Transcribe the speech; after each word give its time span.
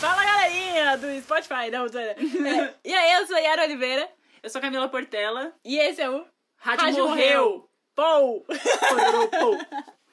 Fala 0.00 0.24
galerinha 0.24 0.96
do 0.98 1.20
Spotify, 1.22 1.70
não. 1.70 1.86
É, 1.86 2.74
e 2.84 2.94
aí, 2.94 3.12
eu 3.20 3.26
sou 3.26 3.36
Yara 3.36 3.64
Oliveira 3.64 4.08
Eu 4.42 4.50
sou 4.50 4.60
Camila 4.60 4.88
Portela. 4.88 5.52
e 5.64 5.78
esse 5.78 6.00
é 6.02 6.10
o 6.10 6.24
Rádio, 6.56 6.84
Rádio 6.84 7.08
morreu. 7.08 7.68
Pou! 7.94 8.46
Pou, 8.46 9.58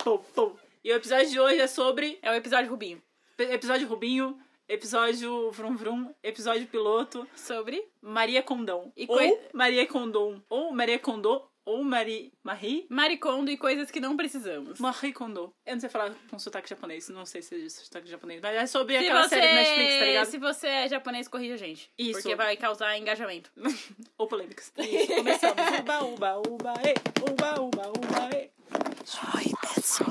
pou, 0.04 0.20
pou. 0.36 0.60
E 0.84 0.92
o 0.92 0.96
episódio 0.96 1.30
de 1.30 1.40
hoje 1.40 1.60
é 1.62 1.68
sobre 1.68 2.20
É 2.22 2.30
o 2.32 2.34
episódio 2.36 2.70
Rubinho. 2.70 3.02
episódio 3.38 3.88
Rubinho, 3.88 4.38
episódio 4.68 5.50
Vrum 5.52 5.76
Vrum, 5.78 6.14
episódio 6.22 6.68
piloto, 6.68 7.26
Sobre 7.36 7.82
Maria 8.02 8.44
Condão. 8.44 8.92
E 8.98 9.06
ou 9.08 9.16
coi- 9.16 9.40
Maria 9.54 9.88
Condom. 9.88 10.42
Ou 10.50 10.74
Maria 10.74 11.00
Condô. 11.00 11.49
Ou 11.70 11.84
Marie... 11.84 12.34
Marie? 12.44 12.88
Maricondo 12.90 13.52
e 13.52 13.56
coisas 13.56 13.92
que 13.92 14.00
não 14.00 14.18
precisamos. 14.18 14.80
Marie 14.80 15.14
Kondo. 15.14 15.54
Eu 15.64 15.74
não 15.74 15.80
sei 15.80 15.88
falar 15.88 16.16
com 16.28 16.40
sotaque 16.40 16.68
japonês, 16.68 17.08
não 17.10 17.28
sei 17.28 17.44
se 17.44 17.64
é 17.64 17.70
sotaque 17.70 18.10
japonês, 18.10 18.42
mas 18.42 18.56
é 18.56 18.66
sobre 18.66 18.98
Se 18.98 19.06
aquela 19.06 19.22
você, 19.22 19.36
série 19.36 19.48
do 19.48 19.54
Netflix, 19.54 20.00
tá 20.00 20.06
ligado? 20.06 20.26
se 20.26 20.38
você 20.40 20.68
é 20.68 20.90
japonês, 20.90 21.28
corrija 21.28 21.54
a 21.54 21.58
gente. 21.58 21.92
Isso. 21.96 22.14
Porque 22.24 22.36
vai 22.36 22.58
causar 22.58 22.98
engajamento. 22.98 23.52
Ou 24.18 24.28
polêmicas. 24.28 24.74
Isso, 24.80 25.14
começamos. 25.14 25.80
Uba, 25.80 26.04
uba, 26.06 26.38
uba, 26.40 26.74
e. 26.84 27.30
Uba, 27.30 27.62
uba, 27.62 27.90
uba, 27.90 28.30
e. 28.36 28.50
Oi, 29.38 29.76
pessoal. 29.76 30.10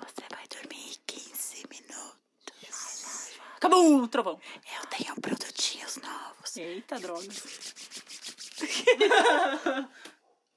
Você 0.00 0.24
vai 0.30 0.48
dormir 0.48 0.96
15 1.06 1.66
minutos. 1.68 3.38
Acabou 3.54 3.96
o 3.98 4.08
trovão. 4.08 4.40
Eu 4.80 4.86
tenho 4.88 5.14
produtinhos 5.20 5.98
novos. 5.98 6.56
Eita, 6.56 6.98
droga. 6.98 7.28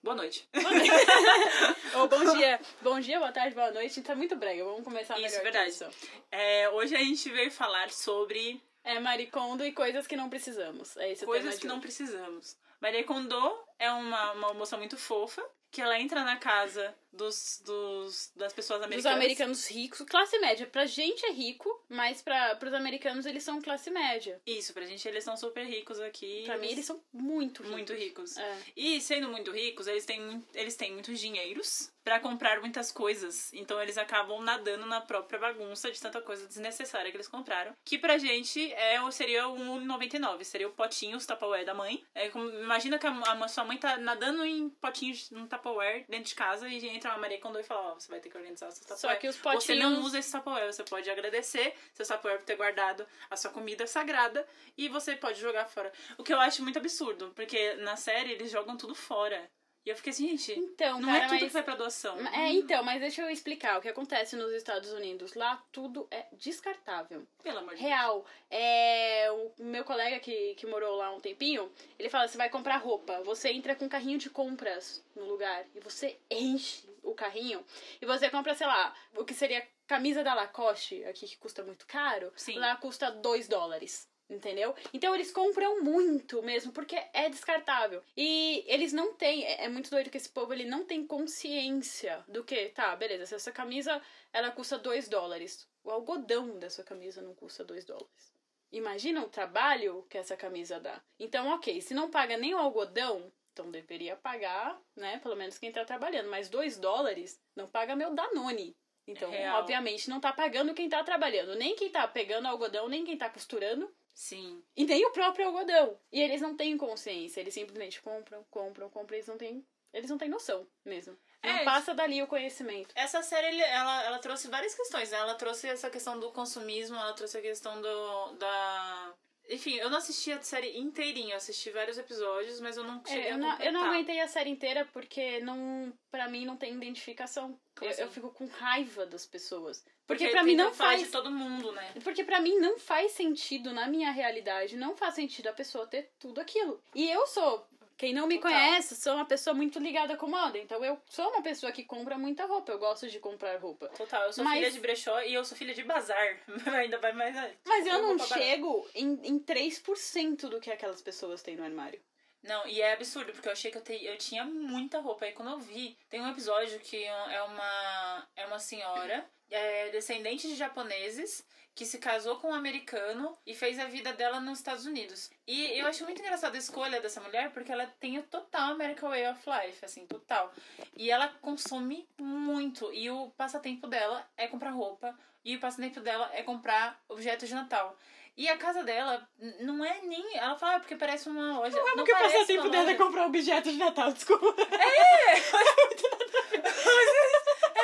Boa 0.04 0.16
noite. 0.16 0.50
Ou 1.94 2.08
bom 2.08 2.34
dia. 2.34 2.60
Bom 2.82 3.00
dia, 3.00 3.20
boa 3.20 3.32
tarde, 3.32 3.54
boa 3.54 3.70
noite. 3.72 4.02
Tá 4.02 4.16
muito 4.16 4.36
brega. 4.36 4.64
Vamos 4.64 4.84
começar 4.84 5.14
Isso, 5.20 5.38
melhor. 5.38 5.44
verdade. 5.44 5.70
isso. 5.70 5.86
É, 6.32 6.68
hoje 6.70 6.96
a 6.96 7.00
gente 7.00 7.30
veio 7.30 7.52
falar 7.52 7.92
sobre 7.92 8.60
É 8.84 9.00
maricondo 9.00 9.64
e 9.64 9.72
coisas 9.72 10.08
que 10.08 10.16
não 10.16 10.28
precisamos. 10.28 10.98
É 10.98 11.12
esse 11.12 11.24
coisas 11.24 11.60
que 11.60 11.68
não 11.68 11.80
precisamos. 11.80 12.58
Maria 12.80 13.04
Kondo 13.04 13.64
é 13.78 13.92
uma, 13.92 14.32
uma 14.32 14.54
moça 14.56 14.76
muito 14.76 14.98
fofa, 14.98 15.48
que 15.70 15.80
ela 15.80 16.00
entra 16.00 16.24
na 16.24 16.36
casa 16.36 16.96
dos, 17.12 17.62
dos, 17.66 18.32
das 18.36 18.54
pessoas 18.54 18.80
Dos 18.80 18.86
americanas. 18.88 19.16
americanos 19.18 19.68
ricos, 19.70 20.02
classe 20.08 20.38
média. 20.40 20.66
Pra 20.68 20.86
gente 20.86 21.26
é 21.26 21.32
rico, 21.32 21.84
mas 21.90 22.22
pra, 22.22 22.56
pros 22.56 22.74
americanos 22.74 23.26
eles 23.26 23.44
são 23.44 23.62
classe 23.62 23.90
média. 23.92 24.42
Isso, 24.46 24.74
pra 24.74 24.86
gente 24.86 25.08
eles 25.08 25.24
são 25.24 25.36
super 25.38 25.66
ricos 25.66 26.00
aqui. 26.00 26.44
Pra 26.46 26.58
mim 26.58 26.70
eles 26.70 26.86
são 26.86 27.02
muito 27.14 27.62
ricos. 27.64 27.72
muito 27.76 27.94
ricos. 27.94 28.38
É. 28.38 28.58
E 28.76 29.02
sendo 29.02 29.28
muito 29.30 29.52
ricos, 29.52 29.88
eles 29.88 30.06
têm, 30.06 30.44
eles 30.54 30.76
têm 30.76 30.94
muitos 30.94 31.20
dinheiros 31.20 31.92
pra 32.04 32.20
comprar 32.20 32.60
muitas 32.62 32.92
coisas. 32.92 33.52
Então 33.54 33.80
eles 33.82 33.98
acabam 33.98 34.42
nadando 34.42 34.86
na 34.86 35.02
própria 35.02 35.40
bagunça 35.40 35.92
de 35.92 36.00
tanta 36.02 36.22
coisa 36.22 36.48
desnecessária 36.48 37.12
que 37.12 37.18
eles 37.18 37.28
compraram. 37.28 37.76
Que 37.86 37.98
pra 37.98 38.18
gente 38.18 38.72
é, 38.74 39.02
o- 39.02 39.12
seria 39.12 39.48
o 39.48 39.56
1,99. 39.58 40.44
Seria 40.44 40.68
o 40.68 40.72
potinho, 40.72 41.18
os 41.18 41.26
Tupperware 41.26 41.66
da 41.66 41.74
mãe. 41.74 42.04
É 42.16 42.30
como- 42.30 42.50
imagina 42.50 42.98
que 42.98 43.06
a, 43.06 43.12
a 43.12 43.48
sua 43.48 43.64
mãe 43.66 43.78
tá 43.78 43.98
nadando 43.98 44.44
em 44.46 44.70
potinhos, 44.70 45.30
num 45.30 45.46
Tupperware 45.48 46.06
dentro 46.10 46.26
de 46.30 46.36
casa 46.36 46.68
e 46.68 46.80
entra 47.02 47.12
uma 47.12 47.18
Maria 47.20 47.40
Kondo 47.40 47.60
e 47.60 47.64
fala, 47.64 47.92
ó, 47.92 47.94
você 47.96 48.10
vai 48.10 48.20
ter 48.20 48.30
que 48.30 48.38
organizar 48.38 48.72
seus 48.72 48.80
Tupperware. 48.86 49.00
Só 49.00 49.16
que 49.20 49.28
os 49.28 49.36
Você 49.36 49.76
não 49.76 49.90
potinhos- 49.90 50.06
usa 50.06 50.20
esse 50.20 50.32
Tupperware, 50.32 50.72
você 50.72 50.84
pode 50.84 51.10
agradecer 51.10 51.74
seu 51.94 52.06
Tupperware 52.06 52.40
por 52.40 52.46
ter 52.46 52.56
guardado 52.56 53.06
a 53.30 53.36
sua 53.36 53.52
comida 53.52 53.88
sagrada 53.88 54.48
e 54.78 54.88
você 54.88 55.16
pode 55.16 55.40
jogar 55.40 55.66
fora. 55.66 55.92
O 56.18 56.24
que 56.24 56.34
eu 56.34 56.40
acho 56.40 56.62
muito 56.64 56.78
absurdo, 56.78 57.32
porque 57.36 57.74
na 57.76 57.96
série 57.96 58.32
eles 58.34 58.52
jogam 58.52 58.78
tudo 58.78 58.94
fora. 58.96 59.50
E 59.84 59.90
eu 59.90 59.96
fiquei 59.96 60.12
assim, 60.12 60.28
gente, 60.38 60.60
Então, 60.60 61.00
não 61.02 61.08
cara, 61.10 61.24
é 61.24 61.28
tudo 61.28 61.32
mas... 61.40 61.44
que 61.48 61.54
vai 61.54 61.64
pra 61.64 61.74
doação. 61.74 62.16
É, 62.28 62.52
então, 62.52 62.84
mas 62.84 63.02
deixa 63.02 63.24
eu 63.24 63.30
explicar 63.32 63.80
o 63.80 63.82
que 63.82 63.90
acontece 63.90 64.36
nos 64.36 64.54
Estados 64.54 64.92
Unidos. 64.94 65.34
Lá 65.34 65.60
tudo 65.72 66.08
é 66.12 66.28
descartável. 66.34 67.26
Pelo 67.42 67.58
amor 67.58 67.74
de 67.74 67.82
Real. 67.82 68.24
É, 68.48 69.32
o 69.32 69.52
meu 69.64 69.84
colega 69.84 70.20
que, 70.20 70.54
que 70.54 70.68
morou 70.68 70.98
lá 70.98 71.10
um 71.12 71.20
tempinho, 71.20 71.72
ele 71.98 72.12
fala: 72.12 72.28
você 72.28 72.38
vai 72.38 72.48
comprar 72.48 72.78
roupa, 72.78 73.24
você 73.24 73.50
entra 73.52 73.76
com 73.76 73.86
um 73.86 73.90
carrinho 73.90 74.20
de 74.20 74.30
compras 74.30 75.04
no 75.16 75.26
lugar 75.26 75.66
e 75.74 75.80
você 75.80 76.16
enche 76.30 76.84
o 77.02 77.14
carrinho 77.14 77.66
e 78.02 78.06
você 78.06 78.30
compra, 78.30 78.56
sei 78.56 78.68
lá, 78.68 78.96
o 79.16 79.26
que 79.26 79.34
seria 79.34 79.66
camisa 79.88 80.24
da 80.24 80.34
Lacoste, 80.34 81.04
aqui 81.06 81.28
que 81.28 81.38
custa 81.38 81.64
muito 81.64 81.86
caro, 81.86 82.32
Sim. 82.36 82.58
lá 82.58 82.76
custa 82.76 83.12
2 83.12 83.48
dólares. 83.48 84.10
Entendeu? 84.30 84.74
Então 84.94 85.14
eles 85.14 85.30
compram 85.30 85.84
muito 85.84 86.42
mesmo, 86.42 86.72
porque 86.72 86.96
é 87.12 87.28
descartável. 87.28 88.02
E 88.16 88.64
eles 88.66 88.94
não 88.94 89.14
têm. 89.14 89.44
É 89.44 89.66
é 89.66 89.68
muito 89.68 89.90
doido 89.90 90.10
que 90.10 90.16
esse 90.16 90.30
povo 90.30 90.54
ele 90.54 90.64
não 90.64 90.86
tem 90.86 91.06
consciência 91.06 92.24
do 92.30 92.42
que, 92.42 92.70
tá, 92.70 92.96
beleza, 92.96 93.26
se 93.26 93.36
essa 93.36 93.52
camisa 93.52 94.02
ela 94.32 94.50
custa 94.50 94.78
2 94.78 95.10
dólares. 95.10 95.68
O 95.84 95.92
algodão 95.92 96.58
dessa 96.58 96.82
camisa 96.82 97.22
não 97.22 97.36
custa 97.36 97.66
2 97.66 97.84
dólares. 97.84 98.32
Imagina 98.72 99.22
o 99.22 99.28
trabalho 99.28 100.06
que 100.10 100.18
essa 100.18 100.38
camisa 100.38 100.80
dá. 100.80 101.02
Então, 101.20 101.50
ok, 101.50 101.82
se 101.82 101.94
não 101.94 102.10
paga 102.10 102.38
nem 102.38 102.54
o 102.54 102.58
algodão, 102.58 103.30
então 103.54 103.70
deveria 103.70 104.16
pagar, 104.16 104.80
né? 104.96 105.20
Pelo 105.20 105.36
menos 105.36 105.58
quem 105.58 105.72
tá 105.72 105.84
trabalhando. 105.86 106.30
Mas 106.30 106.50
2 106.50 106.78
dólares 106.78 107.40
não 107.56 107.68
paga 107.68 107.96
meu 107.96 108.14
Danone. 108.14 108.76
Então, 109.08 109.30
Real. 109.32 109.60
obviamente, 109.60 110.10
não 110.10 110.20
tá 110.22 110.32
pagando 110.32 110.74
quem 110.74 110.88
tá 110.88 111.04
trabalhando. 111.04 111.56
Nem 111.56 111.76
quem 111.76 111.90
tá 111.90 112.08
pegando 112.08 112.48
algodão, 112.48 112.88
nem 112.88 113.04
quem 113.04 113.18
tá 113.18 113.30
costurando. 113.30 113.94
Sim. 114.14 114.64
E 114.76 114.86
nem 114.86 115.06
o 115.06 115.12
próprio 115.12 115.48
algodão. 115.48 116.00
E 116.12 116.22
eles 116.22 116.42
não 116.42 116.56
têm 116.56 116.78
consciência. 116.78 117.40
Eles 117.42 117.54
simplesmente 117.54 118.02
compram, 118.02 118.46
compram, 118.50 118.90
compram. 118.90 119.16
Eles 119.16 119.28
não 119.28 119.38
têm, 119.38 119.66
eles 119.92 120.10
não 120.10 120.18
têm 120.18 120.30
noção 120.30 120.68
mesmo. 120.86 121.18
Não 121.44 121.50
É, 121.50 121.64
passa 121.66 121.94
dali 121.94 122.22
o 122.22 122.28
conhecimento. 122.28 122.94
Essa 122.96 123.24
série, 123.24 123.60
ela, 123.60 124.04
ela 124.04 124.20
trouxe 124.20 124.48
várias 124.48 124.76
questões, 124.76 125.10
né? 125.10 125.18
Ela 125.18 125.36
trouxe 125.36 125.68
essa 125.68 125.90
questão 125.90 126.20
do 126.20 126.32
consumismo, 126.32 126.96
ela 126.96 127.14
trouxe 127.14 127.38
a 127.40 127.42
questão 127.42 127.82
do, 127.82 128.32
da... 128.34 129.14
Enfim, 129.52 129.76
eu 129.76 129.90
não 129.90 129.98
assisti 129.98 130.32
a 130.32 130.42
série 130.42 130.78
inteirinha, 130.78 131.34
eu 131.34 131.38
assisti 131.38 131.70
vários 131.72 131.98
episódios, 131.98 132.62
mas 132.62 132.78
eu 132.78 132.84
não 132.86 133.04
cheguei 133.06 133.26
É, 133.26 133.32
eu, 133.32 133.36
a 133.36 133.38
não, 133.38 133.60
eu 133.60 133.74
não 133.74 133.84
aguentei 133.84 134.20
a 134.22 134.28
série 134.28 134.50
inteira 134.50 134.88
porque 134.94 135.42
não, 135.42 135.92
para 136.10 136.30
mim 136.30 136.46
não 136.46 136.56
tem 136.56 136.74
identificação. 136.74 137.60
Eu, 137.82 137.90
assim? 137.90 138.02
eu 138.02 138.10
fico 138.10 138.30
com 138.30 138.48
raiva 138.48 139.06
das 139.06 139.26
pessoas. 139.26 139.84
Porque, 140.08 140.26
Porque 140.26 140.30
pra 140.30 140.44
mim 140.44 140.56
não 140.56 140.74
faz. 140.74 141.02
de 141.02 141.08
todo 141.08 141.30
mundo, 141.30 141.72
né? 141.74 141.94
Porque 142.04 142.24
pra 142.24 142.40
mim 142.40 142.58
não 142.60 142.80
faz 142.80 143.12
sentido 143.12 143.74
na 143.74 143.88
minha 143.88 144.12
realidade, 144.12 144.76
não 144.78 144.96
faz 144.96 145.16
sentido 145.16 145.48
a 145.48 145.54
pessoa 145.54 145.86
ter 145.86 146.12
tudo 146.18 146.40
aquilo. 146.40 146.82
E 146.96 147.10
eu 147.10 147.28
sou, 147.28 147.68
quem 148.02 148.16
não 148.16 148.26
me 148.26 148.40
Total. 148.40 148.52
conhece, 148.52 148.96
sou 148.96 149.14
uma 149.14 149.26
pessoa 149.26 149.54
muito 149.54 149.78
ligada 149.78 150.18
com 150.18 150.26
moda. 150.26 150.58
Então 150.58 150.84
eu 150.84 151.00
sou 151.08 151.30
uma 151.30 151.44
pessoa 151.44 151.72
que 151.72 151.84
compra 151.84 152.18
muita 152.18 152.48
roupa, 152.48 152.72
eu 152.72 152.80
gosto 152.80 153.08
de 153.08 153.20
comprar 153.20 153.56
roupa. 153.60 153.90
Total, 153.90 154.24
eu 154.24 154.34
sou 154.34 154.44
Mas- 154.44 154.56
filha 154.56 154.72
de 154.72 154.80
brechó 154.80 155.22
e 155.22 155.36
eu 155.36 155.46
sou 155.46 155.56
filha 155.56 155.72
de 155.72 155.84
bazar. 155.84 156.40
Ainda 156.82 156.98
vai 156.98 157.14
mais... 157.14 157.36
Mas 157.64 157.86
eu 157.86 158.02
não 158.02 158.08
roupa 158.18 158.26
barata. 158.26 158.44
chego 158.44 158.90
em, 158.96 159.20
em 159.24 159.40
3% 159.40 160.50
do 160.50 160.60
que 160.60 160.72
aquelas 160.72 161.00
pessoas 161.00 161.44
têm 161.44 161.56
no 161.56 161.64
armário. 161.64 162.02
Não, 162.42 162.68
e 162.68 162.82
é 162.82 162.94
absurdo, 162.94 163.34
porque 163.34 163.48
eu 163.48 163.52
achei 163.52 163.70
que 163.70 163.78
eu, 163.78 163.84
te, 163.84 164.04
eu 164.04 164.18
tinha 164.18 164.44
muita 164.44 165.00
roupa. 165.00 165.26
Aí 165.26 165.34
quando 165.34 165.52
eu 165.52 165.60
vi, 165.60 165.96
tem 166.10 166.20
um 166.22 166.28
episódio 166.32 166.80
que 166.80 167.04
é 167.04 167.44
uma, 167.44 168.28
é 168.36 168.46
uma 168.48 168.58
senhora, 168.58 169.30
é, 169.52 169.90
descendente 169.90 170.48
de 170.48 170.56
japoneses, 170.56 171.46
que 171.74 171.86
se 171.86 171.98
casou 171.98 172.36
com 172.38 172.50
um 172.50 172.54
americano 172.54 173.38
e 173.46 173.56
fez 173.56 173.80
a 173.80 173.86
vida 173.86 174.14
dela 174.14 174.40
nos 174.40 174.60
Estados 174.60 174.86
Unidos. 174.86 175.32
E 175.48 175.80
eu 175.80 175.88
acho 175.88 176.04
muito 176.04 176.22
engraçada 176.22 176.56
a 176.56 176.60
escolha 176.60 177.02
dessa 177.02 177.22
mulher, 177.22 177.52
porque 177.52 177.72
ela 177.72 177.86
tem 178.00 178.20
o 178.20 178.24
total 178.24 178.74
American 178.74 179.10
Way 179.10 179.30
of 179.30 179.42
Life, 179.50 179.86
assim, 179.86 180.06
total. 180.06 180.54
E 180.96 181.10
ela 181.10 181.30
consome 181.42 182.08
muito. 182.20 182.92
E 182.94 183.10
o 183.10 183.32
passatempo 183.32 183.88
dela 183.88 184.28
é 184.36 184.48
comprar 184.48 184.72
roupa, 184.72 185.18
e 185.44 185.56
o 185.56 185.60
passatempo 185.60 186.02
dela 186.02 186.30
é 186.34 186.44
comprar 186.44 187.02
objetos 187.08 187.50
de 187.50 187.56
Natal. 187.56 187.98
E 188.38 188.48
a 188.48 188.58
casa 188.58 188.84
dela 188.84 189.28
não 189.60 189.84
é 189.84 190.02
nem. 190.04 190.38
Ela 190.38 190.56
fala, 190.56 190.76
ah, 190.76 190.80
porque 190.80 190.96
parece 190.96 191.28
uma 191.30 191.60
loja. 191.60 191.78
Não, 191.78 191.96
Porque 191.96 192.14
o 192.14 192.18
passatempo 192.18 192.70
dela 192.70 192.92
é 192.92 192.96
comprar 192.96 193.26
objetos 193.26 193.74
de 193.74 193.78
Natal, 193.78 194.14
desculpa. 194.14 194.56
É 194.62 195.36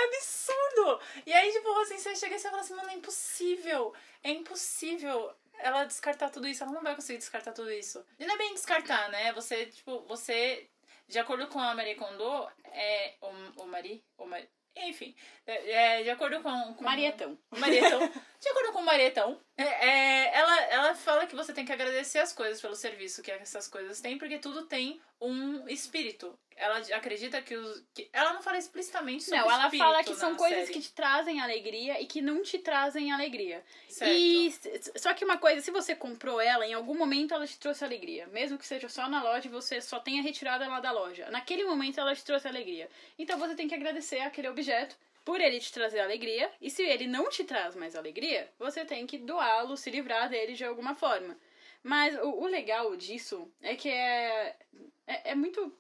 absurdo! 0.06 0.57
E 1.26 1.34
aí, 1.34 1.52
tipo, 1.52 1.70
assim, 1.82 1.98
você 1.98 2.16
chega 2.16 2.36
e 2.36 2.40
você 2.40 2.50
fala 2.50 2.62
assim, 2.62 2.76
mano, 2.76 2.90
é 2.90 2.94
impossível. 2.94 3.94
É 4.24 4.32
impossível 4.32 5.34
ela 5.60 5.86
descartar 5.86 6.30
tudo 6.30 6.48
isso. 6.48 6.64
Ela 6.64 6.74
não 6.74 6.84
vai 6.84 6.96
conseguir 6.96 7.20
descartar 7.20 7.54
tudo 7.54 7.72
isso. 7.72 8.06
E 8.20 8.26
não 8.26 8.36
é 8.36 8.38
bem 8.38 8.54
descartar, 8.54 9.10
né? 9.10 9.32
Você, 9.34 9.66
tipo, 9.68 10.02
você. 10.02 10.70
De 11.08 11.20
acordo 11.20 11.48
com 11.48 11.60
a 11.60 11.74
Marie 11.74 11.96
Kondo, 11.96 12.50
é. 12.66 13.16
O, 13.22 13.64
o 13.64 13.68
Marie? 13.68 14.04
O 14.18 14.26
Marie. 14.26 14.50
Enfim, 14.86 15.16
é, 15.46 15.72
é, 15.72 16.04
de 16.04 16.10
acordo 16.10 16.42
com. 16.42 16.74
com 16.76 16.84
Marietão. 16.84 17.38
Marietão. 17.58 18.00
De 18.40 18.50
acordo 18.50 18.74
com 18.74 18.80
o 18.80 18.86
Marietão, 18.86 19.42
é, 19.58 19.64
é, 19.64 20.36
ela, 20.36 20.62
ela 20.66 20.96
fala 20.96 21.26
que 21.26 21.36
você 21.36 21.52
tem 21.52 21.66
que 21.66 21.72
agradecer 21.72 22.20
as 22.20 22.32
coisas 22.32 22.62
pelo 22.62 22.76
serviço 22.76 23.24
que 23.24 23.32
essas 23.32 23.68
coisas 23.68 24.00
têm, 24.00 24.18
porque 24.18 24.38
tudo 24.38 24.68
tem 24.68 25.02
um 25.20 25.68
espírito. 25.68 26.38
Ela 26.58 26.80
acredita 26.96 27.42
que 27.42 27.56
os. 27.56 27.84
Que, 27.94 28.10
ela 28.12 28.34
não 28.34 28.42
fala 28.42 28.58
explicitamente 28.58 29.24
sobre 29.24 29.40
Não, 29.40 29.52
ela 29.52 29.66
espírito 29.66 29.86
fala 29.86 30.04
que 30.04 30.16
são 30.16 30.36
coisas 30.36 30.68
série. 30.68 30.74
que 30.74 30.82
te 30.82 30.92
trazem 30.92 31.40
alegria 31.40 32.02
e 32.02 32.06
que 32.06 32.22
não 32.22 32.42
te 32.42 32.58
trazem 32.60 33.12
alegria. 33.12 33.64
Certo. 33.88 34.12
E 34.12 34.54
só 34.98 35.14
que 35.14 35.24
uma 35.24 35.38
coisa, 35.38 35.62
se 35.62 35.72
você 35.72 35.96
comprou 35.96 36.42
ela, 36.42 36.66
em 36.66 36.74
algum 36.74 36.98
momento 36.98 37.34
ela 37.34 37.46
te 37.46 37.58
trouxe 37.60 37.86
alegria. 37.86 38.28
Mesmo 38.28 38.58
que 38.58 38.66
seja 38.66 38.90
só 38.90 39.08
na 39.08 39.24
loja 39.24 39.48
e 39.48 39.52
você 39.52 39.80
só 39.80 40.00
tenha 40.00 40.22
retirado 40.22 40.64
ela 40.64 40.80
da 40.80 40.92
loja. 40.92 41.30
Naquele 41.30 41.64
momento 41.64 42.00
ela 42.00 42.16
te 42.16 42.26
trouxe 42.26 42.48
alegria. 42.48 42.90
Então 43.18 43.38
você 43.38 43.56
tem 43.56 43.68
que 43.68 43.76
agradecer 43.76 44.20
aquele 44.20 44.50
objeto 44.50 44.98
por 45.24 45.42
ele 45.42 45.60
te 45.60 45.72
trazer 45.74 46.00
alegria. 46.00 46.50
E 46.62 46.70
se 46.70 46.82
ele 46.84 47.06
não 47.06 47.30
te 47.30 47.44
traz 47.44 47.76
mais 47.76 47.96
alegria, 47.96 48.50
você 48.58 48.84
tem 48.84 49.06
que 49.06 49.18
doá-lo, 49.18 49.76
se 49.76 49.90
livrar 49.90 50.30
dele 50.30 50.54
de 50.54 50.66
alguma 50.66 50.96
forma. 50.96 51.38
Mas 51.84 52.18
o, 52.22 52.44
o 52.44 52.48
legal 52.48 52.96
disso 52.96 53.52
é 53.62 53.76
que 53.76 53.90
é, 53.90 54.56
é, 55.06 55.32
é 55.32 55.36
muito. 55.36 55.74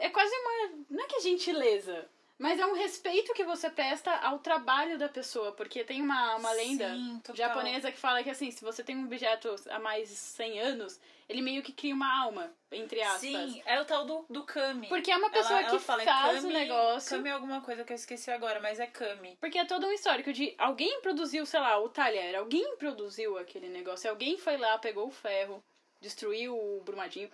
É 0.00 0.08
quase 0.10 0.34
uma. 0.34 0.84
Não 0.90 1.04
é 1.04 1.06
que 1.06 1.16
é 1.16 1.20
gentileza. 1.20 2.08
Mas 2.36 2.58
é 2.58 2.66
um 2.66 2.74
respeito 2.74 3.32
que 3.32 3.44
você 3.44 3.70
presta 3.70 4.10
ao 4.16 4.40
trabalho 4.40 4.98
da 4.98 5.08
pessoa, 5.08 5.52
porque 5.52 5.84
tem 5.84 6.02
uma, 6.02 6.34
uma 6.34 6.52
lenda 6.52 6.92
Sim, 6.92 7.22
japonesa 7.32 7.92
que 7.92 7.98
fala 7.98 8.24
que 8.24 8.30
assim, 8.30 8.50
se 8.50 8.64
você 8.64 8.82
tem 8.82 8.96
um 8.96 9.04
objeto 9.04 9.54
há 9.70 9.78
mais 9.78 10.08
de 10.08 10.16
100 10.16 10.60
anos, 10.60 11.00
ele 11.28 11.40
meio 11.40 11.62
que 11.62 11.72
cria 11.72 11.94
uma 11.94 12.22
alma, 12.22 12.52
entre 12.72 13.00
aspas. 13.02 13.20
Sim, 13.20 13.62
é 13.64 13.80
o 13.80 13.84
tal 13.84 14.04
do, 14.04 14.26
do 14.28 14.42
Kami. 14.42 14.88
Porque 14.88 15.12
é 15.12 15.16
uma 15.16 15.30
pessoa 15.30 15.60
ela, 15.60 15.68
que 15.68 15.70
ela 15.70 15.80
fala, 15.80 16.02
é 16.02 16.04
faz 16.04 16.42
Kami, 16.42 16.52
o 16.52 16.58
negócio. 16.58 17.16
Kami 17.16 17.28
é 17.28 17.32
alguma 17.32 17.60
coisa 17.60 17.84
que 17.84 17.92
eu 17.92 17.96
esqueci 17.96 18.30
agora, 18.32 18.60
mas 18.60 18.80
é 18.80 18.86
Kami. 18.86 19.36
Porque 19.40 19.58
é 19.58 19.64
todo 19.64 19.86
um 19.86 19.92
histórico 19.92 20.32
de 20.32 20.54
alguém 20.58 21.00
produziu, 21.00 21.46
sei 21.46 21.60
lá, 21.60 21.78
o 21.78 21.88
talher, 21.88 22.34
alguém 22.34 22.76
produziu 22.76 23.38
aquele 23.38 23.68
negócio, 23.68 24.10
alguém 24.10 24.36
foi 24.36 24.56
lá, 24.56 24.76
pegou 24.76 25.06
o 25.06 25.12
ferro, 25.12 25.62
destruiu 26.00 26.58
o 26.58 26.82
brumadinho, 26.84 27.30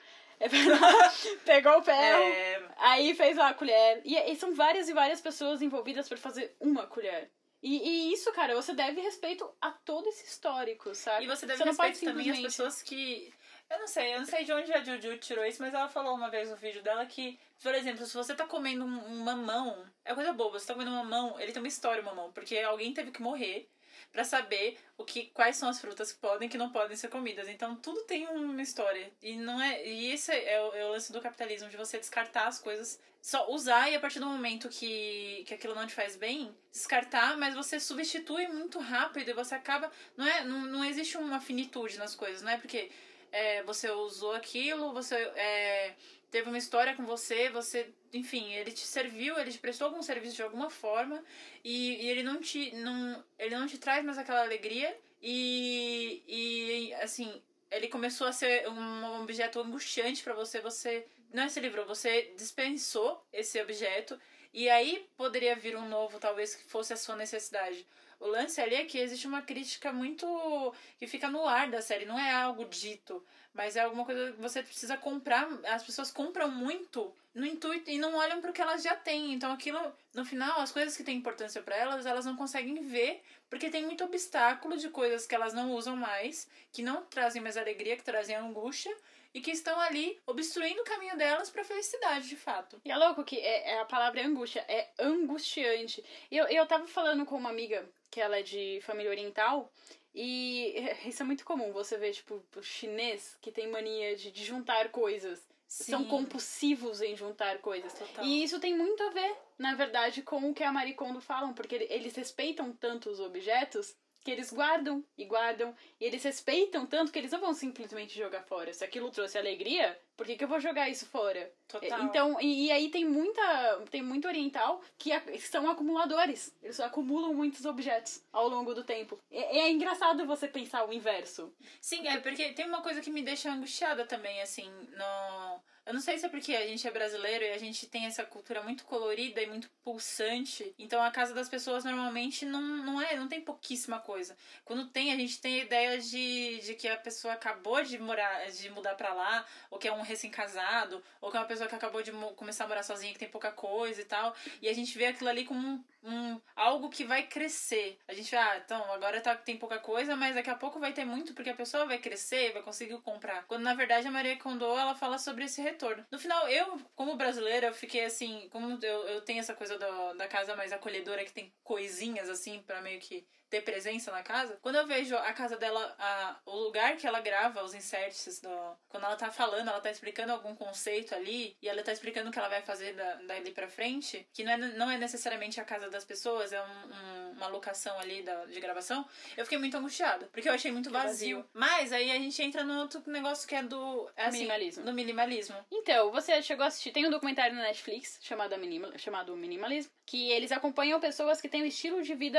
pegou 1.44 1.78
o 1.78 1.82
ferro, 1.82 2.22
É, 2.22 2.62
aí 2.78 3.14
fez 3.14 3.36
lá 3.36 3.48
a 3.50 3.54
colher. 3.54 4.00
E, 4.04 4.16
e 4.16 4.36
são 4.36 4.54
várias 4.54 4.88
e 4.88 4.92
várias 4.92 5.20
pessoas 5.20 5.60
envolvidas 5.62 6.08
pra 6.08 6.16
fazer 6.16 6.54
uma 6.60 6.86
colher. 6.86 7.30
E, 7.62 7.76
e 8.08 8.12
isso, 8.12 8.32
cara, 8.32 8.54
você 8.54 8.72
deve 8.72 9.00
respeito 9.02 9.48
a 9.60 9.70
todo 9.70 10.08
esse 10.08 10.24
histórico, 10.24 10.94
sabe? 10.94 11.24
E 11.24 11.28
você 11.28 11.44
deve 11.44 11.62
não 11.64 11.74
pode 11.74 11.90
respeitar 11.90 12.12
também 12.12 12.30
as 12.30 12.36
simplesmente- 12.36 12.56
pessoas 12.56 12.82
que. 12.82 13.32
Eu 13.68 13.78
não 13.78 13.86
sei, 13.86 14.14
eu 14.14 14.18
não 14.18 14.26
sei 14.26 14.42
de 14.42 14.52
onde 14.52 14.72
a 14.72 14.82
Juju 14.82 15.16
tirou 15.18 15.44
isso, 15.44 15.62
mas 15.62 15.72
ela 15.72 15.88
falou 15.88 16.14
uma 16.16 16.28
vez 16.28 16.50
no 16.50 16.56
vídeo 16.56 16.82
dela 16.82 17.06
que, 17.06 17.38
por 17.62 17.72
exemplo, 17.72 18.04
se 18.04 18.16
você 18.16 18.34
tá 18.34 18.44
comendo 18.44 18.84
um, 18.84 19.04
um 19.12 19.22
mamão, 19.22 19.86
é 20.04 20.12
coisa 20.12 20.32
boba, 20.32 20.58
você 20.58 20.66
tá 20.66 20.72
comendo 20.74 20.90
um 20.90 20.96
mamão, 20.96 21.38
ele 21.38 21.52
tem 21.52 21.62
uma 21.62 21.68
história, 21.68 22.02
o 22.02 22.04
mamão, 22.04 22.32
porque 22.32 22.58
alguém 22.58 22.92
teve 22.92 23.12
que 23.12 23.22
morrer 23.22 23.68
pra 24.12 24.24
saber 24.24 24.78
o 24.96 25.04
que 25.04 25.26
quais 25.26 25.56
são 25.56 25.68
as 25.68 25.80
frutas 25.80 26.12
que 26.12 26.18
podem 26.18 26.48
e 26.48 26.50
que 26.50 26.58
não 26.58 26.70
podem 26.70 26.96
ser 26.96 27.08
comidas. 27.08 27.48
Então 27.48 27.76
tudo 27.76 28.02
tem 28.02 28.26
uma 28.28 28.62
história. 28.62 29.10
E 29.22 29.36
não 29.36 29.60
é. 29.60 29.86
E 29.86 30.12
esse 30.12 30.32
é 30.32 30.60
o, 30.60 30.74
é 30.74 30.84
o 30.86 30.90
lance 30.90 31.12
do 31.12 31.20
capitalismo, 31.20 31.68
de 31.68 31.76
você 31.76 31.98
descartar 31.98 32.46
as 32.46 32.58
coisas. 32.58 33.00
Só 33.22 33.50
usar 33.50 33.90
e 33.90 33.94
a 33.94 34.00
partir 34.00 34.18
do 34.18 34.26
momento 34.26 34.68
que, 34.68 35.44
que 35.46 35.52
aquilo 35.52 35.74
não 35.74 35.86
te 35.86 35.94
faz 35.94 36.16
bem, 36.16 36.56
descartar, 36.72 37.36
mas 37.36 37.54
você 37.54 37.78
substitui 37.78 38.48
muito 38.48 38.78
rápido 38.78 39.28
e 39.28 39.34
você 39.34 39.54
acaba. 39.54 39.90
Não, 40.16 40.26
é, 40.26 40.42
não, 40.42 40.60
não 40.62 40.84
existe 40.84 41.18
uma 41.18 41.38
finitude 41.38 41.98
nas 41.98 42.14
coisas, 42.14 42.40
não 42.40 42.50
é 42.50 42.56
porque 42.56 42.90
é, 43.30 43.62
você 43.62 43.90
usou 43.90 44.32
aquilo, 44.32 44.92
você 44.92 45.16
é, 45.36 45.94
teve 46.30 46.48
uma 46.48 46.58
história 46.58 46.94
com 46.94 47.04
você, 47.04 47.50
você, 47.50 47.92
enfim, 48.12 48.52
ele 48.54 48.72
te 48.72 48.86
serviu, 48.86 49.38
ele 49.38 49.52
te 49.52 49.58
prestou 49.58 49.86
algum 49.86 50.02
serviço 50.02 50.36
de 50.36 50.42
alguma 50.42 50.70
forma 50.70 51.22
e, 51.64 52.04
e 52.04 52.08
ele 52.08 52.22
não 52.22 52.40
te 52.40 52.74
não, 52.76 53.24
ele 53.38 53.56
não 53.56 53.66
te 53.66 53.78
traz 53.78 54.04
mais 54.04 54.18
aquela 54.18 54.42
alegria 54.42 54.96
e, 55.22 56.22
e 56.26 56.94
assim, 56.94 57.40
ele 57.70 57.88
começou 57.88 58.26
a 58.26 58.32
ser 58.32 58.68
um 58.68 59.22
objeto 59.22 59.60
angustiante 59.60 60.22
pra 60.22 60.34
você, 60.34 60.60
você 60.60 61.06
não 61.32 61.48
se 61.48 61.60
livrou, 61.60 61.86
você 61.86 62.32
dispensou 62.36 63.24
esse 63.32 63.60
objeto 63.60 64.18
e 64.52 64.68
aí 64.68 65.06
poderia 65.16 65.54
vir 65.56 65.76
um 65.76 65.88
novo, 65.88 66.18
talvez 66.18 66.54
que 66.54 66.64
fosse 66.64 66.92
a 66.92 66.96
sua 66.96 67.16
necessidade. 67.16 67.86
O 68.20 68.26
lance 68.26 68.60
ali 68.60 68.74
é 68.74 68.84
que 68.84 68.98
existe 68.98 69.26
uma 69.26 69.40
crítica 69.40 69.92
muito. 69.92 70.74
que 70.98 71.06
fica 71.06 71.30
no 71.30 71.46
ar 71.46 71.70
da 71.70 71.80
série, 71.80 72.04
não 72.04 72.18
é 72.18 72.30
algo 72.30 72.66
dito, 72.66 73.24
mas 73.54 73.76
é 73.76 73.80
alguma 73.80 74.04
coisa 74.04 74.32
que 74.32 74.40
você 74.40 74.62
precisa 74.62 74.96
comprar. 74.96 75.48
As 75.64 75.82
pessoas 75.82 76.10
compram 76.10 76.50
muito 76.50 77.14
no 77.34 77.46
intuito 77.46 77.90
e 77.90 77.98
não 77.98 78.14
olham 78.16 78.40
para 78.40 78.50
o 78.50 78.52
que 78.52 78.60
elas 78.60 78.82
já 78.82 78.94
têm. 78.94 79.32
Então 79.32 79.50
aquilo, 79.52 79.80
no 80.12 80.24
final, 80.24 80.60
as 80.60 80.70
coisas 80.70 80.94
que 80.96 81.02
têm 81.02 81.16
importância 81.16 81.62
para 81.62 81.76
elas, 81.76 82.04
elas 82.04 82.26
não 82.26 82.36
conseguem 82.36 82.82
ver, 82.82 83.22
porque 83.48 83.70
tem 83.70 83.86
muito 83.86 84.04
obstáculo 84.04 84.76
de 84.76 84.90
coisas 84.90 85.26
que 85.26 85.34
elas 85.34 85.54
não 85.54 85.72
usam 85.72 85.96
mais, 85.96 86.46
que 86.70 86.82
não 86.82 87.02
trazem 87.06 87.40
mais 87.40 87.56
alegria, 87.56 87.96
que 87.96 88.04
trazem 88.04 88.36
angústia. 88.36 88.94
E 89.32 89.40
que 89.40 89.50
estão 89.52 89.78
ali 89.80 90.20
obstruindo 90.26 90.80
o 90.82 90.84
caminho 90.84 91.16
delas 91.16 91.50
pra 91.50 91.62
felicidade, 91.64 92.28
de 92.28 92.36
fato. 92.36 92.80
E 92.84 92.90
é 92.90 92.96
louco 92.96 93.22
que 93.22 93.36
é, 93.38 93.70
é 93.74 93.78
a 93.80 93.84
palavra 93.84 94.20
é 94.20 94.24
angústia, 94.24 94.64
é 94.68 94.90
angustiante. 94.98 96.04
Eu, 96.30 96.46
eu 96.48 96.66
tava 96.66 96.86
falando 96.86 97.24
com 97.24 97.36
uma 97.36 97.50
amiga 97.50 97.88
que 98.10 98.20
ela 98.20 98.38
é 98.38 98.42
de 98.42 98.80
família 98.82 99.10
oriental. 99.10 99.72
E 100.12 100.74
isso 101.06 101.22
é 101.22 101.26
muito 101.26 101.44
comum, 101.44 101.72
você 101.72 101.96
vê, 101.96 102.10
tipo, 102.10 102.44
o 102.56 102.62
chinês 102.62 103.36
que 103.40 103.52
tem 103.52 103.68
mania 103.68 104.16
de, 104.16 104.30
de 104.32 104.44
juntar 104.44 104.90
coisas. 104.90 105.48
São 105.68 106.00
Sim. 106.02 106.08
compulsivos 106.08 107.00
em 107.00 107.16
juntar 107.16 107.58
coisas. 107.58 107.92
Total. 107.94 108.24
E 108.24 108.42
isso 108.42 108.58
tem 108.58 108.76
muito 108.76 109.00
a 109.04 109.10
ver, 109.10 109.36
na 109.56 109.76
verdade, 109.76 110.20
com 110.22 110.50
o 110.50 110.52
que 110.52 110.64
a 110.64 110.72
Marie 110.72 110.94
Kondo 110.94 111.20
falam, 111.20 111.54
porque 111.54 111.76
ele- 111.76 111.86
eles 111.88 112.16
respeitam 112.16 112.72
tanto 112.72 113.08
os 113.08 113.20
objetos 113.20 113.94
que 114.22 114.30
eles 114.30 114.52
guardam 114.52 115.04
e 115.16 115.24
guardam. 115.24 115.74
E 116.00 116.04
eles 116.04 116.22
respeitam 116.22 116.86
tanto 116.86 117.10
que 117.10 117.18
eles 117.18 117.32
não 117.32 117.40
vão 117.40 117.54
simplesmente 117.54 118.16
jogar 118.18 118.42
fora. 118.42 118.72
Se 118.72 118.84
aquilo 118.84 119.10
trouxe 119.10 119.38
alegria, 119.38 119.98
por 120.16 120.26
que, 120.26 120.36
que 120.36 120.44
eu 120.44 120.48
vou 120.48 120.60
jogar 120.60 120.88
isso 120.90 121.06
fora? 121.06 121.50
Total. 121.66 122.02
Então, 122.02 122.40
e, 122.40 122.66
e 122.66 122.72
aí 122.72 122.90
tem 122.90 123.04
muita. 123.04 123.42
Tem 123.90 124.02
muito 124.02 124.28
oriental 124.28 124.82
que 124.98 125.10
a- 125.12 125.22
são 125.38 125.70
acumuladores. 125.70 126.54
Eles 126.62 126.78
acumulam 126.80 127.32
muitos 127.32 127.64
objetos 127.64 128.22
ao 128.32 128.48
longo 128.48 128.74
do 128.74 128.84
tempo. 128.84 129.18
É, 129.30 129.60
é 129.60 129.70
engraçado 129.70 130.26
você 130.26 130.46
pensar 130.48 130.86
o 130.86 130.92
inverso. 130.92 131.52
Sim, 131.80 132.06
é 132.06 132.18
porque 132.18 132.52
tem 132.52 132.66
uma 132.66 132.82
coisa 132.82 133.00
que 133.00 133.10
me 133.10 133.22
deixa 133.22 133.50
angustiada 133.50 134.04
também, 134.04 134.40
assim, 134.42 134.70
no... 134.96 135.60
Eu 135.90 135.94
não 135.94 136.00
sei 136.00 136.16
se 136.16 136.24
é 136.24 136.28
porque 136.28 136.54
a 136.54 136.64
gente 136.68 136.86
é 136.86 136.90
brasileiro 136.92 137.44
e 137.44 137.50
a 137.50 137.58
gente 137.58 137.84
tem 137.84 138.06
essa 138.06 138.22
cultura 138.22 138.62
muito 138.62 138.84
colorida 138.84 139.42
e 139.42 139.46
muito 139.48 139.68
pulsante. 139.82 140.72
Então 140.78 141.02
a 141.02 141.10
casa 141.10 141.34
das 141.34 141.48
pessoas 141.48 141.82
normalmente 141.82 142.46
não, 142.46 142.62
não 142.62 143.02
é, 143.02 143.16
não 143.16 143.26
tem 143.26 143.40
pouquíssima 143.40 143.98
coisa. 143.98 144.36
Quando 144.64 144.86
tem, 144.86 145.12
a 145.12 145.16
gente 145.16 145.40
tem 145.40 145.60
a 145.60 145.64
ideia 145.64 145.98
de, 145.98 146.60
de 146.60 146.74
que 146.76 146.86
a 146.86 146.96
pessoa 146.96 147.34
acabou 147.34 147.82
de 147.82 147.98
morar, 147.98 148.48
de 148.52 148.70
mudar 148.70 148.94
pra 148.94 149.12
lá, 149.12 149.44
ou 149.68 149.80
que 149.80 149.88
é 149.88 149.92
um 149.92 150.00
recém-casado, 150.00 151.02
ou 151.20 151.28
que 151.28 151.36
é 151.36 151.40
uma 151.40 151.46
pessoa 151.46 151.68
que 151.68 151.74
acabou 151.74 152.04
de 152.04 152.12
começar 152.36 152.66
a 152.66 152.68
morar 152.68 152.84
sozinha, 152.84 153.12
que 153.12 153.18
tem 153.18 153.28
pouca 153.28 153.50
coisa 153.50 154.00
e 154.00 154.04
tal. 154.04 154.32
E 154.62 154.68
a 154.68 154.72
gente 154.72 154.96
vê 154.96 155.06
aquilo 155.06 155.28
ali 155.28 155.44
como 155.44 155.66
um, 155.66 155.84
um 156.04 156.40
algo 156.54 156.88
que 156.88 157.02
vai 157.02 157.24
crescer. 157.24 157.98
A 158.06 158.14
gente 158.14 158.32
ah, 158.36 158.62
então 158.64 158.92
agora 158.92 159.20
tá, 159.20 159.34
tem 159.34 159.56
pouca 159.56 159.80
coisa, 159.80 160.14
mas 160.14 160.36
daqui 160.36 160.50
a 160.50 160.54
pouco 160.54 160.78
vai 160.78 160.92
ter 160.92 161.04
muito 161.04 161.34
porque 161.34 161.50
a 161.50 161.54
pessoa 161.54 161.84
vai 161.84 161.98
crescer, 161.98 162.52
vai 162.52 162.62
conseguir 162.62 162.96
comprar. 162.98 163.44
Quando 163.48 163.64
na 163.64 163.74
verdade 163.74 164.06
a 164.06 164.10
Maria 164.12 164.36
Kondo 164.36 164.64
ela 164.78 164.94
fala 164.94 165.18
sobre 165.18 165.46
esse 165.46 165.60
retorno. 165.60 165.79
No 166.10 166.18
final, 166.18 166.48
eu, 166.48 166.78
como 166.94 167.16
brasileira, 167.16 167.68
eu 167.68 167.74
fiquei 167.74 168.04
assim, 168.04 168.48
como 168.50 168.78
eu, 168.84 169.08
eu 169.08 169.20
tenho 169.22 169.40
essa 169.40 169.54
coisa 169.54 169.78
do, 169.78 170.14
da 170.14 170.28
casa 170.28 170.54
mais 170.56 170.72
acolhedora 170.72 171.24
que 171.24 171.32
tem 171.32 171.52
coisinhas 171.62 172.28
assim 172.28 172.62
pra 172.62 172.80
meio 172.80 173.00
que 173.00 173.26
ter 173.50 173.62
presença 173.62 174.10
na 174.12 174.22
casa. 174.22 174.58
Quando 174.62 174.76
eu 174.76 174.86
vejo 174.86 175.16
a 175.16 175.32
casa 175.32 175.56
dela, 175.56 175.94
a, 175.98 176.36
o 176.46 176.56
lugar 176.56 176.96
que 176.96 177.06
ela 177.06 177.20
grava 177.20 177.62
os 177.64 177.74
inserts, 177.74 178.40
do, 178.40 178.48
quando 178.88 179.04
ela 179.04 179.16
tá 179.16 179.30
falando, 179.30 179.68
ela 179.68 179.80
tá 179.80 179.90
explicando 179.90 180.32
algum 180.32 180.54
conceito 180.54 181.14
ali, 181.14 181.56
e 181.60 181.68
ela 181.68 181.82
tá 181.82 181.92
explicando 181.92 182.28
o 182.30 182.32
que 182.32 182.38
ela 182.38 182.48
vai 182.48 182.62
fazer 182.62 182.94
da, 182.94 183.14
dali 183.26 183.50
pra 183.50 183.68
frente, 183.68 184.26
que 184.32 184.44
não 184.44 184.52
é, 184.52 184.56
não 184.56 184.90
é 184.90 184.96
necessariamente 184.98 185.60
a 185.60 185.64
casa 185.64 185.90
das 185.90 186.04
pessoas, 186.04 186.52
é 186.52 186.62
um, 186.62 186.64
um- 186.66 187.30
uma 187.40 187.46
locação 187.48 187.98
ali 187.98 188.22
da, 188.22 188.44
de 188.46 188.60
gravação, 188.60 189.06
eu 189.36 189.44
fiquei 189.44 189.56
muito 189.58 189.74
angustiada, 189.76 190.28
porque 190.30 190.46
eu 190.48 190.52
achei 190.52 190.70
muito 190.70 190.90
vazio. 190.90 191.38
vazio. 191.38 191.50
Mas 191.54 191.90
aí 191.92 192.10
a 192.10 192.14
gente 192.16 192.42
entra 192.42 192.62
no 192.62 192.78
outro 192.80 193.02
negócio 193.06 193.48
que 193.48 193.54
é 193.54 193.62
do... 193.62 194.10
É 194.14 194.26
assim, 194.26 194.38
Minimalismo. 194.40 194.84
Do 194.84 194.92
minimalismo. 194.92 195.56
Então, 195.70 196.10
você 196.12 196.42
chegou 196.42 196.64
a 196.64 196.68
assistir. 196.68 196.92
Tem 196.92 197.06
um 197.06 197.10
documentário 197.10 197.56
na 197.56 197.62
Netflix 197.62 198.18
chamado, 198.20 198.56
Minimal, 198.58 198.92
chamado 198.98 199.34
Minimalismo, 199.36 199.90
que 200.04 200.30
eles 200.30 200.52
acompanham 200.52 201.00
pessoas 201.00 201.40
que 201.40 201.48
têm 201.48 201.62
um 201.62 201.66
estilo 201.66 202.02
de 202.02 202.14
vida 202.14 202.38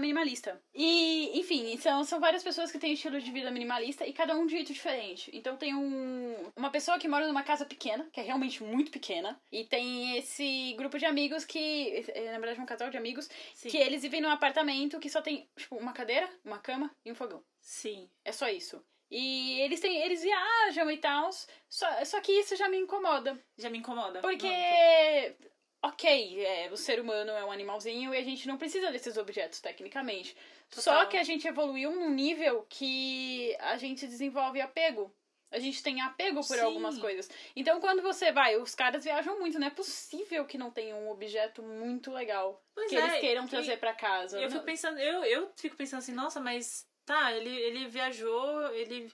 minimalista. 0.00 0.39
E, 0.74 1.38
enfim, 1.38 1.76
são, 1.76 2.04
são 2.04 2.20
várias 2.20 2.42
pessoas 2.42 2.70
que 2.70 2.78
têm 2.78 2.92
estilo 2.92 3.20
de 3.20 3.30
vida 3.30 3.50
minimalista 3.50 4.06
e 4.06 4.12
cada 4.12 4.34
um 4.34 4.46
de 4.46 4.54
um 4.54 4.56
jeito 4.56 4.72
diferente. 4.72 5.30
Então 5.34 5.56
tem 5.56 5.74
um, 5.74 6.50
uma 6.56 6.70
pessoa 6.70 6.98
que 6.98 7.08
mora 7.08 7.26
numa 7.26 7.42
casa 7.42 7.64
pequena, 7.64 8.08
que 8.12 8.20
é 8.20 8.22
realmente 8.22 8.62
muito 8.62 8.90
pequena, 8.90 9.40
e 9.50 9.64
tem 9.64 10.16
esse 10.16 10.74
grupo 10.76 10.98
de 10.98 11.06
amigos 11.06 11.44
que, 11.44 12.04
é, 12.08 12.32
na 12.32 12.38
verdade, 12.38 12.60
um 12.60 12.66
casal 12.66 12.90
de 12.90 12.96
amigos, 12.96 13.28
Sim. 13.54 13.68
que 13.68 13.76
eles 13.76 14.02
vivem 14.02 14.20
num 14.20 14.30
apartamento 14.30 14.98
que 14.98 15.10
só 15.10 15.20
tem, 15.20 15.48
tipo, 15.56 15.76
uma 15.76 15.92
cadeira, 15.92 16.28
uma 16.44 16.58
cama 16.58 16.90
e 17.04 17.10
um 17.10 17.14
fogão. 17.14 17.42
Sim. 17.60 18.08
É 18.24 18.32
só 18.32 18.48
isso. 18.48 18.82
E 19.10 19.60
eles 19.62 19.80
têm, 19.80 20.00
eles 20.02 20.22
viajam 20.22 20.88
e 20.88 20.96
tal, 20.96 21.30
só, 21.68 22.04
só 22.04 22.20
que 22.20 22.30
isso 22.30 22.54
já 22.54 22.68
me 22.68 22.78
incomoda. 22.78 23.36
Já 23.58 23.68
me 23.68 23.78
incomoda. 23.78 24.20
Porque, 24.20 24.46
muito. 24.46 25.49
Ok, 25.82 26.44
é, 26.44 26.70
o 26.70 26.76
ser 26.76 27.00
humano 27.00 27.30
é 27.32 27.44
um 27.44 27.50
animalzinho 27.50 28.14
e 28.14 28.16
a 28.18 28.22
gente 28.22 28.46
não 28.46 28.56
precisa 28.58 28.90
desses 28.90 29.16
objetos, 29.16 29.60
tecnicamente. 29.60 30.36
Total. 30.68 30.82
Só 30.82 31.06
que 31.06 31.16
a 31.16 31.22
gente 31.24 31.46
evoluiu 31.48 31.90
num 31.92 32.10
nível 32.10 32.64
que 32.68 33.56
a 33.58 33.76
gente 33.76 34.06
desenvolve 34.06 34.60
apego 34.60 35.12
A 35.50 35.58
gente 35.58 35.82
tem 35.82 36.00
apego 36.00 36.46
por 36.46 36.56
Sim. 36.56 36.62
algumas 36.62 36.96
coisas. 36.98 37.28
Então, 37.56 37.80
quando 37.80 38.02
você 38.02 38.30
vai, 38.30 38.56
os 38.56 38.74
caras 38.74 39.02
viajam 39.02 39.38
muito, 39.40 39.58
não 39.58 39.66
é 39.66 39.70
possível 39.70 40.44
que 40.44 40.56
não 40.56 40.70
tenha 40.70 40.94
um 40.94 41.10
objeto 41.10 41.60
muito 41.62 42.12
legal 42.12 42.62
Pois 42.72 42.88
que 42.88 42.96
é, 42.96 43.00
eles 43.00 43.20
queiram 43.20 43.46
e- 43.46 43.48
trazer 43.48 43.78
pra 43.78 43.92
casa. 43.92 44.38
Eu 44.40 44.48
fico 44.50 44.64
pensando, 44.64 44.98
eu, 45.00 45.24
eu 45.24 45.50
fico 45.56 45.76
pensando 45.76 45.98
assim, 45.98 46.12
nossa, 46.12 46.38
mas 46.40 46.86
tá, 47.04 47.32
ele, 47.32 47.50
ele 47.50 47.88
viajou, 47.88 48.72
ele. 48.74 49.10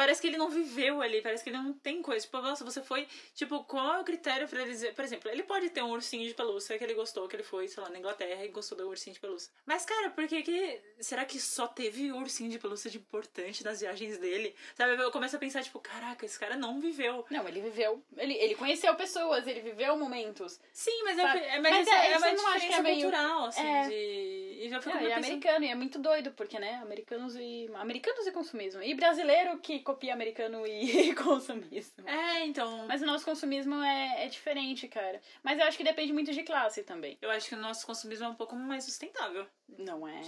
Parece 0.00 0.20
que 0.22 0.28
ele 0.28 0.38
não 0.38 0.48
viveu 0.48 1.02
ali, 1.02 1.20
parece 1.20 1.44
que 1.44 1.50
ele 1.50 1.58
não 1.58 1.74
tem 1.74 2.00
coisa. 2.00 2.24
Tipo, 2.24 2.40
nossa, 2.40 2.64
você 2.64 2.80
foi. 2.82 3.06
Tipo, 3.34 3.62
qual 3.64 3.96
é 3.96 4.00
o 4.00 4.04
critério 4.04 4.48
pra 4.48 4.62
ele 4.62 4.70
dizer. 4.70 4.94
Por 4.94 5.04
exemplo, 5.04 5.30
ele 5.30 5.42
pode 5.42 5.68
ter 5.68 5.82
um 5.82 5.90
ursinho 5.90 6.26
de 6.26 6.32
pelúcia 6.34 6.78
que 6.78 6.84
ele 6.84 6.94
gostou, 6.94 7.28
que 7.28 7.36
ele 7.36 7.42
foi, 7.42 7.68
sei 7.68 7.82
lá, 7.82 7.90
na 7.90 7.98
Inglaterra 7.98 8.42
e 8.44 8.48
gostou 8.48 8.78
do 8.78 8.88
ursinho 8.88 9.12
de 9.12 9.20
pelúcia. 9.20 9.52
Mas, 9.66 9.84
cara, 9.84 10.08
por 10.10 10.26
que 10.26 10.42
que. 10.42 10.80
Será 11.00 11.24
que 11.26 11.38
só 11.38 11.66
teve 11.66 12.10
ursinho 12.12 12.48
de 12.50 12.58
pelúcia 12.58 12.90
de 12.90 12.96
importante 12.98 13.62
nas 13.62 13.80
viagens 13.80 14.16
dele? 14.18 14.54
Sabe? 14.74 14.94
Eu 15.02 15.10
começo 15.10 15.36
a 15.36 15.38
pensar, 15.38 15.62
tipo, 15.62 15.78
caraca, 15.80 16.24
esse 16.24 16.38
cara 16.38 16.56
não 16.56 16.80
viveu. 16.80 17.26
Não, 17.30 17.46
ele 17.46 17.60
viveu. 17.60 18.02
Ele, 18.16 18.34
ele 18.34 18.54
conheceu 18.54 18.94
pessoas, 18.94 19.46
ele 19.46 19.60
viveu 19.60 19.96
momentos. 19.98 20.58
Sim, 20.72 21.02
mas, 21.04 21.16
Sabe? 21.16 21.40
é, 21.40 21.56
é, 21.56 21.60
mas 21.60 21.72
Mas 21.72 21.88
é, 21.88 21.90
é, 21.90 22.12
é 22.12 22.18
uma 22.18 22.26
que 22.30 22.34
diferença 22.36 22.78
é 22.78 22.82
meio- 22.82 23.02
cultural, 23.02 23.44
assim, 23.46 23.66
É. 23.66 23.88
de. 23.88 24.49
E 24.60 24.68
já 24.68 24.78
fico 24.80 24.94
Não, 24.94 25.00
ele 25.02 25.10
é 25.10 25.14
pensando- 25.16 25.26
americano 25.32 25.64
e 25.64 25.68
é 25.68 25.74
muito 25.74 25.98
doido, 25.98 26.32
porque, 26.32 26.58
né? 26.58 26.74
Americanos 26.82 27.34
e. 27.34 27.70
Americanos 27.74 28.26
e 28.26 28.32
consumismo. 28.32 28.82
E 28.82 28.92
brasileiro 28.94 29.58
que 29.58 29.80
copia 29.80 30.12
americano 30.12 30.66
e 30.66 31.14
consumismo. 31.16 32.06
É, 32.06 32.44
então. 32.44 32.86
Mas 32.86 33.00
o 33.00 33.06
nosso 33.06 33.24
consumismo 33.24 33.74
é, 33.82 34.26
é 34.26 34.28
diferente, 34.28 34.86
cara. 34.86 35.20
Mas 35.42 35.58
eu 35.58 35.64
acho 35.64 35.78
que 35.78 35.84
depende 35.84 36.12
muito 36.12 36.32
de 36.32 36.42
classe 36.42 36.82
também. 36.82 37.16
Eu 37.22 37.30
acho 37.30 37.48
que 37.48 37.54
o 37.54 37.58
nosso 37.58 37.86
consumismo 37.86 38.26
é 38.26 38.28
um 38.28 38.34
pouco 38.34 38.54
mais 38.54 38.84
sustentável. 38.84 39.46
Não 39.78 40.06
é. 40.06 40.20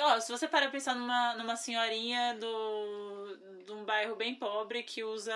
Ó, 0.00 0.20
se 0.20 0.30
você 0.32 0.48
parar 0.48 0.66
pra 0.66 0.72
pensar 0.72 0.94
numa, 0.94 1.34
numa 1.34 1.54
senhorinha 1.56 2.34
do, 2.34 3.36
bairro 3.84 4.16
bem 4.16 4.34
pobre 4.34 4.82
que 4.82 5.02
usa, 5.04 5.34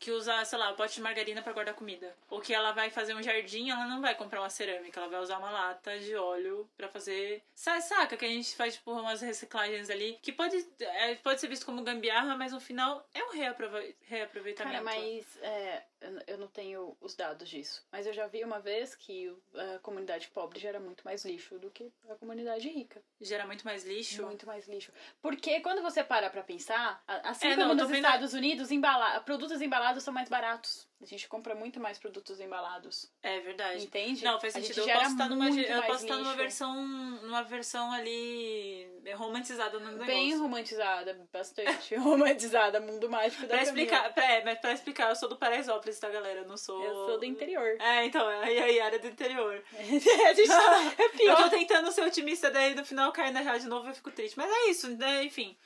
que 0.00 0.10
usa, 0.10 0.44
sei 0.44 0.58
lá, 0.58 0.70
um 0.70 0.76
pote 0.76 0.94
de 0.94 1.00
margarina 1.02 1.42
pra 1.42 1.52
guardar 1.52 1.74
comida. 1.74 2.14
Ou 2.30 2.40
que 2.40 2.52
ela 2.54 2.72
vai 2.72 2.90
fazer 2.90 3.14
um 3.14 3.22
jardim, 3.22 3.70
ela 3.70 3.86
não 3.86 4.00
vai 4.00 4.14
comprar 4.14 4.40
uma 4.40 4.50
cerâmica, 4.50 5.00
ela 5.00 5.08
vai 5.08 5.20
usar 5.20 5.38
uma 5.38 5.50
lata 5.50 5.98
de 5.98 6.14
óleo 6.16 6.68
pra 6.76 6.88
fazer... 6.88 7.42
Sa- 7.54 7.80
Saca 7.80 8.16
que 8.16 8.24
a 8.24 8.28
gente 8.28 8.54
faz, 8.56 8.74
tipo, 8.74 8.92
umas 8.92 9.20
reciclagens 9.20 9.90
ali, 9.90 10.18
que 10.22 10.32
pode, 10.32 10.56
é, 10.80 11.14
pode 11.16 11.40
ser 11.40 11.48
visto 11.48 11.66
como 11.66 11.82
gambiarra, 11.82 12.36
mas 12.36 12.52
no 12.52 12.60
final 12.60 13.06
é 13.14 13.22
um 13.24 13.30
reaprova- 13.32 13.82
reaproveitamento. 14.02 14.72
Cara, 14.84 14.84
mas 14.84 15.38
é, 15.42 15.82
eu- 16.26 16.38
não 16.38 16.48
tenho 16.48 16.96
os 17.00 17.14
dados 17.14 17.48
disso. 17.48 17.86
Mas 17.90 18.06
eu 18.06 18.12
já 18.12 18.26
vi 18.26 18.44
uma 18.44 18.60
vez 18.60 18.94
que 18.94 19.34
a 19.54 19.78
comunidade 19.80 20.28
pobre 20.28 20.58
gera 20.58 20.78
muito 20.80 21.02
mais 21.04 21.24
lixo 21.24 21.58
do 21.58 21.70
que 21.70 21.92
a 22.08 22.14
comunidade 22.16 22.68
rica. 22.68 23.02
Gera 23.20 23.46
muito 23.46 23.64
mais 23.64 23.84
lixo. 23.84 24.22
Muito 24.24 24.46
mais 24.46 24.66
lixo. 24.68 24.92
Porque 25.22 25.60
quando 25.60 25.82
você 25.82 26.02
para 26.04 26.28
pra 26.30 26.42
pensar, 26.42 27.02
assim 27.06 27.48
É, 27.48 27.54
como 27.56 27.68
não, 27.68 27.74
nos 27.74 27.88
vendo- 27.88 27.96
Estados 28.04 28.34
Unidos, 28.34 28.70
embala... 28.70 29.20
produtos 29.20 29.60
embalados 29.60 30.02
são 30.02 30.12
mais 30.12 30.28
baratos. 30.28 30.88
A 31.02 31.06
gente 31.06 31.28
compra 31.28 31.54
muito 31.54 31.78
mais 31.78 31.98
produtos 31.98 32.40
embalados. 32.40 33.12
É 33.22 33.40
verdade. 33.40 33.84
Entende? 33.84 34.24
Não, 34.24 34.40
faz 34.40 34.56
A 34.56 34.60
sentido. 34.60 34.88
Eu 34.88 34.94
posso 34.94 35.10
estar 35.10 35.28
numa, 35.28 35.50
eu 35.50 35.82
posso 35.82 36.04
estar 36.04 36.16
numa 36.16 36.34
versão, 36.34 36.82
numa 37.22 37.42
versão 37.42 37.92
ali 37.92 38.88
romantizada 39.14 39.78
no 39.78 39.86
negócio. 39.86 40.06
Bem 40.06 40.34
romantizada, 40.36 41.28
bastante 41.30 41.94
romantizada, 41.96 42.80
mundo 42.80 43.10
mágico 43.10 43.42
da 43.42 43.48
Pra 43.48 43.62
explicar, 43.62 44.14
pra, 44.14 44.24
é, 44.24 44.44
mas 44.44 44.58
pra 44.58 44.72
explicar, 44.72 45.10
eu 45.10 45.16
sou 45.16 45.28
do 45.28 45.36
Paraisópolis, 45.36 45.98
tá, 45.98 46.08
galera? 46.08 46.40
Eu 46.40 46.48
não 46.48 46.56
sou. 46.56 46.82
Eu 46.82 46.94
sou 47.06 47.18
do 47.18 47.24
interior. 47.24 47.76
É, 47.80 48.06
então, 48.06 48.26
a 48.26 48.46
Yara 48.46 48.96
é 48.96 48.98
do 48.98 49.08
interior. 49.08 49.62
a 49.76 49.82
gente 49.82 50.08
é 50.98 51.04
Eu 51.04 51.10
pior. 51.10 51.42
tô 51.42 51.50
tentando 51.50 51.92
ser 51.92 52.02
otimista, 52.02 52.50
daí 52.50 52.74
no 52.74 52.84
final 52.84 53.12
cai 53.12 53.30
na 53.30 53.40
real 53.40 53.58
de 53.58 53.66
novo 53.66 53.86
e 53.86 53.90
eu 53.90 53.94
fico 53.94 54.10
triste. 54.10 54.38
Mas 54.38 54.50
é 54.50 54.70
isso, 54.70 54.88
né? 54.96 55.24
Enfim. 55.24 55.56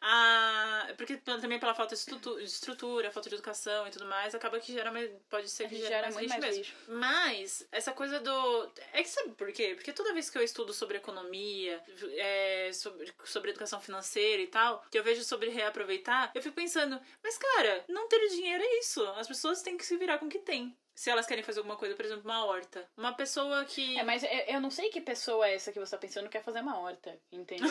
Ah, 0.00 0.86
porque 0.96 1.16
também 1.16 1.58
pela 1.58 1.74
falta 1.74 1.94
de 1.96 2.44
estrutura, 2.44 3.10
falta 3.10 3.28
de 3.28 3.34
educação 3.34 3.86
e 3.86 3.90
tudo 3.90 4.06
mais, 4.06 4.32
acaba 4.32 4.60
que 4.60 4.77
gera 4.78 4.92
mais, 4.92 5.10
pode 5.28 5.48
ser 5.48 5.64
A 5.64 5.68
que 5.68 5.76
gere 5.76 5.88
gera 5.88 6.02
mais 6.02 6.14
muito 6.14 6.28
mais 6.30 6.40
mesmo. 6.44 6.58
lixo. 6.58 6.74
Mas, 6.88 7.68
essa 7.72 7.92
coisa 7.92 8.20
do. 8.20 8.72
É 8.92 9.02
que 9.02 9.08
sabe 9.08 9.32
por 9.32 9.52
quê? 9.52 9.74
Porque 9.74 9.92
toda 9.92 10.12
vez 10.14 10.30
que 10.30 10.38
eu 10.38 10.42
estudo 10.42 10.72
sobre 10.72 10.96
economia, 10.98 11.82
é, 12.16 12.70
sobre, 12.72 13.12
sobre 13.24 13.50
educação 13.50 13.80
financeira 13.80 14.42
e 14.42 14.46
tal, 14.46 14.84
que 14.90 14.98
eu 14.98 15.04
vejo 15.04 15.22
sobre 15.24 15.50
reaproveitar, 15.50 16.30
eu 16.34 16.42
fico 16.42 16.54
pensando, 16.54 17.00
mas 17.22 17.36
cara, 17.38 17.84
não 17.88 18.08
ter 18.08 18.26
dinheiro 18.28 18.62
é 18.62 18.78
isso. 18.78 19.04
As 19.12 19.26
pessoas 19.28 19.62
têm 19.62 19.76
que 19.76 19.84
se 19.86 19.96
virar 19.96 20.18
com 20.18 20.26
o 20.26 20.28
que 20.30 20.38
tem. 20.38 20.76
Se 20.98 21.08
elas 21.10 21.26
querem 21.26 21.44
fazer 21.44 21.60
alguma 21.60 21.76
coisa, 21.76 21.94
por 21.94 22.04
exemplo, 22.04 22.24
uma 22.24 22.44
horta. 22.44 22.84
Uma 22.96 23.12
pessoa 23.12 23.64
que. 23.64 23.96
É, 23.96 24.02
mas 24.02 24.24
eu 24.24 24.30
eu 24.48 24.60
não 24.60 24.68
sei 24.68 24.88
que 24.90 25.00
pessoa 25.00 25.48
é 25.48 25.54
essa 25.54 25.70
que 25.70 25.78
você 25.78 25.92
tá 25.92 25.96
pensando 25.96 26.24
que 26.24 26.30
quer 26.32 26.42
fazer 26.42 26.58
uma 26.60 26.76
horta, 26.80 27.16
entendeu? 27.30 27.70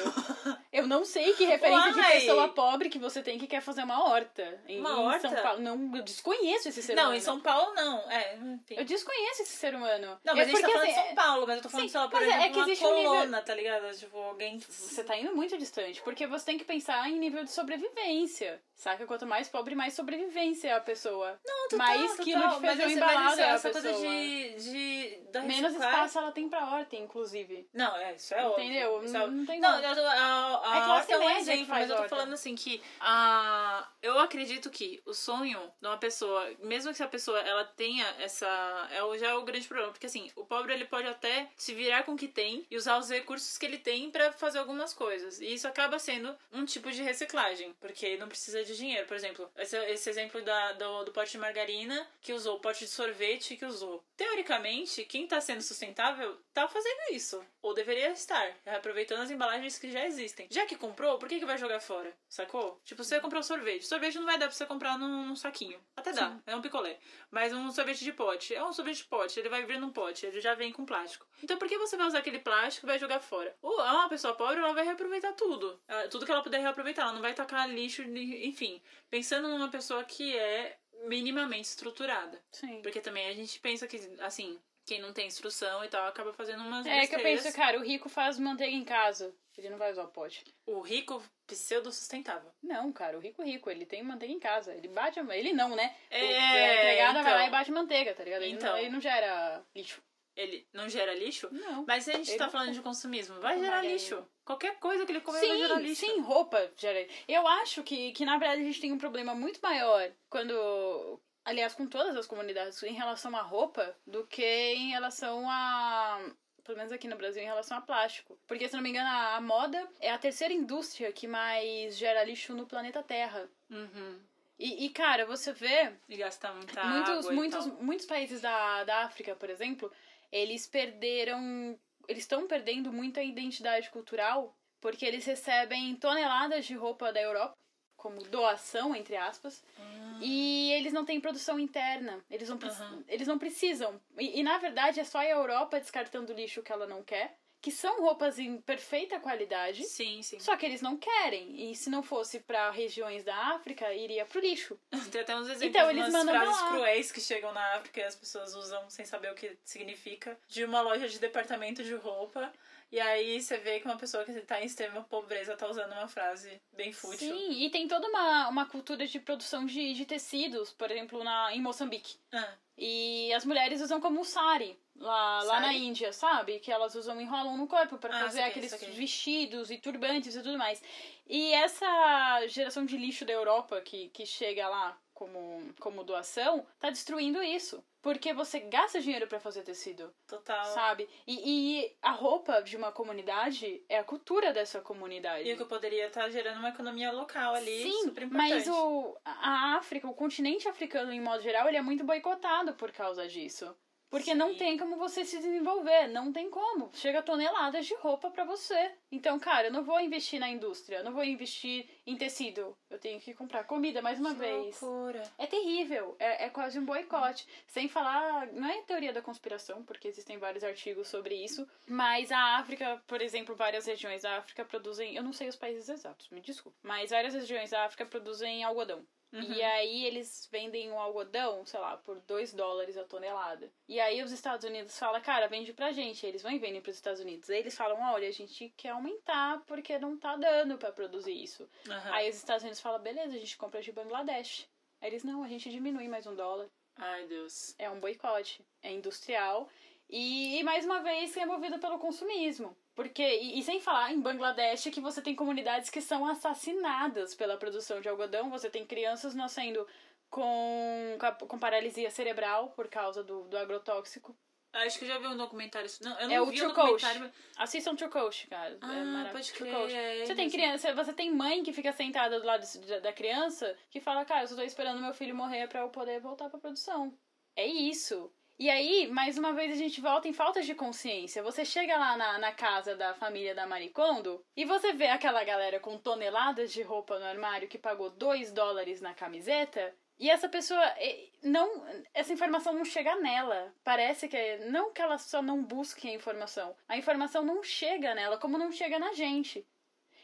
eu 0.72 0.88
não 0.88 1.04
sei 1.04 1.34
que 1.34 1.44
referência 1.46 1.92
de 1.92 2.00
Uai! 2.00 2.12
pessoa 2.22 2.48
pobre 2.48 2.88
que 2.90 2.98
você 2.98 3.22
tem 3.22 3.38
que 3.38 3.46
quer 3.46 3.60
fazer 3.60 3.84
uma 3.84 4.02
horta. 4.08 4.62
Em, 4.66 4.80
Uma 4.80 4.92
em 4.92 4.94
horta? 4.94 5.28
São 5.30 5.44
Paulo. 5.44 5.60
Não, 5.60 5.98
eu 5.98 6.04
desconheço 6.04 6.70
esse 6.70 6.82
ser 6.82 6.96
Não, 6.96 7.04
humano. 7.04 7.18
em 7.18 7.20
São 7.20 7.40
Paulo 7.42 7.74
não. 7.74 8.10
É, 8.10 8.38
enfim. 8.38 8.76
Eu 8.76 8.86
desconheço 8.86 9.42
esse 9.42 9.58
ser 9.58 9.76
humano. 9.76 10.18
Não, 10.24 10.34
mas 10.34 10.48
é 10.48 10.52
a 10.52 10.54
gente 10.56 10.62
tá 10.62 10.68
porque, 10.68 10.72
falando 10.72 10.88
de 10.88 10.94
assim, 11.00 11.08
São 11.08 11.16
Paulo, 11.16 11.48
mas 11.48 11.56
eu 11.58 11.64
tô 11.64 11.70
falando, 11.70 11.86
sim, 11.86 11.92
sei 11.92 12.00
lá, 12.00 12.08
por 12.08 12.22
é- 12.22 12.26
é 12.26 12.28
exemplo, 12.30 12.50
que 12.52 12.58
uma 12.60 12.66
existe 12.66 12.86
um 12.86 12.96
nível- 12.96 13.12
colona, 13.12 13.42
tá 13.42 13.54
ligado? 13.56 13.98
Tipo, 13.98 14.18
alguém... 14.20 14.60
Você 14.60 15.04
tá 15.04 15.18
indo 15.18 15.36
muito 15.36 15.58
distante, 15.58 16.02
porque 16.02 16.26
você 16.26 16.46
tem 16.46 16.58
que 16.58 16.64
pensar 16.64 17.10
em 17.10 17.20
nível 17.20 17.44
de 17.44 17.52
sobrevivência. 17.52 18.62
Saca? 18.74 19.06
Quanto 19.08 19.26
mais 19.26 19.50
pobre, 19.50 19.74
mais 19.74 19.96
sobrevivência 19.96 20.76
a 20.78 20.80
pessoa. 20.80 21.40
Não, 21.44 21.68
total, 21.68 21.88
mais 21.88 22.12
total, 22.12 22.24
quilo 22.26 22.48
de 22.50 22.60
feijão 22.60 22.90
embalado 22.92 23.17
isso, 23.32 23.40
é 23.42 23.44
a 23.44 23.54
essa 23.54 23.72
coisa 23.72 23.94
de, 23.94 24.56
de 24.56 25.18
Menos 25.46 25.74
espaço 25.74 26.18
ela 26.18 26.32
tem 26.32 26.50
pra 26.50 26.66
horta, 26.66 26.96
inclusive. 26.96 27.68
Não, 27.74 27.96
é, 27.98 28.16
isso 28.16 28.34
é 28.34 28.46
óbvio. 28.46 28.64
Entendeu? 28.66 29.04
Isso 29.04 29.16
é 29.16 29.20
Não- 29.20 29.28
não 29.32 29.46
tem 29.46 29.60
Não, 29.60 29.80
eu 29.80 29.96
tô- 29.96 30.02
a, 30.02 30.14
a, 30.14 30.78
É 30.78 30.86
classe 30.86 30.90
horta 30.90 31.14
é 31.14 31.18
um 31.18 31.34
que 31.34 31.40
exemplo, 31.42 31.66
mas 31.70 31.90
eu 31.90 31.98
tô 31.98 32.10
falando 32.10 32.34
assim 32.34 32.56
que 32.56 32.82
a, 33.00 33.88
eu 34.02 34.18
acredito 34.20 34.70
que 34.70 35.02
o 35.06 35.14
sonho 35.14 35.60
de 35.82 35.88
uma 35.88 35.98
pessoa, 35.98 36.50
mesmo 36.60 36.94
que 36.94 37.04
a 37.04 37.08
pessoa 37.08 37.40
ela 37.42 37.64
tenha 37.64 38.06
essa, 38.20 38.48
é 38.92 39.04
o- 39.04 39.18
já 39.18 39.28
é 39.30 39.34
o 39.34 39.44
grande 39.44 39.68
problema, 39.68 39.92
porque 39.92 40.06
assim, 40.08 40.32
o 40.36 40.46
pobre 40.46 40.74
ele 40.74 40.86
pode 40.86 41.08
até 41.08 41.50
se 41.56 41.74
virar 41.74 42.04
com 42.04 42.14
o 42.14 42.18
que 42.18 42.28
tem 42.28 42.66
e 42.70 42.78
usar 42.78 42.98
os 42.98 43.10
recursos 43.10 43.58
que 43.58 43.66
ele 43.66 43.78
tem 43.78 44.10
pra 44.12 44.32
fazer 44.32 44.60
algumas 44.60 44.94
coisas. 44.94 45.40
E 45.40 45.54
isso 45.54 45.68
acaba 45.68 46.00
sendo 46.00 46.36
um 46.52 46.66
tipo 46.66 46.92
de 46.92 47.02
reciclagem, 47.04 47.74
porque 47.80 48.18
não 48.18 48.28
precisa 48.28 48.64
de 48.64 48.76
dinheiro. 48.76 49.08
Por 49.08 49.16
exemplo, 49.16 49.50
esse, 49.58 49.78
esse 49.86 50.10
exemplo 50.10 50.42
da, 50.42 50.74
do, 50.74 51.04
do 51.06 51.12
pote 51.12 51.32
de 51.32 51.38
margarina 51.38 52.08
que 52.22 52.34
usou, 52.34 52.56
o 52.58 52.60
pote 52.60 52.80
de 52.86 52.92
sorvete 52.92 53.07
que 53.14 53.66
usou. 53.66 54.04
Teoricamente, 54.16 55.04
quem 55.06 55.28
tá 55.28 55.40
sendo 55.42 55.62
sustentável 55.62 56.38
tá 56.54 56.68
fazendo 56.68 57.14
isso. 57.14 57.44
Ou 57.62 57.74
deveria 57.74 58.12
estar, 58.12 58.56
aproveitando 58.66 59.22
as 59.22 59.32
embalagens 59.32 59.78
que 59.80 59.92
já 59.92 60.06
existem. 60.06 60.48
Já 60.50 60.66
que 60.66 60.76
comprou, 60.76 61.18
por 61.18 61.28
que, 61.30 61.40
que 61.40 61.46
vai 61.46 61.58
jogar 61.58 61.80
fora? 61.80 62.14
Sacou? 62.30 62.80
Tipo, 62.84 63.04
você 63.04 63.20
comprou 63.20 63.42
sorvete. 63.44 63.86
Sorvete 63.86 64.16
não 64.18 64.26
vai 64.26 64.38
dar 64.38 64.48
pra 64.48 64.56
você 64.56 64.66
comprar 64.66 64.98
num, 64.98 65.26
num 65.28 65.36
saquinho. 65.36 65.80
Até 65.96 66.12
dá, 66.14 66.30
Sim. 66.32 66.42
é 66.46 66.56
um 66.56 66.62
picolé. 66.62 67.00
Mas 67.32 67.54
um 67.54 67.72
sorvete 67.72 68.04
de 68.04 68.12
pote. 68.14 68.54
É 68.56 68.64
um 68.64 68.74
sorvete 68.74 68.98
de 68.98 69.06
pote, 69.06 69.40
ele 69.40 69.50
vai 69.50 69.66
vir 69.66 69.80
num 69.80 69.92
pote, 69.92 70.26
ele 70.26 70.40
já 70.42 70.54
vem 70.56 70.72
com 70.72 70.86
plástico. 70.86 71.26
Então 71.44 71.58
por 71.58 71.68
que 71.68 71.78
você 71.78 71.96
vai 71.98 72.08
usar 72.08 72.20
aquele 72.20 72.40
plástico 72.40 72.86
e 72.86 72.90
vai 72.90 73.00
jogar 73.00 73.20
fora? 73.20 73.56
Ou 73.62 73.80
é 73.82 73.92
uma 73.92 74.10
pessoa 74.10 74.34
pobre, 74.36 74.60
ela 74.60 74.74
vai 74.74 74.84
reaproveitar 74.86 75.34
tudo. 75.34 75.80
Ela- 75.88 76.08
Tudo 76.08 76.26
que 76.26 76.32
ela 76.32 76.44
puder 76.44 76.60
reaproveitar. 76.62 77.04
Ela 77.04 77.14
não 77.14 77.22
vai 77.22 77.34
tacar 77.34 77.70
lixo, 77.70 78.02
enfim. 78.04 78.82
Pensando 79.10 79.48
numa 79.48 79.70
pessoa 79.70 80.04
que 80.04 80.36
é 80.38 80.78
minimamente 81.06 81.68
estruturada. 81.68 82.42
Sim. 82.51 82.82
Porque 82.82 83.00
também 83.01 83.27
a 83.27 83.34
gente 83.34 83.60
pensa 83.60 83.88
que, 83.88 83.98
assim, 84.20 84.60
quem 84.86 85.00
não 85.01 85.13
tem 85.13 85.27
instrução 85.27 85.84
e 85.84 85.88
tal 85.89 86.06
acaba 86.08 86.34
fazendo 86.34 86.63
umas 86.63 86.86
É 86.86 86.92
que 87.08 87.16
eu 87.16 87.20
besteiras. 87.20 87.44
penso, 87.44 87.56
cara, 87.56 87.77
o 87.77 87.84
rico 87.84 88.10
faz 88.10 88.39
manteiga 88.39 88.75
em 88.75 88.84
casa. 88.86 89.34
Ele 89.58 89.70
não 89.70 89.77
vai 89.77 89.92
usar 89.92 90.04
o 90.04 90.08
pote. 90.10 90.44
O 90.68 90.82
rico 90.82 91.22
pseudo-sustentável. 91.48 92.51
Não, 92.62 92.92
cara, 92.94 93.18
o 93.18 93.20
rico 93.20 93.42
rico, 93.44 93.70
ele 93.70 93.86
tem 93.86 94.04
manteiga 94.04 94.34
em 94.34 94.39
casa. 94.39 94.74
Ele 94.74 94.88
bate 94.88 95.20
a... 95.20 95.36
Ele 95.36 95.51
não, 95.51 95.75
né? 95.75 95.96
O- 96.12 96.16
É, 96.16 96.70
a 96.70 96.75
empregada 96.75 97.13
vai 97.13 97.22
então. 97.24 97.34
lá 97.34 97.48
e 97.48 97.50
bate 97.51 97.72
manteiga, 97.72 98.13
tá 98.13 98.24
ligado? 98.24 98.44
Ele, 98.44 98.54
Então. 98.54 98.70
não, 98.72 98.77
ele 98.77 98.89
não 98.89 99.01
gera 99.01 99.63
lixo. 99.75 100.01
Ele 100.38 100.67
não 100.72 100.88
gera 100.88 101.15
lixo? 101.15 101.50
Não. 101.51 101.84
Mas 101.88 102.03
se 102.03 102.12
a 102.12 102.17
gente 102.17 102.29
Ele 102.29 102.38
tá 102.38 102.48
falando 102.48 102.72
de 102.72 102.82
consumismo, 102.82 103.39
vai 103.41 103.60
gerar 103.60 103.82
lixo. 103.82 104.24
Qualquer 104.46 104.77
coisa 104.79 105.03
que 105.06 105.12
ele 105.12 105.20
comer 105.20 105.39
vai 105.46 105.58
gerar 105.58 105.75
Sim, 105.77 105.82
lixo. 105.82 106.06
sim, 106.06 106.20
roupa 106.22 106.72
gera. 106.77 107.06
Eu 107.27 107.46
acho 107.48 107.82
que, 107.84 108.12
que, 108.13 108.24
na 108.24 108.38
verdade, 108.38 108.62
a 108.62 108.65
gente 108.65 108.79
tem 108.79 108.94
um 108.94 108.98
problema 109.00 109.34
muito 109.34 109.60
maior 109.62 110.10
quando. 110.29 111.20
Aliás, 111.44 111.74
com 111.74 111.88
todas 111.88 112.15
as 112.15 112.27
comunidades, 112.27 112.82
em 112.84 112.94
relação 112.94 113.36
à 113.36 113.41
roupa, 113.41 113.96
do 114.06 114.27
que 114.27 114.44
em 114.44 114.91
relação 114.91 115.50
a. 115.50 116.22
Pelo 116.63 116.77
menos 116.77 116.91
aqui 116.91 117.08
no 117.08 117.15
Brasil, 117.15 117.41
em 117.41 117.46
relação 117.46 117.77
a 117.77 117.82
plástico. 117.82 118.38
Porque, 118.46 118.67
se 118.67 118.75
não 118.75 118.84
me 118.84 118.89
engano, 118.89 119.08
a, 119.10 119.39
moda 119.41 119.89
é 120.01 120.12
a 120.12 120.17
terceira 120.17 120.53
indústria 120.53 121.12
que 121.13 121.25
mais 121.25 121.98
gera 121.98 122.24
lixo 122.25 122.53
no 122.53 122.67
planeta 122.67 123.01
Terra. 123.01 123.50
Uhum. 123.70 124.20
E, 124.60 124.86
e, 124.86 124.89
cara, 124.89 125.25
você 125.25 125.53
vê 125.53 125.94
E 126.10 126.17
gastar 126.17 126.53
muita 126.53 126.84
muitos, 126.84 127.10
água 127.20 127.32
muitos, 127.32 127.65
muitos 127.79 128.06
países 128.06 128.41
da, 128.41 128.84
da 128.84 129.03
África, 129.03 129.36
por 129.36 129.50
exemplo, 129.50 129.91
eles 130.32 130.68
perderam. 130.68 131.78
Eles 132.08 132.24
estão 132.24 132.48
perdendo 132.48 132.92
muita 132.94 133.22
identidade 133.22 133.90
cultural 133.90 134.56
porque 134.80 135.06
eles 135.06 135.26
recebem 135.26 135.96
toneladas 135.96 136.66
de 136.66 136.74
roupa 136.76 137.12
da 137.12 137.20
Europa, 137.22 137.54
como 137.98 138.22
doação, 138.24 138.96
entre 138.96 139.16
aspas, 139.16 139.64
Ah. 139.80 140.20
e 140.22 140.72
eles 140.74 140.94
não 140.94 141.04
têm 141.04 141.20
produção 141.20 141.60
interna. 141.60 142.24
Eles 142.30 142.48
não, 142.48 142.58
Aham. 142.62 143.04
eles 143.08 143.28
não 143.28 143.40
precisam. 143.40 144.00
E, 144.18 144.40
e, 144.40 144.44
na 144.44 144.58
verdade 144.60 145.00
é 145.00 145.04
só 145.04 145.18
a 145.18 145.26
Europa 145.26 145.80
descartando 145.80 146.32
lixo 146.34 146.62
que 146.62 146.72
ela 146.72 146.86
não 146.88 147.04
quer. 147.04 147.38
Que 147.68 147.72
são 147.72 148.00
roupas 148.00 148.40
em 148.40 148.62
perfeita 148.62 149.20
qualidade. 149.20 149.84
Sim, 149.84 150.22
sim. 150.24 150.40
Só 150.40 150.56
que 150.56 150.66
eles 150.66 150.82
não 150.82 150.96
querem. 150.96 151.70
E 151.70 151.76
se 151.76 151.90
não 151.90 152.02
fosse 152.02 152.40
para 152.40 152.72
regiões 152.72 153.26
da 153.26 153.36
África, 153.36 153.94
iria 153.94 154.26
pro 154.26 154.40
lixo. 154.40 154.80
Tem 155.12 155.20
até 155.20 155.36
uns 155.36 155.50
exemplos 155.50 155.66
Então, 155.66 155.90
eles 155.90 156.10
mandam 156.10 156.34
frases 156.34 156.62
lá. 156.62 156.70
cruéis 156.70 157.12
que 157.12 157.20
chegam 157.20 157.52
na 157.52 157.76
África 157.76 158.00
e 158.00 158.04
as 158.06 158.16
pessoas 158.16 158.56
usam 158.56 158.90
sem 158.90 159.04
saber 159.04 159.34
o 159.34 159.36
que 159.36 159.58
significa. 159.66 160.40
De 160.48 160.64
uma 160.64 160.80
loja 160.80 161.10
de 161.10 161.20
departamento 161.20 161.84
de 161.84 161.94
roupa. 161.94 162.54
E 162.90 163.02
aí 163.02 163.42
você 163.42 163.58
vê 163.58 163.82
que 163.82 163.86
uma 163.86 163.98
pessoa 163.98 164.24
que 164.24 164.32
tá 164.40 164.62
em 164.62 164.66
extrema 164.66 165.04
pobreza 165.04 165.58
tá 165.58 165.68
usando 165.68 165.92
uma 165.92 166.08
frase 166.08 166.62
bem 166.72 166.94
fútil. 166.94 167.36
Sim, 167.36 167.66
e 167.66 167.70
tem 167.70 167.86
toda 167.86 168.08
uma, 168.08 168.48
uma 168.48 168.66
cultura 168.66 169.06
de 169.06 169.20
produção 169.20 169.66
de, 169.66 169.94
de 169.94 170.06
tecidos, 170.06 170.72
por 170.72 170.90
exemplo, 170.90 171.22
na, 171.22 171.54
em 171.54 171.62
Moçambique. 171.62 172.16
Ah, 172.32 172.54
E 172.78 173.34
as 173.34 173.44
mulheres 173.44 173.82
usam 173.82 174.00
como 174.00 174.24
sari 174.24 174.78
lá, 174.96 175.42
lá 175.44 175.60
na 175.60 175.68
Sari? 175.68 175.78
Índia, 175.86 176.14
sabe? 176.14 176.60
Que 176.60 176.72
elas 176.72 176.94
usam 176.96 177.20
enrolam 177.20 177.58
no 177.58 177.68
corpo 177.68 177.98
para 177.98 178.16
Ah, 178.16 178.20
fazer 178.22 178.42
aqueles 178.42 178.72
vestidos 178.94 179.72
e 179.72 179.78
turbantes 179.78 180.36
e 180.36 180.42
tudo 180.44 180.58
mais. 180.58 180.82
E 181.28 181.54
essa 181.54 182.46
geração 182.48 182.86
de 182.86 182.98
lixo 182.98 183.26
da 183.26 183.34
Europa 183.34 183.82
que, 183.82 184.10
que 184.10 184.26
chega 184.26 184.68
lá 184.68 184.98
como, 185.18 185.74
como 185.80 186.04
doação 186.04 186.64
tá 186.80 186.92
destruindo 186.92 187.42
isso. 187.42 187.84
Porque 188.04 188.32
você 188.34 188.60
gasta 188.60 189.02
dinheiro 189.02 189.28
para 189.28 189.40
fazer 189.40 189.64
tecido, 189.64 190.14
total. 190.28 190.64
sabe? 190.66 191.10
E, 191.26 191.82
e 191.82 191.98
a 192.02 192.12
roupa 192.12 192.62
de 192.62 192.78
uma 192.78 192.92
comunidade 192.92 193.84
é 193.90 193.98
a 193.98 194.04
cultura 194.04 194.54
dessa 194.54 194.80
comunidade. 194.80 195.50
E 195.50 195.54
o 195.54 195.58
que 195.58 195.66
poderia 195.66 196.06
estar 196.06 196.30
gerando 196.30 196.60
uma 196.60 196.70
economia 196.70 197.12
local 197.12 197.56
ali, 197.56 197.84
Sim, 197.84 198.04
super 198.04 198.24
importante. 198.24 198.50
mas 198.54 198.68
o, 198.68 199.18
a 199.26 199.76
África, 199.78 200.08
o 200.08 200.14
continente 200.14 200.70
africano 200.70 201.12
em 201.12 201.20
modo 201.20 201.42
geral, 201.42 201.68
ele 201.68 201.78
é 201.78 201.82
muito 201.82 202.04
boicotado 202.04 202.76
por 202.76 202.92
causa 202.92 203.28
disso. 203.28 203.76
Porque 204.10 204.34
não 204.34 204.52
Sim. 204.52 204.58
tem 204.58 204.78
como 204.78 204.96
você 204.98 205.26
se 205.26 205.38
desenvolver, 205.38 206.08
não 206.08 206.32
tem 206.32 206.50
como. 206.50 206.90
Chega 206.94 207.22
toneladas 207.22 207.86
de 207.86 207.94
roupa 207.96 208.32
pra 208.32 208.46
você. 208.46 208.92
Então, 209.12 209.38
cara, 209.38 209.68
eu 209.68 209.72
não 209.72 209.84
vou 209.84 210.00
investir 210.00 210.40
na 210.40 210.50
indústria, 210.50 210.98
eu 210.98 211.04
não 211.04 211.14
vou 211.14 211.24
investir 211.24 211.90
em 212.06 212.16
tecido. 212.16 212.78
Eu 212.90 213.00
tenho 213.00 213.20
que 213.20 213.34
comprar 213.34 213.66
comida 213.66 214.02
mais 214.02 214.20
uma 214.20 214.34
Que 214.34 214.40
vez. 214.40 214.82
loucura. 214.82 215.24
É 215.38 215.46
terrível, 215.46 216.16
é, 216.20 216.46
é 216.46 216.50
quase 216.50 216.80
um 216.80 216.86
boicote. 216.86 217.46
Sem 217.68 217.90
falar, 217.90 218.48
não 218.54 218.68
é 218.68 218.82
teoria 218.84 219.12
da 219.12 219.22
conspiração, 219.22 219.84
porque 219.84 220.08
existem 220.08 220.38
vários 220.38 220.64
artigos 220.64 221.08
sobre 221.08 221.36
isso, 221.36 221.68
mas 221.88 222.32
a 222.32 222.58
África, 222.58 223.02
por 223.08 223.22
exemplo, 223.22 223.56
várias 223.56 223.86
regiões 223.86 224.22
da 224.22 224.38
África 224.38 224.64
produzem, 224.64 225.16
eu 225.16 225.24
não 225.24 225.34
sei 225.34 225.48
os 225.50 225.56
países 225.56 225.90
exatos, 225.90 226.30
me 226.30 226.40
desculpe, 226.42 226.78
mas 226.82 227.12
várias 227.12 227.34
regiões 227.34 227.72
da 227.72 227.84
África 227.86 228.06
produzem 228.06 228.64
algodão. 228.64 229.06
Uhum. 229.34 229.42
E 229.42 229.62
aí 229.62 230.06
eles 230.06 230.48
vendem 230.52 230.92
o 230.92 230.98
algodão, 230.98 231.66
sei 231.66 231.80
lá, 231.80 231.98
por 231.98 232.20
2 232.22 232.54
dólares 232.54 232.98
a 232.98 233.04
tonelada. 233.04 233.72
E 233.88 234.00
aí 234.00 234.24
os 234.24 234.32
Estados 234.32 234.66
Unidos 234.66 234.98
falam, 234.98 235.22
cara, 235.22 235.48
vende 235.48 235.74
pra 235.74 235.92
gente. 235.92 236.26
Eles 236.26 236.42
vão 236.42 236.52
e 236.52 236.60
vendem 236.60 236.82
pros 236.82 236.96
Estados 236.96 237.20
Unidos. 237.20 237.50
Aí 237.50 237.60
eles 237.60 237.76
falam, 237.76 238.02
olha, 238.14 238.28
a 238.28 238.32
gente 238.32 238.74
quer 238.78 238.90
aumentar 238.90 239.62
porque 239.66 240.00
não 240.00 240.18
tá 240.18 240.36
dando 240.36 240.78
pra 240.78 240.92
produzir 240.92 241.34
isso. 241.34 241.70
Aham. 241.90 242.14
Aí 242.14 242.30
os 242.30 242.38
Estados 242.38 242.64
Unidos 242.64 242.80
falam, 242.80 243.02
beleza, 243.02 243.36
a 243.36 243.40
gente 243.40 243.58
compra 243.58 243.82
de 243.82 243.92
Bangladesh. 243.92 244.68
Aí 245.02 245.10
eles, 245.10 245.24
não, 245.24 245.44
a 245.44 245.48
gente 245.48 245.70
diminui 245.70 246.08
mais 246.08 246.26
um 246.26 246.36
dólar. 246.36 246.70
Ai, 246.96 247.28
Deus. 247.28 247.76
É 247.78 247.90
um 247.90 248.00
boicote. 248.00 248.66
É 248.82 248.92
industrial. 248.92 249.70
E, 250.10 250.60
e, 250.60 250.64
mais 250.64 250.86
uma 250.86 251.02
vez 251.02 251.36
é 251.36 251.46
movido 251.46 251.80
pelo 251.80 252.00
consumismo. 252.00 252.76
Porque, 252.96 253.22
e, 253.24 253.60
e 253.60 253.64
sem 253.64 253.80
falar 253.80 254.12
em 254.14 254.22
Bangladesh 254.22 254.86
que 254.86 255.02
você 255.02 255.22
tem 255.22 255.36
comunidades 255.36 255.90
que 255.90 256.02
são 256.02 256.26
assassinadas 256.26 257.36
pela 257.36 257.58
produção 257.58 258.00
de 258.02 258.08
algodão. 258.10 258.50
Você 258.50 258.70
tem 258.70 258.86
crianças 258.86 259.36
nascendo 259.36 259.86
com, 260.30 261.18
com 261.48 261.60
paralisia 261.60 262.10
cerebral 262.10 262.70
por 262.72 262.88
causa 262.88 263.24
do, 263.24 263.44
do 263.48 263.58
agrotóxico. 263.58 264.36
Acho 264.74 265.00
que 265.00 265.06
eu 265.06 265.10
já 265.10 265.18
vi 265.18 265.28
um 265.28 265.38
documentário. 265.38 265.90
Não, 266.02 266.20
eu 266.20 266.28
não 266.28 266.36
É 266.36 266.42
o 266.42 266.46
vi 266.46 266.58
True 266.58 266.68
o 266.72 266.74
documentário. 266.74 267.22
Coast. 267.22 267.36
Assistam 267.58 267.96
True 267.96 268.10
Coast, 268.12 268.48
cara. 268.48 268.74
é 268.74 268.78
Ah, 268.82 268.88
maravilhoso. 268.88 269.32
pode 269.32 269.54
crer. 269.54 269.96
É 269.96 270.26
Você 270.26 270.36
tem 270.36 270.50
criança, 270.50 270.94
você 270.94 271.14
tem 271.14 271.32
mãe 271.34 271.64
que 271.64 271.74
fica 271.74 271.92
sentada 271.94 272.40
do 272.40 272.46
lado 272.46 272.66
da- 272.88 273.00
da 273.00 273.14
criança 273.14 273.76
que 273.90 274.00
fala, 274.00 274.24
cara, 274.26 274.44
eu 274.44 274.48
só 274.48 274.56
tô 274.56 274.62
esperando 274.62 275.02
meu 275.02 275.14
filho 275.14 275.34
morrer 275.36 275.68
pra 275.68 275.82
eu 275.82 275.90
poder 275.90 276.20
voltar 276.20 276.50
pra 276.50 276.60
produção. 276.60 277.18
É 277.56 277.66
isso. 277.66 278.32
E 278.60 278.72
aí, 278.72 279.08
mais 279.08 279.38
uma 279.38 279.54
vez, 279.54 279.72
a 279.72 279.76
gente 279.76 280.02
volta 280.02 280.28
em 280.28 280.34
falta 280.34 280.64
de 280.64 280.74
consciência. 280.74 281.44
Você 281.44 281.64
chega 281.64 281.96
lá 281.96 282.18
na, 282.18 282.40
na 282.40 282.52
casa 282.52 282.96
da 282.96 283.14
família 283.14 283.54
da 283.54 283.68
Maricondo 283.68 284.44
e 284.56 284.66
você 284.66 284.94
vê 284.94 285.08
aquela 285.08 285.44
galera 285.44 285.80
com 285.80 285.96
toneladas 285.98 286.74
de 286.74 286.82
roupa 286.82 287.20
no 287.20 287.26
armário 287.26 287.68
que 287.68 287.78
pagou 287.78 288.10
2 288.10 288.52
dólares 288.52 289.00
na 289.00 289.14
camiseta. 289.14 289.94
E 290.20 290.28
essa 290.32 290.50
pessoa 290.50 290.84
eh, 290.98 291.30
não. 291.44 291.86
Essa 292.16 292.34
informação 292.34 292.74
não 292.74 292.84
chega 292.84 293.16
nela. 293.18 293.72
Parece 293.84 294.28
que. 294.28 294.36
é- 294.36 294.66
Não 294.70 294.92
que 294.92 295.04
ela 295.04 295.20
só 295.20 295.40
não 295.40 295.64
busque 295.64 296.08
a 296.10 296.14
informação. 296.14 296.76
A 296.88 296.98
informação 296.98 297.46
não 297.46 297.62
chega 297.62 298.16
nela, 298.16 298.40
como 298.40 298.58
não 298.58 298.72
chega 298.72 298.98
na 298.98 299.14
gente. 299.14 299.68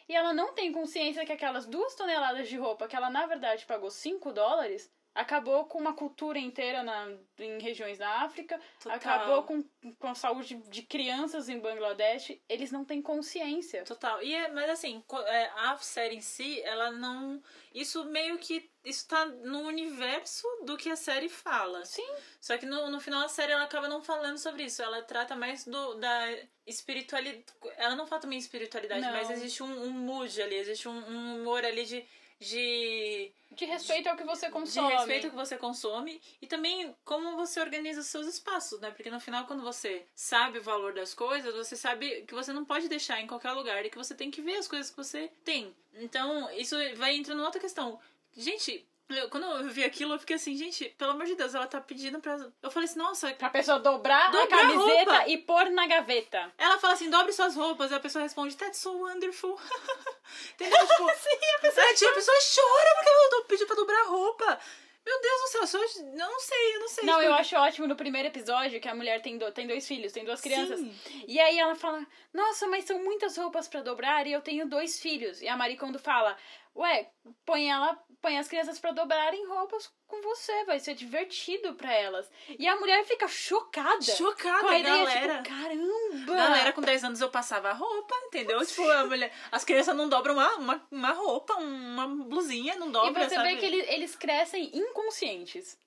E 0.10 0.16
ela 0.16 0.34
não 0.34 0.54
tem 0.56 0.72
consciência 0.72 1.24
que 1.24 1.32
aquelas 1.32 1.68
duas 1.68 1.94
toneladas 1.94 2.50
de 2.50 2.58
roupa 2.58 2.88
que 2.88 2.96
ela 2.96 3.12
na 3.12 3.28
verdade 3.28 3.64
pagou 3.68 3.92
5 3.92 4.34
dólares 4.34 4.92
acabou 5.16 5.66
com 5.66 5.78
uma 5.78 5.94
cultura 5.94 6.40
inteira 6.40 6.84
na, 6.84 7.08
em 7.40 7.60
regiões 7.60 7.98
da 7.98 8.22
África, 8.22 8.60
Total. 8.80 8.96
acabou 8.96 9.44
com, 9.44 9.64
com 10.00 10.08
a 10.08 10.16
saúde 10.16 10.56
de 10.70 10.82
crianças 10.82 11.50
em 11.50 11.60
Bangladesh. 11.60 12.40
Eles 12.50 12.72
não 12.72 12.84
têm 12.84 13.02
consciência. 13.02 13.84
Total. 13.84 14.22
E 14.24 14.34
é, 14.34 14.50
mas 14.50 14.70
assim, 14.70 15.04
é, 15.28 15.52
a 15.56 15.78
série 15.78 16.16
em 16.16 16.22
si, 16.22 16.62
ela 16.62 16.92
não. 16.92 17.42
Isso 17.74 18.06
meio 18.06 18.38
que. 18.38 18.72
Isso 18.84 19.08
tá 19.08 19.26
no 19.26 19.62
universo 19.62 20.46
do 20.66 20.76
que 20.76 20.90
a 20.90 20.96
série 20.96 21.30
fala. 21.30 21.86
Sim. 21.86 22.06
Só 22.42 22.58
que 22.58 22.66
no, 22.66 22.90
no 22.90 23.00
final 23.00 23.24
a 23.24 23.30
série 23.30 23.54
ela 23.54 23.64
acaba 23.64 23.88
não 23.88 24.02
falando 24.02 24.38
sobre 24.38 24.64
isso. 24.66 24.82
Ela 24.82 25.02
trata 25.02 25.36
mais 25.36 25.64
do, 25.64 25.94
da 25.96 26.38
espiritualidade. 26.66 27.46
Ela 27.78 27.96
não 27.96 28.06
fala 28.06 28.22
também 28.22 28.40
espiritualidade, 28.40 29.02
Não. 29.02 29.12
mas 29.12 29.30
existe 29.30 29.64
um, 29.64 29.84
um 29.84 29.92
mood 29.92 30.42
ali, 30.42 30.56
existe 30.56 30.88
um, 30.90 30.98
um 30.98 31.42
humor 31.42 31.64
ali 31.64 31.86
de. 31.86 32.06
De 32.40 33.32
De 33.52 33.66
respeito 33.66 34.08
ao 34.08 34.18
que 34.18 34.24
você 34.24 34.48
de 34.48 34.52
consome. 34.52 34.94
respeito 34.94 35.26
ao 35.26 35.32
que 35.32 35.36
você 35.38 35.58
consome 35.58 36.22
e 36.42 36.48
também 36.48 36.96
como 37.06 37.36
você 37.36 37.60
organiza 37.60 38.02
os 38.02 38.08
seus 38.08 38.28
espaços, 38.28 38.80
né? 38.80 38.92
Porque 38.92 39.10
no 39.10 39.20
final, 39.20 39.46
quando 39.46 39.62
você 39.64 40.06
sabe 40.16 40.60
o 40.60 40.64
valor 40.64 40.94
das 40.94 41.14
coisas, 41.14 41.54
você 41.54 41.76
sabe 41.76 42.24
que 42.24 42.34
você 42.34 42.52
não 42.52 42.66
pode 42.66 42.88
deixar 42.88 43.20
em 43.22 43.28
qualquer 43.28 43.52
lugar 43.52 43.86
e 43.86 43.90
que 43.90 43.98
você 43.98 44.16
tem 44.16 44.32
que 44.32 44.42
ver 44.42 44.58
as 44.58 44.68
coisas 44.68 44.90
que 44.90 44.98
você 44.98 45.32
tem. 45.44 45.76
Então, 45.96 46.50
isso 46.52 46.76
vai 46.96 47.16
entrando 47.16 47.42
em 47.42 47.46
outra 47.46 47.62
questão. 47.62 48.00
Gente, 48.36 48.86
eu- 49.10 49.30
quando 49.30 49.44
eu 49.46 49.70
vi 49.70 49.84
aquilo, 49.84 50.14
eu 50.14 50.20
fiquei 50.20 50.36
assim, 50.38 50.56
gente, 50.56 50.86
pelo 50.98 51.12
amor 51.12 51.26
de 51.26 51.36
Deus, 51.36 51.54
ela 51.54 51.68
tá 51.68 51.80
pedindo 51.82 52.20
pra. 52.20 52.38
Eu 52.62 52.72
falei 52.72 52.88
assim, 52.90 52.98
nossa. 53.00 53.32
Pra 53.34 53.50
pessoa 53.50 53.80
dobrar, 53.80 54.32
Dobrar 54.32 54.46
a 54.46 54.48
camiseta 54.62 55.12
roupa. 55.12 55.28
e 55.30 55.38
pôr 55.38 55.70
na 55.70 55.86
gaveta. 55.88 56.52
Ela 56.58 56.78
fala 56.80 56.94
assim, 56.94 57.10
dobre 57.10 57.32
suas 57.34 57.56
roupas, 57.56 57.92
e 57.92 57.96
a 57.96 58.00
pessoa 58.00 58.24
responde, 58.24 58.56
that's 58.58 58.80
so 58.80 58.92
wonderful. 58.94 59.60
Entendeu? 60.56 60.78
Tipo, 60.88 61.10
Sim, 61.10 61.56
a 61.56 61.60
pessoa, 61.60 61.86
a 62.12 62.14
pessoa 62.14 62.38
chora 62.56 62.96
porque 62.96 63.10
ela 63.10 63.30
do- 63.30 63.46
pediu 63.48 63.68
pra 63.68 63.76
dobrar 63.76 64.02
a 64.02 64.08
roupa. 64.08 64.60
Meu 65.06 65.22
Deus 65.22 65.42
do 65.42 65.68
céu, 65.68 65.82
eu, 65.82 65.88
eu 66.08 66.16
não 66.30 66.40
sei, 66.40 66.76
eu 66.76 66.80
não 66.80 66.88
sei. 66.88 67.04
Não, 67.06 67.14
eu 67.16 67.32
explicar. 67.36 67.40
acho 67.42 67.56
ótimo 67.58 67.88
no 67.88 67.96
primeiro 67.96 68.30
episódio 68.30 68.80
que 68.80 68.88
a 68.88 68.96
mulher 68.96 69.22
tem, 69.22 69.38
do- 69.38 69.52
tem 69.52 69.68
dois 69.68 69.86
filhos, 69.86 70.14
tem 70.14 70.24
duas 70.24 70.40
crianças. 70.40 70.80
Sim. 70.80 70.96
E 71.28 71.42
aí 71.42 71.60
ela 71.60 71.76
fala: 71.76 72.08
Nossa, 72.34 72.68
mas 72.68 72.86
são 72.86 73.04
muitas 73.04 73.36
roupas 73.38 73.68
pra 73.68 73.82
dobrar 73.82 74.26
e 74.28 74.32
eu 74.32 74.40
tenho 74.40 74.66
dois 74.66 75.02
filhos. 75.02 75.42
E 75.42 75.48
a 75.50 75.58
Maricondo 75.58 76.00
fala: 76.00 76.38
Ué, 76.76 77.08
põe 77.46 77.70
ela, 77.70 77.98
põe 78.22 78.40
as 78.40 78.48
crianças 78.48 78.80
pra 78.80 78.92
dobrarem 78.92 79.46
roupas 79.48 79.92
com 80.08 80.22
você, 80.22 80.66
vai 80.66 80.80
ser 80.80 80.96
divertido 80.96 81.76
pra 81.76 81.94
elas. 81.94 82.30
E 82.58 82.68
a 82.68 82.76
mulher 82.78 83.04
fica 83.06 83.28
chocada. 83.28 84.02
Chocada, 84.02 84.60
com 84.60 84.68
a 84.68 84.80
ideia, 84.80 85.06
galera. 85.06 85.44
tipo, 85.44 85.56
caramba! 85.56 86.36
Galera, 86.36 86.74
com 86.74 86.82
10 86.82 87.04
anos 87.04 87.22
eu 87.22 87.30
passava 87.30 87.70
a 87.70 87.74
roupa, 87.74 88.16
entendeu? 88.26 88.66
Tipo, 88.66 88.90
a 88.90 89.06
mulher, 89.06 89.32
as 89.52 89.64
crianças 89.64 89.96
não 89.96 90.10
dobram 90.10 90.34
uma, 90.34 90.56
uma, 90.56 90.88
uma 90.90 91.12
roupa, 91.12 91.54
uma 91.56 92.08
blusinha, 92.08 92.76
não 92.76 92.90
E 92.90 92.92
dobra, 92.92 93.30
você 93.30 93.36
sabe? 93.36 93.50
vê 93.50 93.58
que 93.58 93.66
eles, 93.66 93.90
eles 93.90 94.16
crescem 94.16 94.72
inconscientes. 94.76 95.78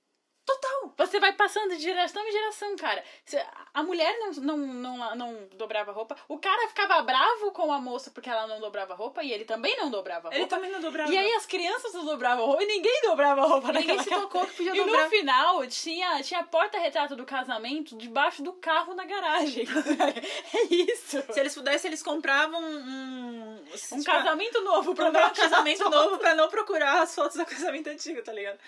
Total. 0.46 0.92
Você 0.96 1.18
vai 1.18 1.32
passando 1.32 1.74
de 1.76 1.82
geração 1.82 2.24
em 2.26 2.30
geração, 2.30 2.76
cara. 2.76 3.02
A 3.74 3.82
mulher 3.82 4.16
não, 4.18 4.32
não, 4.32 4.56
não, 4.56 5.16
não 5.16 5.48
dobrava 5.54 5.90
roupa. 5.90 6.16
O 6.28 6.38
cara 6.38 6.68
ficava 6.68 7.02
bravo 7.02 7.50
com 7.50 7.72
a 7.72 7.80
moça 7.80 8.10
porque 8.12 8.30
ela 8.30 8.46
não 8.46 8.60
dobrava 8.60 8.94
roupa 8.94 9.24
e 9.24 9.32
ele 9.32 9.44
também 9.44 9.76
não 9.76 9.90
dobrava 9.90 10.28
roupa. 10.28 10.36
Ele 10.36 10.46
também 10.46 10.70
não 10.70 10.80
dobrava. 10.80 11.12
E 11.12 11.18
aí 11.18 11.32
as 11.32 11.44
crianças 11.46 11.92
não 11.92 12.04
dobravam 12.04 12.46
roupa 12.46 12.62
e 12.62 12.66
ninguém 12.66 13.02
dobrava 13.02 13.42
roupa 13.42 13.72
Ninguém 13.72 13.98
se 13.98 14.08
casa. 14.08 14.22
tocou 14.22 14.46
que 14.46 14.54
podia 14.54 14.72
E 14.72 14.76
dobrar. 14.76 15.04
no 15.04 15.10
final 15.10 15.66
tinha, 15.66 16.22
tinha 16.22 16.44
porta-retrato 16.44 17.16
do 17.16 17.24
casamento 17.26 17.96
debaixo 17.96 18.40
do 18.42 18.52
carro 18.52 18.94
na 18.94 19.04
garagem. 19.04 19.66
é 20.54 20.62
isso. 20.74 21.22
Se 21.32 21.40
eles 21.40 21.54
pudessem, 21.54 21.88
eles 21.88 22.02
compravam 22.02 22.62
um... 22.62 23.64
Um 23.92 24.02
casamento 24.04 24.60
novo 24.62 24.94
pra 24.94 25.08
um 25.08 25.12
não 25.12 25.30
tirar 25.30 25.50
casamento 25.50 25.84
novo 25.90 26.18
pra 26.18 26.34
não 26.34 26.48
procurar 26.48 27.02
as 27.02 27.12
fotos 27.14 27.36
do 27.36 27.44
casamento 27.44 27.88
antigo, 27.88 28.22
tá 28.22 28.32
ligado? 28.32 28.58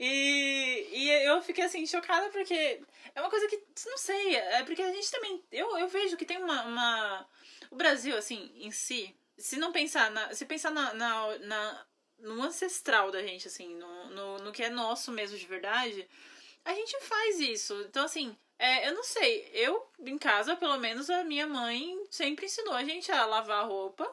E, 0.00 0.88
e 0.92 1.27
eu 1.28 1.42
fiquei 1.42 1.64
assim, 1.64 1.86
chocada 1.86 2.28
porque 2.30 2.80
é 3.14 3.20
uma 3.20 3.30
coisa 3.30 3.46
que, 3.48 3.62
não 3.86 3.98
sei, 3.98 4.36
é 4.36 4.62
porque 4.64 4.82
a 4.82 4.92
gente 4.92 5.10
também. 5.10 5.42
Eu, 5.52 5.76
eu 5.78 5.88
vejo 5.88 6.16
que 6.16 6.24
tem 6.26 6.38
uma, 6.42 6.62
uma. 6.64 7.28
O 7.70 7.76
Brasil, 7.76 8.16
assim, 8.16 8.50
em 8.56 8.70
si, 8.70 9.14
se 9.36 9.56
não 9.56 9.72
pensar 9.72 10.10
na. 10.10 10.34
Se 10.34 10.44
pensar 10.46 10.70
na, 10.70 10.92
na, 10.94 11.38
na- 11.40 11.86
no 12.18 12.42
ancestral 12.42 13.10
da 13.12 13.22
gente, 13.22 13.46
assim, 13.48 13.74
no, 13.76 14.10
no, 14.10 14.38
no 14.38 14.52
que 14.52 14.62
é 14.64 14.70
nosso 14.70 15.12
mesmo 15.12 15.38
de 15.38 15.46
verdade, 15.46 16.08
a 16.64 16.74
gente 16.74 16.98
faz 17.00 17.40
isso. 17.40 17.74
Então, 17.88 18.04
assim, 18.04 18.36
É, 18.60 18.88
eu 18.88 18.94
não 18.94 19.04
sei. 19.04 19.48
Eu, 19.54 19.88
em 20.00 20.18
casa, 20.18 20.56
pelo 20.56 20.76
menos, 20.78 21.08
a 21.10 21.22
minha 21.24 21.46
mãe 21.46 21.96
sempre 22.10 22.46
ensinou 22.46 22.74
a 22.74 22.82
gente 22.84 23.10
a 23.12 23.24
lavar 23.24 23.64
roupa, 23.68 24.04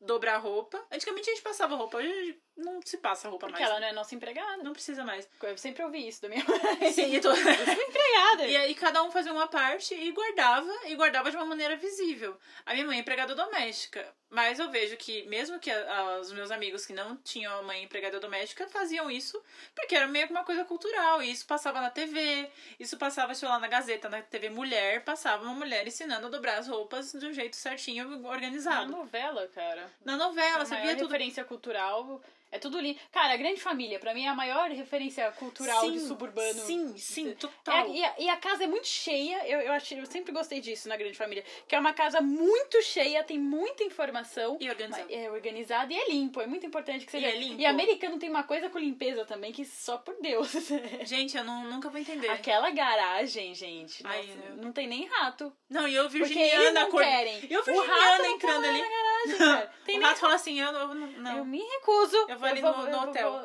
dobrar 0.00 0.38
roupa. 0.38 0.78
Antigamente 0.92 1.28
a 1.30 1.34
gente 1.34 1.42
passava 1.42 1.74
roupa, 1.74 1.98
hoje 1.98 2.40
não 2.58 2.80
se 2.84 2.98
passa 2.98 3.28
roupa 3.28 3.46
Porque 3.46 3.60
mais. 3.62 3.70
ela 3.70 3.80
não 3.80 3.88
é 3.88 3.92
nossa 3.92 4.14
empregada. 4.14 4.62
Não 4.62 4.72
precisa 4.72 5.04
mais. 5.04 5.28
Eu 5.42 5.56
sempre 5.56 5.82
ouvi 5.84 6.06
isso 6.08 6.20
da 6.22 6.28
minha 6.28 6.44
mãe. 6.44 6.58
Sim, 6.92 7.14
e, 7.14 7.20
to- 7.20 7.28
empregada. 7.30 8.46
e 8.46 8.56
aí 8.56 8.74
cada 8.74 9.02
um 9.02 9.10
fazia 9.10 9.32
uma 9.32 9.46
parte 9.46 9.94
e 9.94 10.10
guardava, 10.12 10.70
e 10.86 10.94
guardava 10.94 11.30
de 11.30 11.36
uma 11.36 11.46
maneira 11.46 11.76
visível. 11.76 12.36
A 12.66 12.74
minha 12.74 12.84
mãe 12.86 12.98
é 12.98 13.00
empregada 13.00 13.34
doméstica, 13.34 14.14
mas 14.30 14.58
eu 14.58 14.70
vejo 14.70 14.96
que, 14.96 15.22
mesmo 15.26 15.58
que 15.58 15.70
a- 15.70 15.98
a- 15.98 16.18
os 16.20 16.32
meus 16.32 16.50
amigos 16.50 16.84
que 16.84 16.92
não 16.92 17.16
tinham 17.16 17.58
a 17.58 17.62
mãe 17.62 17.82
empregada 17.82 18.20
doméstica 18.20 18.68
faziam 18.68 19.10
isso 19.10 19.42
porque 19.74 19.94
era 19.94 20.06
meio 20.06 20.26
que 20.26 20.32
uma 20.32 20.44
coisa 20.44 20.64
cultural, 20.64 21.22
e 21.22 21.30
isso 21.30 21.46
passava 21.46 21.80
na 21.80 21.90
TV, 21.90 22.50
isso 22.78 22.96
passava, 22.98 23.34
sei 23.34 23.48
lá, 23.48 23.58
na 23.58 23.68
Gazeta, 23.68 24.08
na 24.08 24.20
TV 24.22 24.50
Mulher, 24.50 25.02
passava 25.04 25.44
uma 25.44 25.54
mulher 25.54 25.86
ensinando 25.86 26.26
a 26.26 26.30
dobrar 26.30 26.58
as 26.58 26.68
roupas 26.68 27.12
de 27.12 27.26
um 27.26 27.32
jeito 27.32 27.56
certinho, 27.56 28.06
Na 28.18 28.28
organizado. 28.28 28.90
novela, 28.90 29.46
cara. 29.48 29.90
Na 30.04 30.16
novela, 30.16 30.62
a 30.62 30.64
você 30.66 30.76
via 30.76 30.96
tudo. 30.96 31.06
referência 31.06 31.44
cultural. 31.44 32.20
É 32.50 32.58
tudo 32.58 32.80
lindo. 32.80 32.98
Cara, 33.12 33.34
a 33.34 33.36
Grande 33.36 33.60
Família, 33.60 33.98
pra 33.98 34.14
mim, 34.14 34.24
é 34.24 34.28
a 34.28 34.34
maior 34.34 34.70
referência 34.70 35.30
cultural 35.32 35.90
de 35.90 36.00
Sim, 36.00 36.08
suburbano. 36.08 36.58
Sim, 36.60 36.96
sim, 36.96 37.30
É, 37.32 37.34
total. 37.34 37.88
e, 37.90 38.02
a, 38.02 38.14
e 38.20 38.28
a 38.30 38.38
casa 38.38 38.64
é 38.64 38.66
muito 38.66 38.86
cheia, 38.88 39.46
eu, 39.46 39.60
eu, 39.60 39.72
achei, 39.72 40.00
eu 40.00 40.06
sempre 40.06 40.32
gostei 40.32 40.58
disso 40.58 40.88
na 40.88 40.96
Grande 40.96 41.14
Família. 41.14 41.44
Que 41.68 41.74
é 41.74 41.78
uma 41.78 41.92
casa 41.92 42.22
muito 42.22 42.80
cheia, 42.82 43.22
tem 43.22 43.38
muita 43.38 43.84
informação. 43.84 44.17
E 44.60 44.68
organizado. 44.68 45.06
É 45.10 45.30
organizado 45.30 45.92
e 45.92 45.96
é 45.98 46.08
limpo, 46.10 46.40
é 46.40 46.46
muito 46.46 46.64
importante 46.66 47.04
que 47.06 47.10
seja. 47.12 47.26
E 47.26 47.30
é 47.30 47.36
limpo. 47.38 47.60
E 47.60 47.66
americano 47.66 48.18
tem 48.18 48.28
uma 48.30 48.42
coisa 48.42 48.68
com 48.70 48.78
limpeza 48.78 49.24
também 49.24 49.52
que 49.52 49.64
só 49.64 49.98
por 49.98 50.14
Deus. 50.20 50.50
Gente, 51.04 51.36
eu 51.36 51.44
não, 51.44 51.64
nunca 51.64 51.88
vou 51.90 52.00
entender. 52.00 52.28
Aquela 52.28 52.70
garagem, 52.70 53.54
gente, 53.54 54.02
Ai, 54.06 54.26
nossa, 54.26 54.38
eu- 54.48 54.56
não 54.56 54.72
tem 54.72 54.86
nem 54.86 55.06
rato. 55.06 55.52
Não, 55.68 55.86
e 55.88 55.94
eu, 55.94 56.04
Porque 56.04 56.18
Virginiana, 56.24 56.80
não 56.82 56.90
cor... 56.90 57.02
querem. 57.02 57.38
E 57.48 57.52
eu, 57.52 57.62
Virginiana 57.62 58.18
não 58.18 58.26
entrando 58.26 58.64
ali. 58.64 58.80
na 58.82 58.88
garagem, 58.88 59.38
cara. 59.38 59.72
Tem 59.88 59.96
o 59.96 59.98
nem... 60.00 60.08
rato 60.08 60.20
fala 60.20 60.34
assim, 60.34 60.60
eu 60.60 60.70
não. 60.72 60.94
não. 60.94 61.38
Eu 61.38 61.44
me 61.44 61.58
recuso. 61.60 62.16
Eu 62.28 62.38
vou 62.38 62.48
ali 62.48 62.60
vou- 62.60 62.76
no- 62.76 62.82
eu 62.84 62.90
no 62.90 62.98
vou- 63.00 63.08
hotel. 63.08 63.30
vou- 63.32 63.42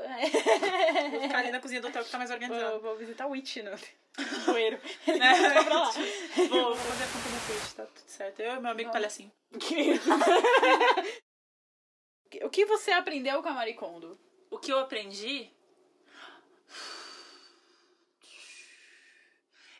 Vou 1.12 1.22
ficar 1.22 1.38
ali 1.40 1.52
na 1.52 1.60
cozinha 1.60 1.82
do 1.82 1.88
hotel 1.88 2.04
que 2.04 2.12
tá 2.12 2.18
mais 2.18 2.30
Vou, 2.30 2.36
organizado. 2.40 2.80
vou 2.82 2.96
visitar 2.98 3.28
o 3.28 3.32
Witch 3.32 3.58
bueiro. 4.46 4.78
Ele 5.08 5.24
É. 5.24 5.34
Vou, 6.48 6.66
vou 6.66 6.76
fazer 6.76 7.04
a 7.04 7.08
conta 7.08 7.30
no 7.30 7.48
Twitch, 7.48 7.74
tá 7.76 7.86
tudo 7.86 8.04
certo. 8.08 8.40
Eu 8.42 8.56
e 8.56 8.60
meu 8.60 8.72
amigo 8.72 8.88
Não. 8.88 8.92
palhacinho. 8.94 9.32
O 12.44 12.50
que 12.50 12.66
você 12.66 12.92
aprendeu 12.92 13.42
com 13.42 13.50
a 13.50 13.54
Maricondo? 13.54 14.20
O 14.50 14.58
que 14.58 14.72
eu 14.72 14.80
aprendi. 14.80 15.52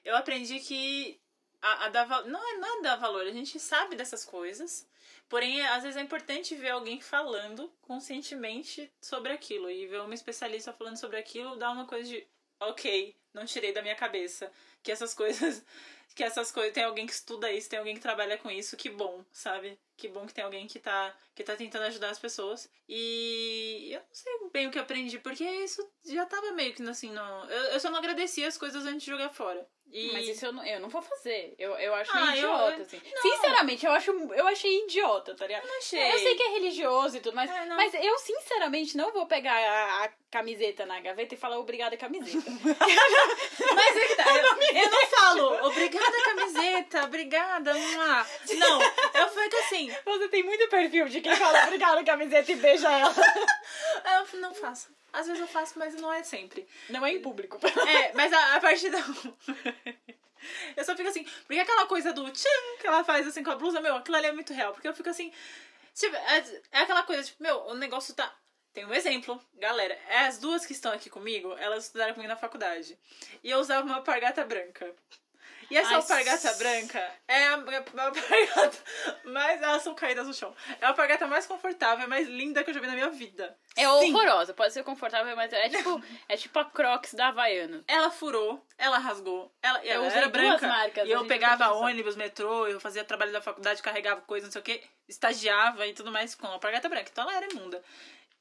Eu 0.04 0.16
aprendi 0.16 0.60
que 0.60 1.20
a, 1.62 1.86
a 1.86 1.90
dar 1.90 2.08
não, 2.26 2.50
é, 2.50 2.58
não 2.58 2.80
é 2.80 2.82
dar 2.82 2.98
valor, 2.98 3.26
a 3.26 3.32
gente 3.32 3.60
sabe 3.60 3.96
dessas 3.96 4.26
coisas. 4.26 4.88
Porém, 5.30 5.66
às 5.68 5.84
vezes 5.84 5.98
é 5.98 6.02
importante 6.02 6.56
ver 6.56 6.70
alguém 6.70 7.02
falando 7.02 7.72
conscientemente 7.82 8.94
sobre 9.02 9.32
aquilo. 9.32 9.70
E 9.70 9.88
ver 9.88 10.02
uma 10.02 10.14
especialista 10.14 10.74
falando 10.74 10.98
sobre 10.98 11.18
aquilo 11.18 11.56
dá 11.56 11.72
uma 11.72 11.88
coisa 11.88 12.08
de 12.08 12.28
ok, 12.60 13.16
não 13.34 13.46
tirei 13.46 13.74
da 13.74 13.82
minha 13.82 13.96
cabeça. 13.96 14.52
Que 14.82 14.92
essas 14.92 15.14
coisas. 15.14 15.64
Que 16.16 16.24
essas 16.24 16.52
coisas. 16.52 16.72
Tem 16.72 16.84
alguém 16.84 17.08
que 17.08 17.14
estuda 17.14 17.52
isso, 17.52 17.68
tem 17.68 17.80
alguém 17.80 17.96
que 17.96 18.00
trabalha 18.02 18.38
com 18.38 18.52
isso, 18.52 18.78
que 18.78 18.88
bom, 18.88 19.26
sabe? 19.32 19.80
Que 19.98 20.08
bom 20.08 20.28
que 20.28 20.34
tem 20.34 20.44
alguém 20.44 20.68
que 20.68 20.78
tá, 20.78 21.12
que 21.34 21.44
tá 21.44 21.56
tentando 21.56 21.86
ajudar 21.86 22.12
as 22.12 22.20
pessoas. 22.20 22.70
E 22.88 23.90
eu 23.92 24.00
não 24.00 24.14
sei 24.14 24.32
bem 24.52 24.68
o 24.68 24.72
que 24.72 24.78
aprendi, 24.78 25.18
porque 25.18 25.44
isso 25.44 25.84
já 26.06 26.24
tava 26.28 26.52
meio 26.52 26.72
que 26.72 26.84
assim, 26.84 27.12
não. 27.12 27.50
Eu, 27.50 27.64
eu 27.72 27.80
só 27.80 27.90
não 27.90 27.98
agradeci 27.98 28.46
as 28.46 28.60
coisas 28.60 28.86
antes 28.86 29.02
de 29.02 29.10
jogar 29.10 29.30
fora. 29.30 29.68
E... 29.92 30.12
Mas 30.12 30.28
isso 30.28 30.44
eu 30.48 30.52
não, 30.52 30.66
eu 30.66 30.80
não 30.80 30.90
vou 30.90 31.02
fazer. 31.04 31.54
Eu, 31.60 31.72
eu 31.76 31.94
acho 31.94 32.12
Ah, 32.12 32.32
meio 32.32 32.46
eu- 32.46 32.54
idiota, 32.54 32.82
assim. 32.82 33.02
Sinceramente, 33.22 33.86
eu, 33.86 33.92
acho, 33.92 34.12
eu 34.34 34.48
achei 34.48 34.84
idiota, 34.86 35.36
tá 35.36 35.46
ligado? 35.46 35.68
não 35.68 35.78
achei. 35.78 36.12
Eu 36.12 36.18
sei 36.18 36.36
que 36.36 36.42
é 36.44 36.50
religioso 36.50 37.18
e 37.18 37.20
tudo, 37.20 37.36
mas, 37.36 37.50
É, 37.52 37.66
não. 37.66 37.76
mas 37.76 37.94
eu 37.94 38.18
sinceramente 38.18 38.98
não 38.98 39.12
vou 39.12 39.28
pegar 39.28 39.54
a, 39.56 40.06
a 40.06 40.10
camiseta 40.32 40.84
na 40.88 41.00
gaveta 41.00 41.36
e 41.36 41.38
falar 41.38 41.60
obrigada 41.60 41.96
camiseta. 41.96 42.44
Mas 43.76 43.98
é 43.98 44.08
que 44.08 44.16
tá. 44.16 44.24
Eu, 44.36 44.82
eu 44.82 44.90
não 44.92 45.06
falo, 45.08 45.68
obrigada, 45.68 46.22
camiseta, 46.24 47.04
obrigada, 47.04 47.74
mua. 47.76 48.26
Não, 48.58 48.82
eu 48.82 49.30
fico 49.30 49.56
assim, 49.58 49.92
Você 50.06 50.28
tem 50.30 50.44
muito 50.44 50.68
perfil 50.70 51.08
de 51.08 51.22
quem 51.22 51.36
fala 51.36 51.64
obrigada 51.66 52.04
camiseta 52.04 52.52
e 52.52 52.56
beija 52.56 52.92
ela. 52.92 53.14
eu 54.34 54.40
não 54.40 54.54
faço. 54.56 54.90
Às 55.14 55.28
vezes 55.28 55.40
eu 55.40 55.48
faço, 55.48 55.78
mas 55.78 55.94
não 55.96 56.12
é 56.12 56.24
sempre. 56.24 56.68
Não 56.90 57.06
é 57.06 57.12
em 57.12 57.22
público. 57.22 57.60
É, 57.88 58.14
mas 58.14 58.34
a, 58.34 58.56
a 58.56 58.60
partir 58.60 58.90
da. 58.90 58.98
Eu 60.76 60.84
só 60.84 60.94
fico 60.94 61.08
assim, 61.08 61.24
porque 61.46 61.60
aquela 61.60 61.86
coisa 61.86 62.12
do 62.12 62.30
tchan 62.30 62.50
que 62.80 62.86
ela 62.86 63.02
faz 63.04 63.26
assim 63.26 63.44
com 63.44 63.52
a 63.52 63.56
blusa, 63.56 63.80
meu, 63.80 63.96
aquilo 63.96 64.18
ali 64.18 64.28
é 64.28 64.32
muito 64.34 64.54
real. 64.54 64.74
Porque 64.74 64.88
eu 64.88 64.94
fico 64.94 65.10
assim. 65.10 65.32
Tipo, 65.94 66.16
é, 66.16 66.62
é 66.72 66.80
aquela 66.80 67.04
coisa, 67.04 67.24
tipo, 67.24 67.42
meu, 67.42 67.60
o 67.68 67.76
negócio 67.76 68.14
tá. 68.14 68.36
Tem 68.74 68.86
um 68.86 68.94
exemplo, 68.94 69.40
galera. 69.54 69.98
É 70.10 70.26
as 70.26 70.40
duas 70.40 70.66
que 70.66 70.74
estão 70.74 70.92
aqui 70.92 71.10
comigo, 71.10 71.56
elas 71.60 71.86
estudaram 71.86 72.14
comigo 72.14 72.30
na 72.30 72.36
faculdade. 72.36 72.98
E 73.44 73.50
eu 73.50 73.60
usava 73.60 73.86
uma 73.86 73.96
alpargata 73.96 74.44
branca. 74.44 74.94
E 75.70 75.78
essa 75.78 75.90
Ai, 75.90 75.96
alpargata 75.96 76.54
branca 76.54 77.12
é 77.28 77.48
a, 77.48 77.54
a 77.54 78.06
alpargata 78.06 78.78
mais. 79.26 79.62
Elas 79.62 79.82
são 79.82 79.96
caídas 79.96 80.28
no 80.28 80.34
chão. 80.34 80.56
É 80.80 80.86
a 80.86 80.90
alpargata 80.90 81.28
mais 81.28 81.46
confortável, 81.46 82.08
mais 82.08 82.28
linda 82.28 82.64
que 82.64 82.70
eu 82.70 82.74
já 82.74 82.80
vi 82.80 82.88
na 82.88 82.94
minha 82.94 83.10
vida. 83.10 83.58
É 83.76 83.82
Sim. 83.82 83.88
horrorosa, 83.88 84.54
pode 84.54 84.74
ser 84.74 84.84
confortável, 84.84 85.36
mas 85.36 85.52
é 85.52 85.70
tipo, 85.70 86.02
é 86.30 86.38
tipo 86.38 86.60
a 86.60 86.66
Crocs 86.66 87.14
da 87.14 87.28
Havaiana. 87.28 87.84
Ela 87.88 88.12
furou, 88.12 88.66
ela 88.78 88.98
rasgou, 88.98 89.52
ela, 89.62 89.86
ela 89.86 90.06
usei 90.06 90.20
era 90.20 90.30
duas 90.30 90.32
branca. 90.32 90.68
marcas, 90.68 91.08
e 91.08 91.12
eu 91.12 91.26
pegava 91.26 91.72
ônibus, 91.72 92.16
metrô, 92.16 92.68
eu 92.68 92.80
fazia 92.80 93.04
trabalho 93.04 93.32
da 93.32 93.42
faculdade, 93.42 93.82
carregava 93.82 94.22
coisa, 94.22 94.46
não 94.46 94.52
sei 94.52 94.62
o 94.62 94.64
que, 94.64 94.84
estagiava 95.08 95.88
e 95.88 95.94
tudo 95.94 96.12
mais 96.12 96.36
com 96.36 96.46
a 96.48 96.52
alpargata 96.52 96.88
branca. 96.88 97.10
Então 97.12 97.24
ela 97.24 97.36
era 97.36 97.52
imunda. 97.52 97.84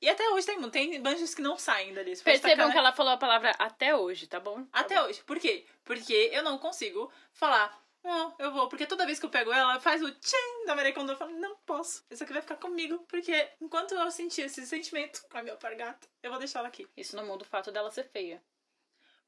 E 0.03 0.09
até 0.11 0.29
hoje 0.31 0.45
tem. 0.47 0.71
Tem 0.71 1.01
banjos 1.01 1.33
que 1.35 1.41
não 1.41 1.57
saem 1.57 1.95
dali. 1.95 2.17
Percebam 2.17 2.51
tacar- 2.57 2.73
que 2.73 2.79
ela 2.79 2.93
falou 2.93 3.13
a 3.13 3.17
palavra 3.17 3.55
até 3.59 3.95
hoje, 3.97 4.27
tá 4.27 4.41
bom? 4.41 4.65
Tá 4.65 4.81
Até 4.81 5.01
hoje. 5.03 5.23
Por 5.25 5.39
quê? 5.39 5.65
Porque 5.85 6.29
eu 6.33 6.43
não 6.43 6.59
consigo 6.59 7.11
falar. 7.33 7.81
Não, 8.03 8.35
eu 8.41 8.51
vou. 8.51 8.69
Porque 8.69 8.85
toda 8.85 9.07
vez 9.07 9.21
que 9.21 9.27
eu 9.27 9.31
pego 9.31 9.53
ela, 9.53 9.73
ela 9.75 9.81
faz 9.81 10.03
o 10.03 10.11
tchan 10.11 10.67
da 10.67 10.75
Maria 10.75 10.93
Kondo. 10.93 11.13
Eu 11.13 11.17
falo, 11.17 11.31
não 11.39 11.57
posso. 11.65 12.05
Isso 12.11 12.25
aqui 12.25 12.33
vai 12.33 12.43
ficar 12.43 12.57
comigo. 12.57 12.99
Porque 13.09 13.49
enquanto 13.61 13.95
eu 13.95 14.11
sentir 14.11 14.43
esse 14.43 14.67
sentimento 14.67 15.23
com 15.31 15.39
a 15.39 15.43
minha 15.43 15.55
alpargata, 15.55 16.09
eu 16.21 16.31
vou 16.31 16.39
deixar 16.41 16.59
ela 16.59 16.69
aqui. 16.69 16.89
Isso 16.97 17.15
não 17.15 17.25
muda 17.25 17.45
o 17.45 17.47
fato 17.47 17.71
dela 17.71 17.91
ser 17.93 18.03
feia. 18.11 18.43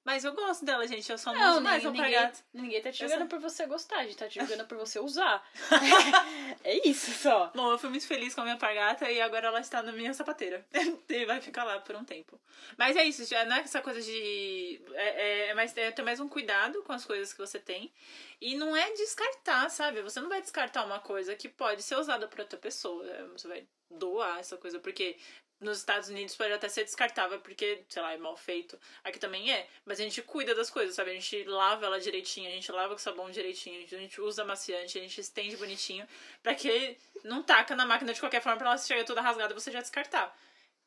Mas 0.04 0.22
eu 0.22 0.32
gosto 0.34 0.64
dela, 0.64 0.86
gente. 0.86 1.10
Eu 1.10 1.16
só 1.16 1.32
não, 1.32 1.40
Não, 1.40 1.52
uso 1.52 1.60
mais 1.62 1.82
ninguém, 1.82 2.02
ninguém, 2.02 2.32
ninguém 2.52 2.82
tá 2.82 2.92
te 2.92 2.98
julgando 2.98 3.22
só- 3.22 3.28
por 3.28 3.38
você 3.40 3.66
gostar, 3.66 3.98
a 4.00 4.04
gente 4.04 4.16
tá 4.16 4.28
te 4.28 4.38
julgando 4.38 4.64
por 4.68 4.76
você 4.76 4.98
usar. 5.00 5.42
é 6.62 6.88
isso 6.88 7.10
só. 7.12 7.50
Bom, 7.54 7.70
eu 7.72 7.78
fui 7.78 7.88
muito 7.88 8.06
feliz 8.06 8.34
com 8.34 8.42
a 8.42 8.44
minha 8.44 8.54
alpargata 8.54 9.10
e 9.10 9.20
agora 9.20 9.48
ela 9.48 9.60
está 9.60 9.82
na 9.82 9.92
minha 9.92 10.12
sapateira. 10.12 10.64
e 11.08 11.24
vai 11.24 11.40
ficar 11.40 11.64
lá 11.64 11.78
por 11.80 11.96
um 11.96 12.04
tempo. 12.04 12.38
Mas 12.76 12.96
é 12.96 13.04
isso, 13.04 13.24
já 13.24 13.44
não 13.44 13.56
é 13.56 13.60
essa 13.60 13.80
coisa 13.80 14.00
de. 14.00 14.80
É, 14.92 15.08
é, 15.08 15.48
é 15.48 15.54
mais, 15.54 15.76
é 15.76 15.90
ter 15.90 16.02
mais 16.02 16.20
um 16.20 16.28
cuidado 16.28 16.82
com 16.82 16.92
as 16.92 17.04
coisas 17.04 17.32
que 17.32 17.38
você 17.38 17.58
tem. 17.58 17.92
E 18.40 18.56
não 18.56 18.76
é 18.76 18.92
descartar, 18.92 19.70
sabe? 19.70 20.02
Você 20.02 20.20
não 20.20 20.28
vai 20.28 20.40
descartar 20.42 20.84
uma 20.84 21.00
coisa 21.00 21.34
que 21.34 21.48
pode 21.48 21.82
ser 21.82 21.96
usada 21.96 22.28
por 22.28 22.40
outra 22.40 22.58
pessoa. 22.58 23.04
Você 23.32 23.48
vai 23.48 23.66
doar 23.90 24.38
essa 24.40 24.56
coisa, 24.56 24.78
porque 24.78 25.16
nos 25.64 25.78
Estados 25.78 26.08
Unidos 26.08 26.36
pode 26.36 26.52
até 26.52 26.68
ser 26.68 26.84
descartável, 26.84 27.40
porque, 27.40 27.84
sei 27.88 28.02
lá, 28.02 28.12
é 28.12 28.16
mal 28.18 28.36
feito. 28.36 28.78
Aqui 29.02 29.18
também 29.18 29.52
é. 29.52 29.66
Mas 29.84 29.98
a 29.98 30.02
gente 30.04 30.22
cuida 30.22 30.54
das 30.54 30.70
coisas, 30.70 30.94
sabe? 30.94 31.10
A 31.10 31.14
gente 31.14 31.44
lava 31.44 31.86
ela 31.86 31.98
direitinho, 31.98 32.48
a 32.48 32.52
gente 32.52 32.70
lava 32.70 32.94
com 32.94 32.98
sabão 32.98 33.30
direitinho, 33.30 33.82
a 33.84 33.86
gente, 33.86 34.20
usa 34.20 34.42
amaciante, 34.42 34.98
a 34.98 35.02
gente 35.02 35.20
estende 35.20 35.56
bonitinho, 35.56 36.06
pra 36.42 36.54
que 36.54 36.96
não 37.24 37.42
taca 37.42 37.74
na 37.74 37.86
máquina 37.86 38.12
de 38.12 38.20
qualquer 38.20 38.42
forma 38.42 38.58
pra 38.58 38.68
ela 38.68 38.78
chegar 38.78 39.04
toda 39.04 39.20
rasgada 39.20 39.52
e 39.52 39.54
você 39.54 39.70
já 39.72 39.80
descartar. 39.80 40.36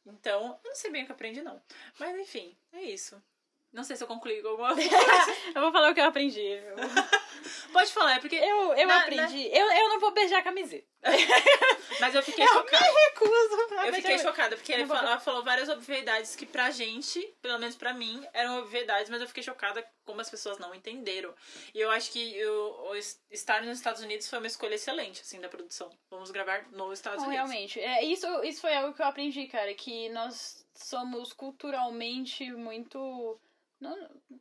Então, 0.05 0.59
eu 0.63 0.69
não 0.69 0.75
sei 0.75 0.91
bem 0.91 1.03
o 1.03 1.05
que 1.05 1.11
aprendi, 1.11 1.41
não. 1.41 1.61
Mas 1.99 2.17
enfim, 2.19 2.55
é 2.73 2.81
isso. 2.83 3.21
Não 3.73 3.83
sei 3.83 3.95
se 3.95 4.03
eu 4.03 4.07
concluí 4.07 4.41
com 4.41 4.47
alguma 4.49 4.73
coisa. 4.75 4.89
Eu 5.55 5.61
vou 5.61 5.71
falar 5.71 5.91
o 5.91 5.93
que 5.93 5.99
eu 6.01 6.05
aprendi. 6.05 6.41
Eu, 6.41 6.75
Pode 7.71 7.91
falar, 7.93 8.15
é 8.15 8.19
porque. 8.19 8.35
eu, 8.35 8.73
eu 8.73 8.87
Na- 8.87 9.01
aprendi. 9.03 9.47
Eu, 9.53 9.71
eu 9.71 9.89
não 9.89 9.99
vou 9.99 10.11
beijar 10.11 10.39
a 10.39 10.41
camiseta. 10.41 10.87
Mas 11.99 12.13
eu 12.15 12.23
fiquei 12.23 12.43
Eu 12.43 12.49
chocada. 12.49 12.83
me 12.85 12.91
recuso. 12.91 13.75
Eu 13.87 13.93
fiquei 13.93 14.19
chocada, 14.19 14.55
porque 14.55 14.71
Eu 14.71 14.75
ele 14.77 14.83
não 14.85 14.95
vou- 14.95 14.97
ela 14.97 15.19
falou 15.19 15.43
várias 15.43 15.69
obviedades 15.69 16.35
que 16.35 16.45
pra 16.45 16.71
gente, 16.71 17.21
pelo 17.41 17.57
menos 17.59 17.75
pra 17.75 17.93
mim, 17.93 18.25
eram 18.33 18.59
obviedades, 18.59 19.09
mas 19.09 19.21
eu 19.21 19.27
fiquei 19.27 19.43
chocada 19.43 19.85
como 20.05 20.19
as 20.21 20.29
pessoas 20.29 20.57
não 20.59 20.73
entenderam. 20.73 21.33
E 21.73 21.79
eu 21.79 21.89
acho 21.91 22.11
que 22.11 22.37
es- 22.97 23.21
estar 23.31 23.61
nos 23.61 23.77
Estados 23.77 24.01
Unidos 24.01 24.29
foi 24.29 24.39
uma 24.39 24.47
escolha 24.47 24.75
excelente, 24.75 25.21
assim, 25.21 25.39
da 25.39 25.49
produção. 25.49 25.89
Vamos 26.09 26.31
gravar 26.31 26.65
nos 26.71 26.93
Estados 26.99 27.21
Não, 27.21 27.29
Unidos. 27.29 27.49
realmente. 27.49 27.79
É, 27.79 28.03
isso, 28.03 28.27
isso 28.43 28.61
foi 28.61 28.75
algo 28.75 28.93
que 28.93 29.01
eu 29.01 29.05
aprendi, 29.05 29.45
cara, 29.47 29.73
que 29.73 30.09
nós 30.09 30.65
somos 30.73 31.31
culturalmente 31.33 32.51
muito. 32.51 33.39
Não, 33.79 33.95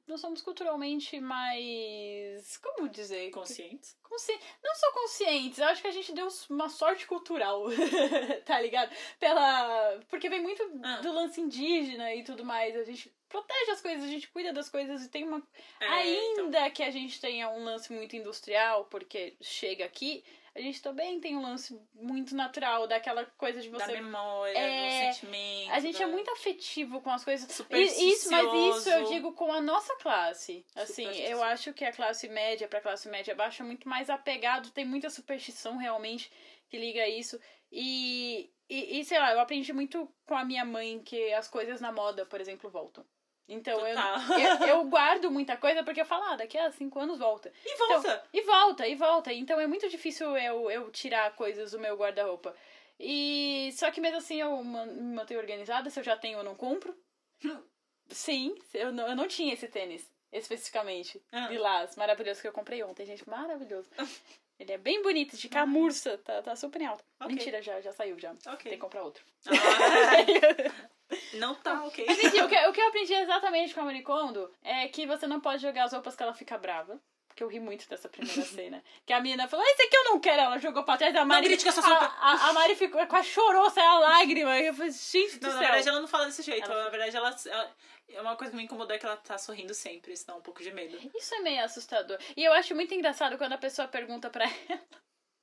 nós 0.07 0.21
somos 0.21 0.41
culturalmente 0.41 1.21
mais. 1.21 2.57
Como 2.59 2.89
dizer? 2.89 3.31
Conscientes. 3.31 3.97
Consci... 4.03 4.33
Não 4.65 4.75
só 4.75 4.93
conscientes, 4.93 5.59
eu 5.59 5.67
acho 5.67 5.83
que 5.83 5.89
a 5.89 5.93
gente 5.93 6.13
deu 6.13 6.29
uma 6.49 6.69
sorte 6.69 7.07
cultural, 7.07 7.65
tá 8.47 8.61
ligado? 8.61 8.91
Pela. 9.19 10.01
Porque 10.09 10.29
vem 10.29 10.43
muito 10.43 10.63
Ah. 10.83 11.01
do 11.01 11.13
lance 11.13 11.41
indígena 11.41 12.15
e 12.15 12.25
tudo 12.25 12.45
mais. 12.45 12.75
A 12.77 12.85
gente 12.85 13.13
protege 13.29 13.71
as 13.73 13.83
coisas, 13.83 14.05
a 14.05 14.09
gente 14.09 14.29
cuida 14.29 14.53
das 14.53 14.69
coisas 14.71 15.05
e 15.05 15.09
tem 15.11 15.25
uma. 15.25 15.43
É, 15.81 15.87
Ainda 15.87 16.59
então. 16.61 16.71
que 16.71 16.83
a 16.83 16.91
gente 16.91 17.21
tenha 17.21 17.51
um 17.51 17.63
lance 17.65 17.93
muito 17.93 18.17
industrial, 18.17 18.87
porque 18.87 19.37
chega 19.43 19.85
aqui, 19.85 20.25
a 20.57 20.61
gente 20.61 20.81
também 20.83 21.21
tem 21.21 21.37
um 21.37 21.43
lance 21.43 21.79
muito 21.95 22.35
natural, 22.35 22.87
daquela 22.87 23.25
coisa 23.37 23.61
de 23.61 23.69
Da 23.69 23.79
você. 23.79 23.93
memória, 23.93 24.57
É, 24.59 25.09
do 25.11 25.15
sentimento. 25.15 25.71
A 25.71 25.81
gente 25.81 25.99
da... 25.99 26.05
é 26.05 26.07
muito 26.07 26.31
afetivo 26.31 27.01
com 27.03 27.11
as 27.11 27.23
coisas. 27.25 27.61
E- 27.71 27.83
Isso, 28.11 28.31
mas 28.31 28.77
isso 28.79 28.89
eu 28.91 29.05
digo 29.05 29.33
com 29.35 29.53
a 29.53 29.61
nossa 29.61 29.95
classe. 29.97 30.65
Assim, 30.75 31.07
eu 31.21 31.43
acho 31.43 31.73
que 31.75 31.85
a 31.85 31.93
classe 31.93 32.29
média 32.29 32.67
pra 32.67 32.81
classe 32.81 33.09
média 33.09 33.35
baixa 33.35 33.63
é 33.63 33.67
muito 33.67 33.89
mais 33.89 34.09
apegado, 34.09 34.71
tem 34.71 34.85
muita 34.85 35.11
superstição 35.11 35.77
realmente 35.77 36.31
que 36.69 36.79
liga 36.79 37.03
a 37.03 37.09
isso. 37.09 37.39
E, 37.71 38.51
e, 38.69 38.99
e, 39.01 39.05
sei 39.05 39.19
lá, 39.19 39.33
eu 39.33 39.41
aprendi 39.41 39.73
muito 39.73 40.11
com 40.25 40.35
a 40.35 40.45
minha 40.45 40.65
mãe 40.65 41.01
que 41.01 41.33
as 41.35 41.49
coisas 41.49 41.81
na 41.81 41.93
moda, 41.93 42.25
por 42.25 42.41
exemplo, 42.41 42.71
voltam. 42.71 43.05
Então 43.49 43.87
eu, 43.87 43.97
eu, 43.97 44.67
eu 44.69 44.85
guardo 44.91 45.31
muita 45.31 45.57
coisa 45.57 45.85
porque 45.85 46.01
eu 46.01 46.07
falo, 46.07 46.25
ah, 46.25 46.37
daqui 46.37 46.59
a 46.59 46.71
cinco 46.73 46.99
anos 46.99 47.19
volta. 47.19 47.53
E 47.65 47.77
volta! 47.77 48.25
E 48.33 48.43
volta, 48.43 48.89
e 48.89 48.95
volta. 48.95 49.33
Então 49.33 49.61
é 49.61 49.67
muito 49.67 49.89
difícil 49.89 50.37
eu, 50.37 50.71
eu 50.71 50.91
tirar 50.91 51.35
coisas 51.37 51.71
do 51.71 51.79
meu 51.79 51.97
guarda-roupa. 51.97 52.55
E 52.99 53.71
só 53.75 53.91
que 53.91 54.01
mesmo 54.01 54.19
assim 54.19 54.41
eu 54.41 54.65
me 54.65 55.15
mantenho 55.15 55.41
organizada, 55.41 55.91
se 55.91 56.01
eu 56.01 56.05
já 56.05 56.17
tenho 56.17 56.39
eu 56.39 56.45
não 56.45 56.55
compro. 56.55 56.97
Sim, 58.09 58.55
eu 58.73 58.93
não, 58.93 59.09
eu 59.09 59.17
não 59.17 59.27
tinha 59.27 59.53
esse 59.53 59.69
tênis, 59.69 60.11
especificamente. 60.33 61.21
Ah. 61.33 61.49
Lilás, 61.49 61.97
maravilhoso 61.97 62.41
que 62.41 62.49
eu 62.49 62.53
comprei 62.53 62.83
ontem, 62.83 63.05
gente, 63.05 63.29
maravilhoso. 63.29 63.89
Ele 64.59 64.73
é 64.73 64.79
bem 64.79 65.03
bonito, 65.03 65.37
de 65.37 65.51
camurça, 65.51 66.17
tá, 66.19 66.41
tá 66.41 66.57
super 66.57 66.81
em 66.81 66.87
alta. 66.87 67.05
Ok. 67.21 67.35
Mentira, 67.35 67.61
já, 67.61 67.79
já 67.81 67.93
saiu 67.93 68.19
já. 68.19 68.31
Ok. 68.47 68.63
Tem 68.63 68.73
que 68.73 68.79
comprar 68.79 69.03
outro. 69.03 69.23
Ah, 69.47 70.89
não 71.35 71.55
tá 71.55 71.85
ok. 71.85 72.05
Mas 72.07 72.19
enfim, 72.25 72.41
o 72.41 72.49
que, 72.49 72.67
o 72.69 72.73
que 72.73 72.81
eu 72.81 72.89
aprendi 72.89 73.15
exatamente 73.15 73.75
com 73.75 73.81
a 73.81 73.85
Maricondo 73.85 74.51
é 74.63 74.89
que 74.89 75.07
você 75.07 75.27
não 75.27 75.41
pode 75.41 75.63
jogar 75.63 75.85
as 75.85 75.93
roupas 75.93 76.15
que 76.17 76.23
ela 76.23 76.35
fica 76.35 76.57
brava. 76.59 77.01
Porque 77.29 77.45
eu 77.45 77.49
ri 77.49 77.61
muito 77.61 77.87
dessa 77.87 78.09
primeira 78.09 78.41
cena. 78.47 78.83
Que 79.05 79.13
a 79.13 79.21
menina 79.21 79.47
falou, 79.47 79.65
esse 79.67 79.83
aqui 79.83 79.95
eu 79.97 80.05
não 80.05 80.19
quero. 80.19 80.41
Ela 80.41 80.59
jogou 80.59 80.85
pra 80.85 80.97
trás 80.97 81.13
da 81.13 81.23
Mari. 81.25 81.53
essa 81.53 81.81
a, 81.87 82.07
a, 82.07 82.49
a 82.49 82.53
Mari 82.55 82.75
ficou, 82.77 83.07
quase 83.07 83.29
chorou, 83.29 83.69
saiu 83.69 83.91
a 83.91 83.99
lágrima. 83.99 84.59
E 84.59 84.67
eu 84.69 84.75
falei, 84.75 84.91
gente 84.91 85.39
do 85.39 85.47
Não, 85.47 85.53
na 85.55 85.59
céu. 85.61 85.69
verdade 85.69 85.89
ela 85.91 86.01
não 86.01 86.09
fala 86.09 86.25
desse 86.27 86.43
jeito. 86.43 86.65
Ela- 86.71 86.85
Na 86.85 86.89
verdade 86.91 87.15
ela, 87.15 87.37
ela- 87.47 87.77
É 88.09 88.21
uma 88.23 88.37
coisa 88.37 88.53
que 88.53 88.57
me 88.57 88.63
incomodou 88.65 88.97
é 88.97 88.99
que 88.99 89.05
ela 89.05 89.17
tá 89.19 89.37
sorrindo 89.37 89.75
sempre. 89.75 90.15
Isso 90.15 90.27
dá 90.27 90.35
um 90.35 90.41
pouco 90.41 90.63
de 90.63 90.73
medo. 90.73 90.97
Isso 91.15 91.35
é 91.35 91.41
meio 91.41 91.63
assustador. 91.63 92.17
E 92.35 92.43
eu 92.43 92.55
acho 92.55 92.75
muito 92.75 92.95
engraçado 92.95 93.37
quando 93.37 93.53
a 93.53 93.59
pessoa 93.59 93.87
pergunta 93.87 94.31
pra 94.31 94.45
ela. 94.71 94.81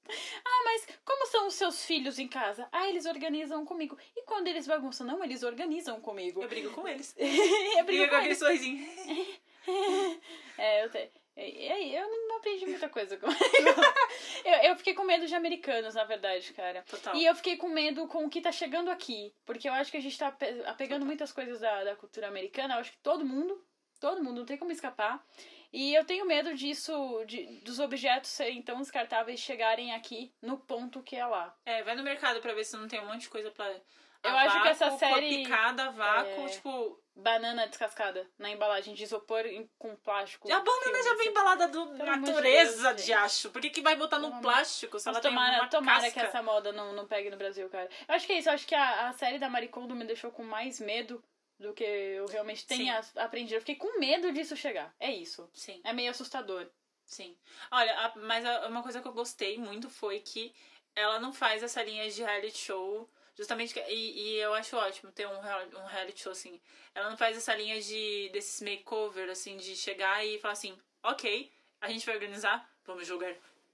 Ah, 0.09 0.61
mas 0.65 0.87
como 1.05 1.25
são 1.27 1.47
os 1.47 1.53
seus 1.55 1.85
filhos 1.85 2.19
em 2.19 2.27
casa? 2.27 2.67
Ah, 2.71 2.89
eles 2.89 3.05
organizam 3.05 3.65
comigo. 3.65 3.97
E 4.15 4.23
quando 4.23 4.47
eles 4.47 4.67
bagunçam? 4.67 5.05
Não, 5.07 5.23
eles 5.23 5.43
organizam 5.43 5.99
comigo. 6.01 6.41
Eu 6.41 6.49
brigo 6.49 6.71
com 6.71 6.87
eles. 6.87 7.15
eu 7.17 7.83
brigo 7.85 8.03
Brigo 8.03 8.09
com 8.09 8.17
eles. 8.17 8.37
sorrisinho. 8.37 8.85
É, 10.57 10.83
eu. 10.85 10.89
E 11.35 11.71
aí, 11.71 11.95
eu 11.95 12.07
não 12.27 12.37
aprendi 12.37 12.65
muita 12.67 12.87
coisa 12.89 13.17
com 13.17 13.25
eu, 14.45 14.53
eu 14.69 14.75
fiquei 14.75 14.93
com 14.93 15.03
medo 15.03 15.25
de 15.25 15.33
americanos, 15.33 15.95
na 15.95 16.03
verdade, 16.03 16.53
cara. 16.53 16.83
Total. 16.83 17.15
E 17.15 17.25
eu 17.25 17.33
fiquei 17.35 17.57
com 17.57 17.69
medo 17.69 18.07
com 18.07 18.25
o 18.25 18.29
que 18.29 18.39
tá 18.41 18.51
chegando 18.51 18.91
aqui. 18.91 19.33
Porque 19.45 19.67
eu 19.67 19.73
acho 19.73 19.89
que 19.89 19.97
a 19.97 20.01
gente 20.01 20.17
tá 20.17 20.31
pe- 20.31 20.61
apegando 20.65 21.05
muitas 21.05 21.31
coisas 21.31 21.59
da, 21.61 21.83
da 21.85 21.95
cultura 21.95 22.27
americana. 22.27 22.75
Eu 22.75 22.79
acho 22.81 22.91
que 22.91 22.97
todo 22.99 23.25
mundo, 23.25 23.65
todo 23.99 24.23
mundo, 24.23 24.39
não 24.39 24.45
tem 24.45 24.57
como 24.57 24.71
escapar. 24.71 25.25
E 25.73 25.95
eu 25.95 26.05
tenho 26.05 26.25
medo 26.27 26.53
disso, 26.55 26.93
de, 27.25 27.59
dos 27.61 27.79
objetos 27.79 28.29
serem 28.29 28.61
tão 28.61 28.77
descartáveis 28.79 29.39
chegarem 29.39 29.93
aqui 29.93 30.31
no 30.39 30.57
ponto 30.57 31.01
que 31.01 31.15
é 31.15 31.25
lá. 31.25 31.53
É, 31.65 31.81
vai 31.81 31.95
no 31.95 32.03
mercado 32.03 32.39
pra 32.39 32.53
ver 32.53 32.63
se 32.63 32.77
não 32.77 32.87
tem 32.87 32.99
um 33.01 33.07
monte 33.07 33.21
de 33.21 33.29
coisa 33.29 33.49
pra. 33.49 33.65
a 33.65 34.29
Eu 34.29 34.37
acho 34.37 34.61
que 34.61 34.67
essa 34.67 34.85
vácuo, 34.91 34.99
série- 34.99 35.43
picada, 35.43 35.89
vácuo, 35.91 36.45
é, 36.45 36.49
tipo. 36.49 36.99
Banana 37.15 37.67
descascada 37.67 38.27
na 38.39 38.49
embalagem 38.49 38.95
de 38.95 39.03
isopor 39.03 39.43
com 39.77 39.95
plástico. 39.97 40.51
A 40.51 40.59
banana 40.61 40.81
filme, 40.83 41.03
já 41.03 41.09
vem 41.11 41.19
assim. 41.19 41.29
embalada 41.29 41.67
do 41.67 41.85
Pelo 41.89 42.09
amor 42.09 42.25
de 42.25 42.31
natureza 42.31 42.89
Deus, 42.91 43.05
de 43.05 43.13
acho. 43.13 43.49
Por 43.51 43.61
que, 43.61 43.69
que 43.69 43.81
vai 43.81 43.95
botar 43.95 44.15
Pelo 44.15 44.29
no 44.29 44.33
amor- 44.37 44.41
plástico 44.41 44.97
se 44.97 45.07
ela 45.07 45.21
tem 45.21 45.29
tomara, 45.29 45.57
uma 45.57 45.67
tomara 45.67 46.01
casca? 46.01 46.19
que 46.21 46.25
essa 46.25 46.41
moda 46.41 46.71
não, 46.71 46.91
não 46.93 47.05
pegue 47.05 47.29
no 47.29 47.37
Brasil, 47.37 47.69
cara. 47.69 47.87
Eu 48.07 48.15
acho 48.15 48.25
que 48.25 48.33
é 48.33 48.39
isso. 48.39 48.49
Eu 48.49 48.53
acho 48.53 48.65
que 48.65 48.73
a, 48.73 49.09
a 49.09 49.13
série 49.13 49.37
da 49.37 49.47
Maricondo 49.47 49.93
me 49.95 50.05
deixou 50.05 50.31
com 50.31 50.41
mais 50.43 50.79
medo 50.79 51.23
do 51.63 51.73
que 51.73 51.83
eu 51.83 52.25
realmente 52.27 52.65
tenha 52.67 52.99
aprendido. 53.15 53.55
Eu 53.55 53.61
fiquei 53.61 53.75
com 53.75 53.99
medo 53.99 54.31
disso 54.31 54.55
chegar. 54.55 54.93
É 54.99 55.11
isso. 55.11 55.49
Sim, 55.53 55.81
É 55.83 55.91
meio 55.93 56.11
assustador. 56.11 56.67
sim. 57.05 57.37
Olha, 57.71 57.93
a- 57.99 58.13
mas 58.17 58.45
a- 58.45 58.67
uma 58.67 58.81
coisa 58.83 59.01
que 59.01 59.07
eu 59.07 59.13
gostei 59.13 59.57
muito 59.57 59.89
foi 59.89 60.19
que 60.19 60.53
ela 60.95 61.19
não 61.19 61.33
faz 61.33 61.63
essa 61.63 61.81
linha 61.83 62.09
de 62.09 62.21
reality 62.21 62.57
show. 62.57 63.09
Justamente, 63.35 63.77
e, 63.89 63.93
e 64.21 64.35
eu 64.37 64.53
acho 64.53 64.77
ótimo 64.77 65.11
ter 65.11 65.25
um, 65.27 65.39
um 65.39 65.85
reality 65.87 66.21
show 66.21 66.31
assim. 66.31 66.61
Ela 66.93 67.09
não 67.09 67.17
faz 67.17 67.35
essa 67.35 67.55
linha 67.55 67.81
de 67.81 68.29
desses 68.31 68.61
makeover, 68.61 69.29
assim, 69.29 69.57
de 69.57 69.75
chegar 69.75 70.23
e 70.23 70.37
falar 70.39 70.51
assim, 70.53 70.77
ok, 71.01 71.51
a 71.81 71.89
gente 71.89 72.05
vai 72.05 72.13
organizar, 72.15 72.69
vamos 72.85 73.07
jogar 73.07 73.33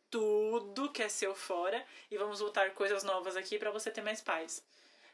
tudo 0.10 0.90
que 0.92 1.04
é 1.04 1.10
seu 1.10 1.36
fora 1.36 1.86
e 2.10 2.18
vamos 2.18 2.42
botar 2.42 2.72
coisas 2.72 3.04
novas 3.04 3.36
aqui 3.36 3.60
pra 3.60 3.70
você 3.72 3.92
ter 3.92 4.02
mais 4.02 4.22
paz. 4.22 4.64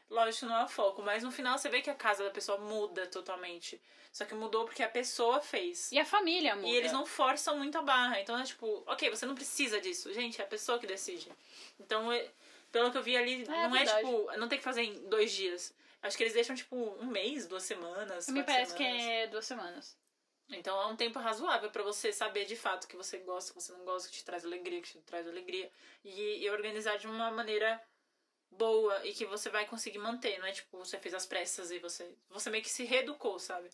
Lógico, 0.08 0.46
não 0.46 0.56
é 0.56 0.64
o 0.64 0.68
foco, 0.68 1.02
mas 1.02 1.22
no 1.22 1.32
final 1.32 1.58
você 1.58 1.68
vê 1.68 1.82
que 1.82 1.90
a 1.90 1.94
casa 1.94 2.22
da 2.24 2.30
pessoa 2.30 2.58
muda 2.58 3.06
totalmente. 3.06 3.80
Só 4.12 4.24
que 4.24 4.34
mudou 4.34 4.64
porque 4.64 4.82
a 4.82 4.88
pessoa 4.88 5.40
fez. 5.40 5.90
E 5.92 5.98
a 5.98 6.04
família 6.04 6.54
muda. 6.56 6.68
E 6.68 6.74
eles 6.76 6.92
não 6.92 7.04
forçam 7.04 7.58
muito 7.58 7.76
a 7.76 7.82
barra. 7.82 8.20
Então 8.20 8.38
é 8.38 8.44
tipo, 8.44 8.82
ok, 8.86 9.10
você 9.10 9.26
não 9.26 9.34
precisa 9.34 9.80
disso. 9.80 10.12
Gente, 10.14 10.40
é 10.40 10.44
a 10.44 10.46
pessoa 10.48 10.78
que 10.78 10.86
decide. 10.86 11.30
Então, 11.78 12.10
é- 12.10 12.30
pelo 12.72 12.90
que 12.90 12.98
eu 12.98 13.02
vi 13.02 13.16
ali, 13.16 13.46
não 13.46 13.54
é 13.54 13.68
verdade. 13.68 14.06
tipo, 14.06 14.36
não 14.38 14.48
tem 14.48 14.58
que 14.58 14.64
fazer 14.64 14.82
em 14.82 15.08
dois 15.08 15.32
dias. 15.32 15.74
Acho 16.02 16.16
que 16.16 16.22
eles 16.22 16.34
deixam 16.34 16.54
tipo 16.54 16.76
um 16.76 17.06
mês, 17.06 17.46
duas 17.46 17.64
semanas. 17.64 18.28
Me 18.28 18.42
parece 18.42 18.74
que 18.74 18.84
semanas. 18.84 19.02
é 19.06 19.26
duas 19.26 19.44
semanas. 19.44 19.96
Então 20.48 20.80
é 20.80 20.86
um 20.86 20.96
tempo 20.96 21.18
razoável 21.18 21.70
pra 21.70 21.82
você 21.82 22.12
saber 22.12 22.44
de 22.44 22.54
fato 22.54 22.86
que 22.86 22.96
você 22.96 23.18
gosta, 23.18 23.52
que 23.52 23.60
você 23.60 23.72
não 23.72 23.84
gosta, 23.84 24.08
que 24.08 24.14
te 24.14 24.24
traz 24.24 24.44
alegria, 24.44 24.80
que 24.80 24.92
te 24.92 24.98
traz 25.00 25.26
alegria. 25.26 25.70
E, 26.04 26.44
e 26.44 26.48
organizar 26.50 26.96
de 26.96 27.06
uma 27.06 27.30
maneira 27.32 27.82
boa 28.50 29.06
e 29.06 29.12
que 29.12 29.24
você 29.26 29.48
vai 29.50 29.66
conseguir 29.66 29.98
manter. 29.98 30.38
Não 30.38 30.46
é 30.46 30.52
tipo, 30.52 30.78
você 30.78 30.98
fez 30.98 31.14
as 31.14 31.26
pressas 31.26 31.70
e 31.70 31.78
você. 31.78 32.14
Você 32.30 32.50
meio 32.50 32.62
que 32.62 32.70
se 32.70 32.84
reeducou, 32.84 33.38
sabe? 33.38 33.68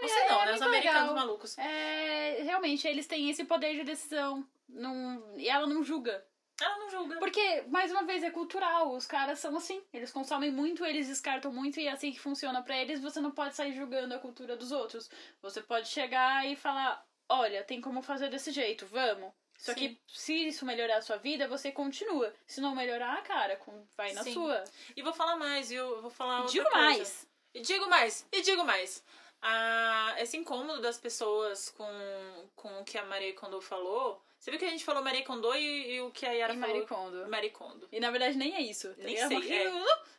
Você 0.00 0.14
É, 0.18 0.28
não, 0.28 0.42
é 0.42 0.46
né? 0.46 0.54
Os 0.54 0.62
americanos 0.62 1.00
legal. 1.00 1.14
malucos. 1.14 1.58
É, 1.58 2.42
realmente, 2.42 2.86
eles 2.86 3.06
têm 3.06 3.30
esse 3.30 3.44
poder 3.44 3.74
de 3.74 3.84
decisão. 3.84 4.46
Não, 4.68 5.34
e 5.36 5.48
ela 5.48 5.66
não 5.66 5.82
julga. 5.82 6.24
Ela 6.60 6.76
não 6.78 6.90
julga. 6.90 7.18
Porque, 7.18 7.62
mais 7.68 7.90
uma 7.90 8.02
vez, 8.04 8.22
é 8.22 8.30
cultural. 8.30 8.92
Os 8.92 9.06
caras 9.06 9.38
são 9.38 9.56
assim. 9.56 9.82
Eles 9.92 10.10
consomem 10.12 10.50
muito, 10.50 10.84
eles 10.84 11.06
descartam 11.06 11.52
muito 11.52 11.78
e 11.80 11.86
é 11.86 11.92
assim 11.92 12.12
que 12.12 12.18
funciona 12.20 12.62
pra 12.62 12.76
eles. 12.76 13.00
Você 13.00 13.20
não 13.20 13.30
pode 13.30 13.54
sair 13.54 13.72
julgando 13.74 14.14
a 14.14 14.18
cultura 14.18 14.56
dos 14.56 14.72
outros. 14.72 15.08
Você 15.40 15.60
pode 15.62 15.88
chegar 15.88 16.46
e 16.46 16.54
falar: 16.56 17.04
olha, 17.28 17.62
tem 17.64 17.80
como 17.80 18.02
fazer 18.02 18.28
desse 18.30 18.50
jeito, 18.50 18.86
vamos. 18.86 19.32
Só 19.58 19.72
Sim. 19.72 19.78
que 19.78 20.00
se 20.06 20.32
isso 20.48 20.64
melhorar 20.64 20.98
a 20.98 21.02
sua 21.02 21.16
vida, 21.16 21.48
você 21.48 21.72
continua. 21.72 22.32
Se 22.46 22.60
não 22.60 22.74
melhorar, 22.76 23.20
cara, 23.24 23.58
vai 23.96 24.12
na 24.12 24.22
Sim. 24.22 24.32
sua. 24.32 24.62
E 24.96 25.02
vou 25.02 25.12
falar 25.12 25.36
mais, 25.36 25.68
viu? 25.70 25.82
Eu 25.96 26.00
vou 26.02 26.10
falar 26.10 26.38
outra 26.42 26.52
Digo 26.52 26.64
coisa. 26.70 26.78
mais. 26.86 27.26
E 27.54 27.60
digo 27.60 27.88
mais, 27.88 28.26
e 28.30 28.40
digo 28.42 28.64
mais. 28.64 29.02
Ah, 29.42 30.14
esse 30.18 30.36
incômodo 30.36 30.80
das 30.80 30.98
pessoas 30.98 31.70
com, 31.70 32.48
com 32.54 32.80
o 32.80 32.84
que 32.84 32.98
a 32.98 33.04
Maria 33.04 33.32
Kondo 33.34 33.60
falou. 33.60 34.22
Você 34.38 34.50
viu 34.50 34.58
que 34.60 34.66
a 34.66 34.70
gente 34.70 34.84
falou 34.84 35.02
Maria 35.02 35.24
Kondo 35.24 35.52
e, 35.54 35.94
e 35.94 36.00
o 36.02 36.10
que 36.12 36.24
a 36.26 36.30
Yara 36.32 36.54
E 36.54 36.58
falou? 36.58 36.74
Marie 36.74 36.86
Kondo. 36.88 37.28
Marie 37.28 37.50
Kondo. 37.50 37.88
E 37.90 37.98
na 38.00 38.10
verdade 38.10 38.36
nem 38.36 38.54
é 38.54 38.60
isso. 38.60 38.94
Nem 38.98 39.16
É 39.16 39.26
sei, 39.26 39.52
é. 39.52 39.72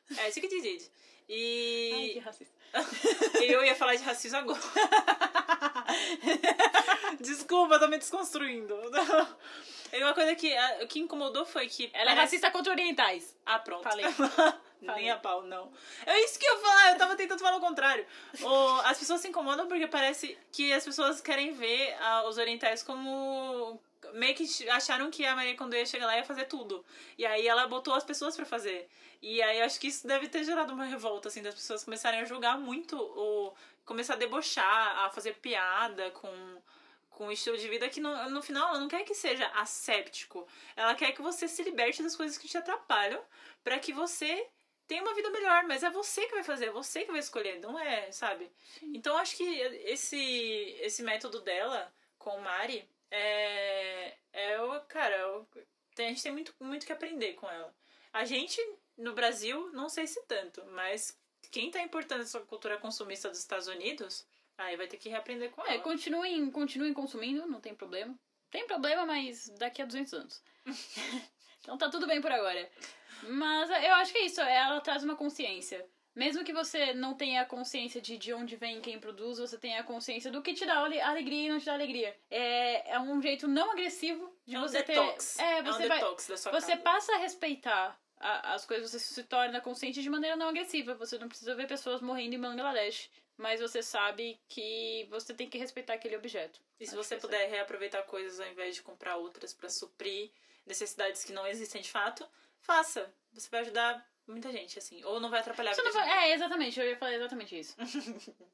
É 0.17 0.29
isso 0.29 0.41
que 0.41 0.47
te 0.47 0.59
diz. 1.29 1.93
Ai, 1.93 2.09
que 2.09 2.17
E 2.17 2.19
racista. 2.19 2.53
eu 3.43 3.63
ia 3.63 3.75
falar 3.75 3.95
de 3.95 4.03
racismo 4.03 4.37
agora. 4.39 4.59
Desculpa, 7.19 7.79
tô 7.79 7.87
me 7.87 7.97
desconstruindo. 7.97 8.75
E 9.91 10.03
uma 10.03 10.13
coisa 10.13 10.35
que, 10.35 10.55
a- 10.55 10.85
que 10.87 10.99
incomodou 10.99 11.45
foi 11.45 11.67
que. 11.67 11.89
Ela 11.93 12.11
é 12.11 12.13
racista 12.13 12.51
contra 12.51 12.71
orientais. 12.71 13.35
Ah, 13.45 13.59
pronto. 13.59 13.83
Falei. 13.83 14.05
Nem 14.81 14.87
Falei. 14.91 15.09
a 15.09 15.17
pau, 15.17 15.41
não. 15.43 15.69
É 16.05 16.23
isso 16.23 16.39
que 16.39 16.45
eu 16.45 16.55
ia 16.55 16.61
falar, 16.61 16.91
eu 16.91 16.97
tava 16.97 17.15
tentando 17.17 17.39
falar 17.41 17.57
o 17.57 17.59
contrário. 17.59 18.05
O- 18.41 18.81
as 18.85 18.97
pessoas 18.97 19.19
se 19.19 19.27
incomodam 19.27 19.67
porque 19.67 19.87
parece 19.87 20.37
que 20.53 20.71
as 20.71 20.85
pessoas 20.85 21.19
querem 21.19 21.51
ver 21.51 21.95
ah, 21.99 22.23
os 22.27 22.37
orientais 22.37 22.81
como. 22.83 23.79
Meio 24.13 24.33
que 24.33 24.69
acharam 24.69 25.11
que 25.11 25.25
a 25.25 25.35
Maria 25.35 25.55
Kondo 25.57 25.75
ia 25.75 25.85
chegar 25.85 26.05
lá 26.05 26.15
e 26.15 26.19
ia 26.19 26.23
fazer 26.25 26.45
tudo. 26.45 26.83
E 27.17 27.25
aí 27.25 27.45
ela 27.47 27.67
botou 27.67 27.93
as 27.93 28.03
pessoas 28.03 28.35
pra 28.35 28.45
fazer. 28.45 28.87
E 29.21 29.41
aí 29.41 29.61
acho 29.61 29.79
que 29.79 29.87
isso 29.87 30.07
deve 30.07 30.29
ter 30.29 30.43
gerado 30.43 30.73
uma 30.73 30.85
revolta, 30.85 31.27
assim, 31.27 31.41
das 31.41 31.55
pessoas 31.55 31.83
começarem 31.83 32.21
a 32.21 32.25
julgar 32.25 32.57
muito, 32.57 32.97
ou 32.97 33.55
começar 33.85 34.13
a 34.13 34.17
debochar, 34.17 34.99
a 35.05 35.09
fazer 35.09 35.35
piada 35.35 36.11
com, 36.11 36.61
com 37.09 37.27
um 37.27 37.31
estilo 37.31 37.57
de 37.57 37.67
vida 37.67 37.89
que 37.89 37.99
no, 37.99 38.29
no 38.29 38.41
final 38.41 38.69
ela 38.69 38.79
não 38.79 38.87
quer 38.87 39.03
que 39.03 39.13
seja 39.13 39.45
asséptico. 39.55 40.47
Ela 40.75 40.95
quer 40.95 41.11
que 41.11 41.21
você 41.21 41.47
se 41.47 41.63
liberte 41.63 42.01
das 42.01 42.15
coisas 42.15 42.37
que 42.37 42.47
te 42.47 42.57
atrapalham 42.57 43.21
pra 43.63 43.79
que 43.79 43.91
você 43.91 44.47
tenha 44.87 45.03
uma 45.03 45.13
vida 45.13 45.29
melhor, 45.29 45.65
mas 45.65 45.83
é 45.83 45.89
você 45.89 46.25
que 46.25 46.33
vai 46.33 46.43
fazer, 46.43 46.67
é 46.67 46.71
você 46.71 47.05
que 47.05 47.11
vai 47.11 47.19
escolher, 47.19 47.59
não 47.59 47.77
é, 47.77 48.11
sabe? 48.11 48.49
Então 48.81 49.17
acho 49.17 49.37
que 49.37 49.43
esse 49.43 50.17
esse 50.81 51.03
método 51.03 51.41
dela 51.41 51.93
com 52.17 52.31
o 52.31 52.41
Mari 52.41 52.89
é 53.11 54.15
é 54.33 54.61
o 54.61 54.81
cara, 54.81 55.15
é 55.15 56.05
a 56.05 56.09
gente 56.09 56.23
tem 56.23 56.31
muito 56.31 56.55
muito 56.59 56.85
que 56.87 56.93
aprender 56.93 57.33
com 57.33 57.47
ela. 57.47 57.71
A 58.11 58.25
gente 58.25 58.59
no 58.99 59.13
Brasil, 59.13 59.71
não 59.73 59.89
sei 59.89 60.05
se 60.05 60.21
tanto, 60.27 60.63
mas 60.73 61.17
quem 61.51 61.71
tá 61.71 61.81
importando 61.81 62.21
essa 62.21 62.39
cultura 62.41 62.77
consumista 62.77 63.29
dos 63.29 63.39
Estados 63.39 63.67
Unidos 63.67 64.25
Aí 64.61 64.75
vai 64.75 64.87
ter 64.87 64.97
que 64.97 65.07
reaprender 65.07 65.51
com 65.51 65.65
É, 65.65 65.75
ela. 65.75 65.81
continuem, 65.83 66.51
continuem 66.51 66.93
consumindo, 66.93 67.47
não 67.47 67.61
tem 67.61 67.73
problema. 67.73 68.13
Tem 68.51 68.67
problema, 68.67 69.05
mas 69.05 69.47
daqui 69.57 69.81
a 69.81 69.85
200 69.85 70.13
anos. 70.13 70.43
então 71.63 71.77
tá 71.77 71.89
tudo 71.89 72.05
bem 72.05 72.19
por 72.21 72.29
agora. 72.29 72.69
Mas 73.23 73.69
eu 73.69 73.93
acho 73.95 74.11
que 74.11 74.17
é 74.17 74.25
isso, 74.25 74.41
ela 74.41 74.81
traz 74.81 75.01
uma 75.01 75.15
consciência. 75.15 75.85
Mesmo 76.13 76.43
que 76.43 76.51
você 76.51 76.93
não 76.93 77.13
tenha 77.13 77.45
consciência 77.45 78.01
de, 78.01 78.17
de 78.17 78.33
onde 78.33 78.57
vem 78.57 78.81
quem 78.81 78.99
produz, 78.99 79.39
você 79.39 79.57
tenha 79.57 79.81
consciência 79.81 80.29
do 80.29 80.41
que 80.41 80.53
te 80.53 80.65
dá 80.65 80.79
ale- 80.79 80.99
alegria 80.99 81.45
e 81.47 81.49
não 81.49 81.59
te 81.59 81.65
dá 81.65 81.73
alegria. 81.73 82.13
É, 82.29 82.95
é 82.95 82.99
um 82.99 83.21
jeito 83.21 83.47
não 83.47 83.71
agressivo 83.71 84.29
de 84.45 84.55
É 84.55 84.59
um 84.59 84.63
você 84.63 84.83
detox. 84.83 85.35
ter. 85.35 85.43
É, 85.43 85.61
um 85.61 85.63
você 85.63 85.87
vai. 85.87 85.99
detox 85.99 86.27
da 86.27 86.35
sua 86.35 86.51
Você 86.51 86.71
casa. 86.73 86.81
passa 86.83 87.13
a 87.13 87.17
respeitar 87.19 87.97
a- 88.19 88.53
as 88.53 88.65
coisas, 88.65 88.91
você 88.91 88.99
se 88.99 89.23
torna 89.23 89.61
consciente 89.61 90.01
de 90.01 90.09
maneira 90.09 90.35
não 90.35 90.49
agressiva. 90.49 90.93
Você 90.95 91.17
não 91.17 91.27
precisa 91.29 91.55
ver 91.55 91.67
pessoas 91.67 92.01
morrendo 92.01 92.35
em 92.35 92.39
Bangladesh. 92.41 93.09
Mas 93.37 93.61
você 93.61 93.81
sabe 93.81 94.37
que 94.49 95.07
você 95.09 95.33
tem 95.33 95.49
que 95.49 95.57
respeitar 95.57 95.93
aquele 95.93 96.17
objeto. 96.17 96.59
E 96.79 96.85
se 96.85 96.93
Acho 96.93 97.03
você 97.03 97.15
é- 97.15 97.19
puder 97.19 97.49
reaproveitar 97.49 98.03
coisas 98.03 98.39
ao 98.39 98.47
invés 98.47 98.75
de 98.75 98.81
comprar 98.81 99.15
outras 99.15 99.53
pra 99.53 99.69
suprir 99.69 100.29
necessidades 100.65 101.23
que 101.23 101.31
não 101.31 101.47
existem 101.47 101.81
de 101.81 101.89
fato, 101.89 102.27
faça. 102.59 103.09
Você 103.31 103.49
vai 103.49 103.61
ajudar 103.61 104.05
muita 104.27 104.51
gente, 104.51 104.77
assim. 104.77 105.01
Ou 105.05 105.19
não 105.21 105.29
vai 105.29 105.39
atrapalhar 105.39 105.73
Você 105.73 105.81
não 105.81 105.93
vai- 105.93 106.09
É, 106.29 106.33
exatamente, 106.33 106.77
eu 106.79 106.85
ia 106.85 106.97
falar 106.97 107.13
exatamente 107.13 107.57
isso. 107.57 107.75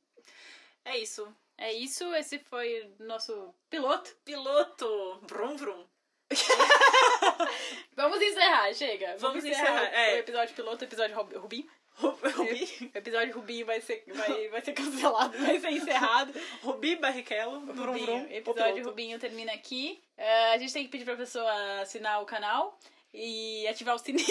É 0.87 0.99
isso. 0.99 1.35
É 1.57 1.73
isso, 1.73 2.13
esse 2.13 2.37
foi 2.37 2.93
o 2.99 3.03
nosso 3.05 3.55
piloto. 3.71 4.15
Piloto! 4.23 5.19
Vrum, 5.23 5.55
vrum. 5.57 5.87
Vamos 7.95 8.21
encerrar, 8.21 8.73
chega. 8.73 9.15
Vamos 9.17 9.43
encerrar, 9.43 9.83
é. 9.93 10.15
O 10.15 10.17
episódio 10.19 10.55
piloto, 10.55 10.83
o 10.83 10.87
episódio 10.87 11.15
Rub- 11.15 11.35
Rubim. 11.37 11.67
Rubi, 11.95 12.91
O 12.93 12.97
episódio 12.97 13.33
Rubim 13.35 13.63
vai 13.63 13.79
ser, 13.79 14.03
vai, 14.13 14.47
vai 14.49 14.61
ser 14.61 14.73
cancelado, 14.73 15.37
vai 15.37 15.57
ser 15.59 15.69
encerrado. 15.69 16.33
Rubi 16.61 16.97
Barrichello. 16.97 17.59
Rubinho. 17.73 18.05
vrum. 18.05 18.27
Episódio. 18.29 18.83
Rubinho 18.83 19.17
termina 19.17 19.53
aqui. 19.53 20.03
É, 20.17 20.53
a 20.53 20.57
gente 20.57 20.73
tem 20.73 20.83
que 20.83 20.89
pedir 20.89 21.05
pra 21.05 21.15
pessoa 21.15 21.79
assinar 21.81 22.21
o 22.21 22.25
canal 22.25 22.77
e 23.13 23.65
ativar 23.69 23.95
o 23.95 23.97
sininho. 23.97 24.27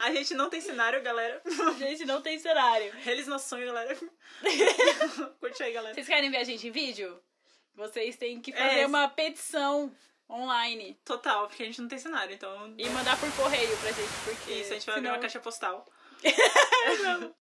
A 0.00 0.12
gente 0.12 0.34
não 0.34 0.50
tem 0.50 0.60
cenário, 0.60 1.00
galera. 1.02 1.40
a 1.46 1.72
gente 1.78 2.04
não 2.04 2.20
tem 2.20 2.38
cenário. 2.38 2.92
Realize 3.02 3.30
nosso 3.30 3.48
sonho, 3.48 3.64
galera. 3.66 3.96
Curte 5.40 5.62
aí, 5.62 5.72
galera. 5.72 5.94
Vocês 5.94 6.06
querem 6.06 6.30
ver 6.30 6.36
a 6.36 6.44
gente 6.44 6.68
em 6.68 6.70
vídeo? 6.70 7.18
Vocês 7.74 8.16
têm 8.18 8.42
que 8.42 8.52
fazer 8.52 8.80
É. 8.80 8.86
uma 8.86 9.08
petição 9.08 9.90
online 10.30 10.98
Total, 11.04 11.46
porque 11.46 11.62
a 11.62 11.66
gente 11.66 11.80
não 11.80 11.88
tem 11.88 11.98
cenário, 11.98 12.34
então. 12.34 12.74
e 12.76 12.88
mandar 12.90 13.18
por 13.18 13.30
correio 13.32 13.76
pra 13.78 13.92
gente, 13.92 14.12
porque 14.24 14.52
Isso, 14.52 14.70
a 14.70 14.74
gente 14.74 14.86
vai 14.86 14.94
abrir 14.96 15.06
senão... 15.06 15.14
uma 15.16 15.22
caixa 15.22 15.40
postal. 15.40 15.84